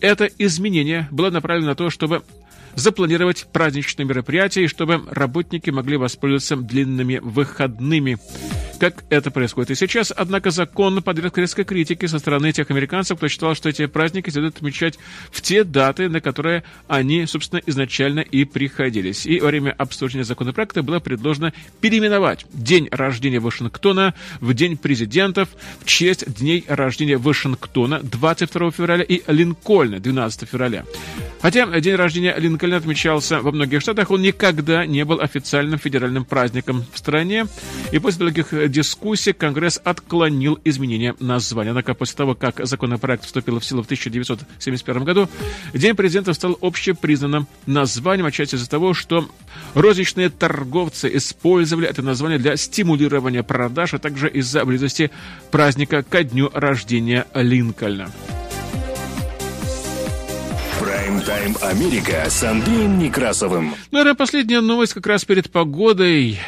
Это 0.00 0.28
изменение 0.38 1.08
было 1.10 1.30
направлено 1.30 1.68
на 1.68 1.74
то, 1.74 1.90
чтобы 1.90 2.22
запланировать 2.74 3.46
праздничные 3.52 4.06
мероприятия, 4.06 4.64
и 4.64 4.68
чтобы 4.68 5.02
работники 5.10 5.70
могли 5.70 5.96
воспользоваться 5.96 6.56
длинными 6.56 7.18
выходными 7.18 8.18
как 8.78 9.04
это 9.10 9.30
происходит 9.30 9.70
и 9.70 9.74
сейчас. 9.74 10.12
Однако 10.16 10.50
закон 10.50 11.02
подверг 11.02 11.38
резкой 11.38 11.64
критике 11.64 12.08
со 12.08 12.18
стороны 12.18 12.52
тех 12.52 12.70
американцев, 12.70 13.16
кто 13.16 13.28
считал, 13.28 13.54
что 13.54 13.68
эти 13.68 13.86
праздники 13.86 14.30
следует 14.30 14.56
отмечать 14.56 14.98
в 15.30 15.42
те 15.42 15.64
даты, 15.64 16.08
на 16.08 16.20
которые 16.20 16.64
они, 16.86 17.26
собственно, 17.26 17.60
изначально 17.66 18.20
и 18.20 18.44
приходились. 18.44 19.26
И 19.26 19.40
во 19.40 19.48
время 19.48 19.74
обсуждения 19.76 20.24
законопроекта 20.24 20.82
было 20.82 21.00
предложено 21.00 21.52
переименовать 21.80 22.46
день 22.52 22.88
рождения 22.90 23.40
Вашингтона 23.40 24.14
в 24.40 24.54
День 24.54 24.76
президентов 24.76 25.48
в 25.80 25.86
честь 25.86 26.32
дней 26.34 26.64
рождения 26.68 27.18
Вашингтона 27.18 28.00
22 28.02 28.70
февраля 28.70 29.02
и 29.02 29.22
Линкольна 29.26 30.00
12 30.00 30.48
февраля. 30.48 30.84
Хотя 31.40 31.66
день 31.80 31.94
рождения 31.94 32.34
Линкольна 32.36 32.76
отмечался 32.76 33.40
во 33.40 33.52
многих 33.52 33.80
штатах, 33.80 34.10
он 34.10 34.22
никогда 34.22 34.86
не 34.86 35.04
был 35.04 35.20
официальным 35.20 35.78
федеральным 35.78 36.24
праздником 36.24 36.84
в 36.92 36.98
стране. 36.98 37.46
И 37.92 37.98
после 37.98 38.20
долгих 38.20 38.52
дискуссий 38.68 39.32
Конгресс 39.32 39.80
отклонил 39.82 40.58
изменение 40.64 41.14
названия. 41.20 41.70
Однако 41.70 41.94
после 41.94 42.16
того, 42.16 42.34
как 42.34 42.64
законопроект 42.64 43.24
вступил 43.24 43.58
в 43.58 43.64
силу 43.64 43.82
в 43.82 43.86
1971 43.86 45.04
году, 45.04 45.28
День 45.74 45.94
президента 45.94 46.32
стал 46.32 46.58
общепризнанным 46.60 47.46
названием, 47.66 48.26
отчасти 48.26 48.54
из-за 48.54 48.68
того, 48.68 48.94
что 48.94 49.28
розничные 49.74 50.30
торговцы 50.30 51.10
использовали 51.16 51.88
это 51.88 52.02
название 52.02 52.38
для 52.38 52.56
стимулирования 52.56 53.42
продаж, 53.42 53.94
а 53.94 53.98
также 53.98 54.28
из-за 54.28 54.64
близости 54.64 55.10
праздника 55.50 56.02
ко 56.02 56.24
дню 56.24 56.50
рождения 56.52 57.26
Линкольна. 57.34 58.10
Прайм-тайм 60.80 61.56
Америка 61.62 62.24
с 62.28 62.42
Андреем 62.44 62.98
Некрасовым. 62.98 63.74
Наверное, 63.90 64.14
последняя 64.14 64.60
новость 64.60 64.94
как 64.94 65.06
раз 65.06 65.24
перед 65.24 65.50
погодой. 65.50 66.38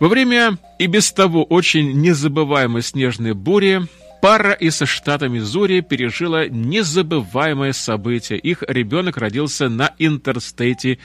Во 0.00 0.08
время 0.08 0.56
и 0.78 0.86
без 0.86 1.12
того 1.12 1.44
очень 1.44 2.00
незабываемой 2.00 2.82
снежной 2.82 3.34
бури 3.34 3.82
пара 4.22 4.52
из 4.52 4.80
штата 4.80 5.28
Миссури 5.28 5.80
пережила 5.80 6.48
незабываемое 6.48 7.74
событие. 7.74 8.38
Их 8.38 8.62
ребенок 8.66 9.18
родился 9.18 9.68
на 9.68 9.94
интерстейте 9.98 10.98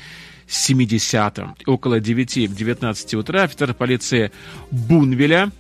70-м. 0.48 1.56
Около 1.66 2.00
9-19 2.00 3.16
утра 3.18 3.44
офицер 3.44 3.74
полиции 3.74 4.32
Бунвеля 4.72 5.52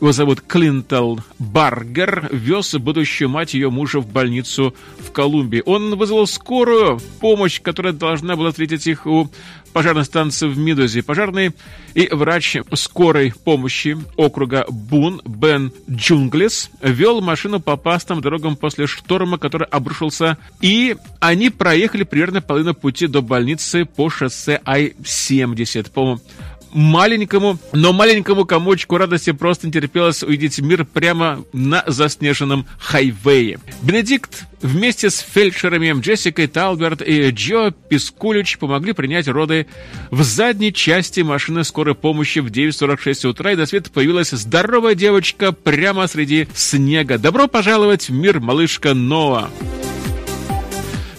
его 0.00 0.12
зовут 0.12 0.40
Клинтел 0.40 1.20
Баргер, 1.38 2.28
вез 2.32 2.74
будущую 2.74 3.28
мать 3.28 3.54
ее 3.54 3.70
мужа 3.70 4.00
в 4.00 4.06
больницу 4.06 4.74
в 4.98 5.10
Колумбии. 5.10 5.62
Он 5.66 5.96
вызвал 5.96 6.26
скорую 6.26 7.00
помощь, 7.20 7.60
которая 7.60 7.92
должна 7.92 8.36
была 8.36 8.50
встретить 8.50 8.86
их 8.86 9.06
у 9.06 9.28
пожарной 9.72 10.04
станции 10.04 10.48
в 10.48 10.58
Мидозе. 10.58 11.02
Пожарный 11.02 11.52
и 11.94 12.08
врач 12.12 12.56
скорой 12.74 13.32
помощи 13.44 13.98
округа 14.16 14.66
Бун 14.68 15.20
Бен 15.24 15.72
Джунглис 15.90 16.70
вел 16.80 17.20
машину 17.20 17.60
по 17.60 17.74
опасным 17.74 18.20
дорогам 18.20 18.56
после 18.56 18.86
шторма, 18.86 19.38
который 19.38 19.66
обрушился, 19.66 20.38
и 20.60 20.96
они 21.20 21.50
проехали 21.50 22.04
примерно 22.04 22.40
половину 22.40 22.74
пути 22.74 23.06
до 23.06 23.20
больницы 23.20 23.84
по 23.84 24.10
шоссе 24.10 24.60
I-70. 24.64 25.90
По-моему, 25.90 26.20
маленькому, 26.72 27.58
но 27.72 27.92
маленькому 27.92 28.44
комочку 28.44 28.96
радости 28.96 29.32
просто 29.32 29.66
не 29.66 29.72
терпелось 29.72 30.22
увидеть 30.22 30.58
мир 30.60 30.84
прямо 30.84 31.44
на 31.52 31.84
заснеженном 31.86 32.66
хайвее. 32.78 33.58
Бенедикт 33.82 34.44
вместе 34.62 35.10
с 35.10 35.18
фельдшерами 35.18 35.98
Джессикой 36.00 36.46
Талберт 36.46 37.02
и 37.02 37.30
Джо 37.30 37.70
Пискулич 37.88 38.58
помогли 38.58 38.92
принять 38.92 39.28
роды 39.28 39.66
в 40.10 40.22
задней 40.22 40.72
части 40.72 41.20
машины 41.20 41.64
скорой 41.64 41.94
помощи 41.94 42.40
в 42.40 42.46
9.46 42.46 43.28
утра, 43.28 43.52
и 43.52 43.56
до 43.56 43.66
света 43.66 43.90
появилась 43.90 44.30
здоровая 44.30 44.94
девочка 44.94 45.52
прямо 45.52 46.06
среди 46.06 46.48
снега. 46.54 47.18
Добро 47.18 47.48
пожаловать 47.48 48.08
в 48.08 48.12
мир, 48.12 48.40
малышка 48.40 48.94
Ноа! 48.94 49.50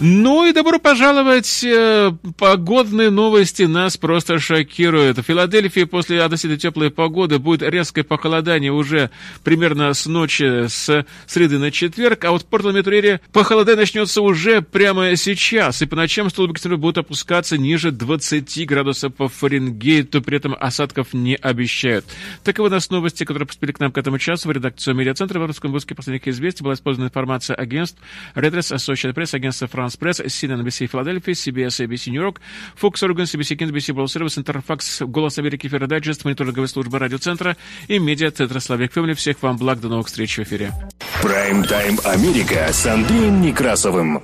Ну 0.01 0.45
и 0.45 0.53
добро 0.53 0.79
пожаловать. 0.79 1.61
Э, 1.61 2.13
погодные 2.37 3.09
новости 3.09 3.63
нас 3.63 3.97
просто 3.97 4.39
шокируют. 4.39 5.17
В 5.17 5.23
Филадельфии 5.23 5.83
после 5.83 6.23
относительно 6.23 6.57
теплой 6.57 6.89
погоды 6.89 7.37
будет 7.37 7.63
резкое 7.63 8.03
похолодание 8.03 8.71
уже 8.71 9.09
примерно 9.43 9.93
с 9.93 10.05
ночи 10.05 10.67
с 10.67 11.05
среды 11.27 11.57
на 11.57 11.69
четверг, 11.71 12.23
а 12.23 12.31
вот 12.31 12.43
в 12.43 12.45
Портленд-Метроире 12.45 13.19
похолодание 13.33 13.81
начнется 13.81 14.21
уже 14.21 14.61
прямо 14.61 15.17
сейчас, 15.17 15.81
и 15.81 15.85
по 15.85 15.97
ночам 15.97 16.29
столбики 16.29 16.65
будут 16.69 16.99
опускаться 16.99 17.57
ниже 17.57 17.91
20 17.91 18.65
градусов 18.65 19.13
по 19.13 19.27
Фаренгейту, 19.27 20.21
при 20.21 20.37
этом 20.37 20.55
осадков 20.57 21.13
не 21.13 21.35
обещают. 21.35 22.05
Таковы 22.45 22.69
нас 22.69 22.89
новости, 22.89 23.25
которые 23.25 23.47
поступили 23.47 23.73
к 23.73 23.79
нам 23.81 23.91
к 23.91 23.97
этому 23.97 24.17
часу 24.17 24.47
в 24.47 24.51
редакцию 24.51 24.95
медиацентра. 24.95 25.39
В 25.39 25.45
русском 25.45 25.71
выпуске 25.71 25.93
последних 25.93 26.25
известий 26.29 26.63
была 26.63 26.75
использована 26.75 27.09
информация 27.09 27.55
агентств 27.55 27.99
Redress, 28.33 28.73
Associated 28.73 29.13
Press, 29.13 29.35
агентство 29.35 29.65
France 29.65 29.88
Press, 29.97 30.23
CNN, 30.25 30.61
NBC 30.61 30.87
Филадельфия, 30.87 31.33
CBS, 31.33 31.85
ABC 31.85 32.11
Нью-Йорк, 32.11 32.41
Fox 32.79 32.95
Oregon, 33.01 33.23
CBC 33.23 33.57
Kent, 33.57 33.71
NBC 33.71 33.93
World 33.95 34.07
Service, 34.07 34.37
Интерфакс, 34.37 35.01
Голос 35.01 35.37
Америки, 35.37 35.67
Фердайджест, 35.67 36.25
мониторинговая 36.25 36.67
служба 36.67 36.99
радиоцентра 36.99 37.57
и 37.87 37.99
медиа-центра 37.99 38.59
Славик 38.59 38.93
Фэмили. 38.93 39.13
Всех 39.13 39.41
вам 39.41 39.57
благ, 39.57 39.79
до 39.79 39.89
новых 39.89 40.07
встреч 40.07 40.37
в 40.37 40.43
эфире. 40.43 40.73
Прайм-тайм 41.21 41.99
Америка 42.03 42.67
с 42.71 42.85
Андреем 42.85 43.41
Некрасовым. 43.41 44.23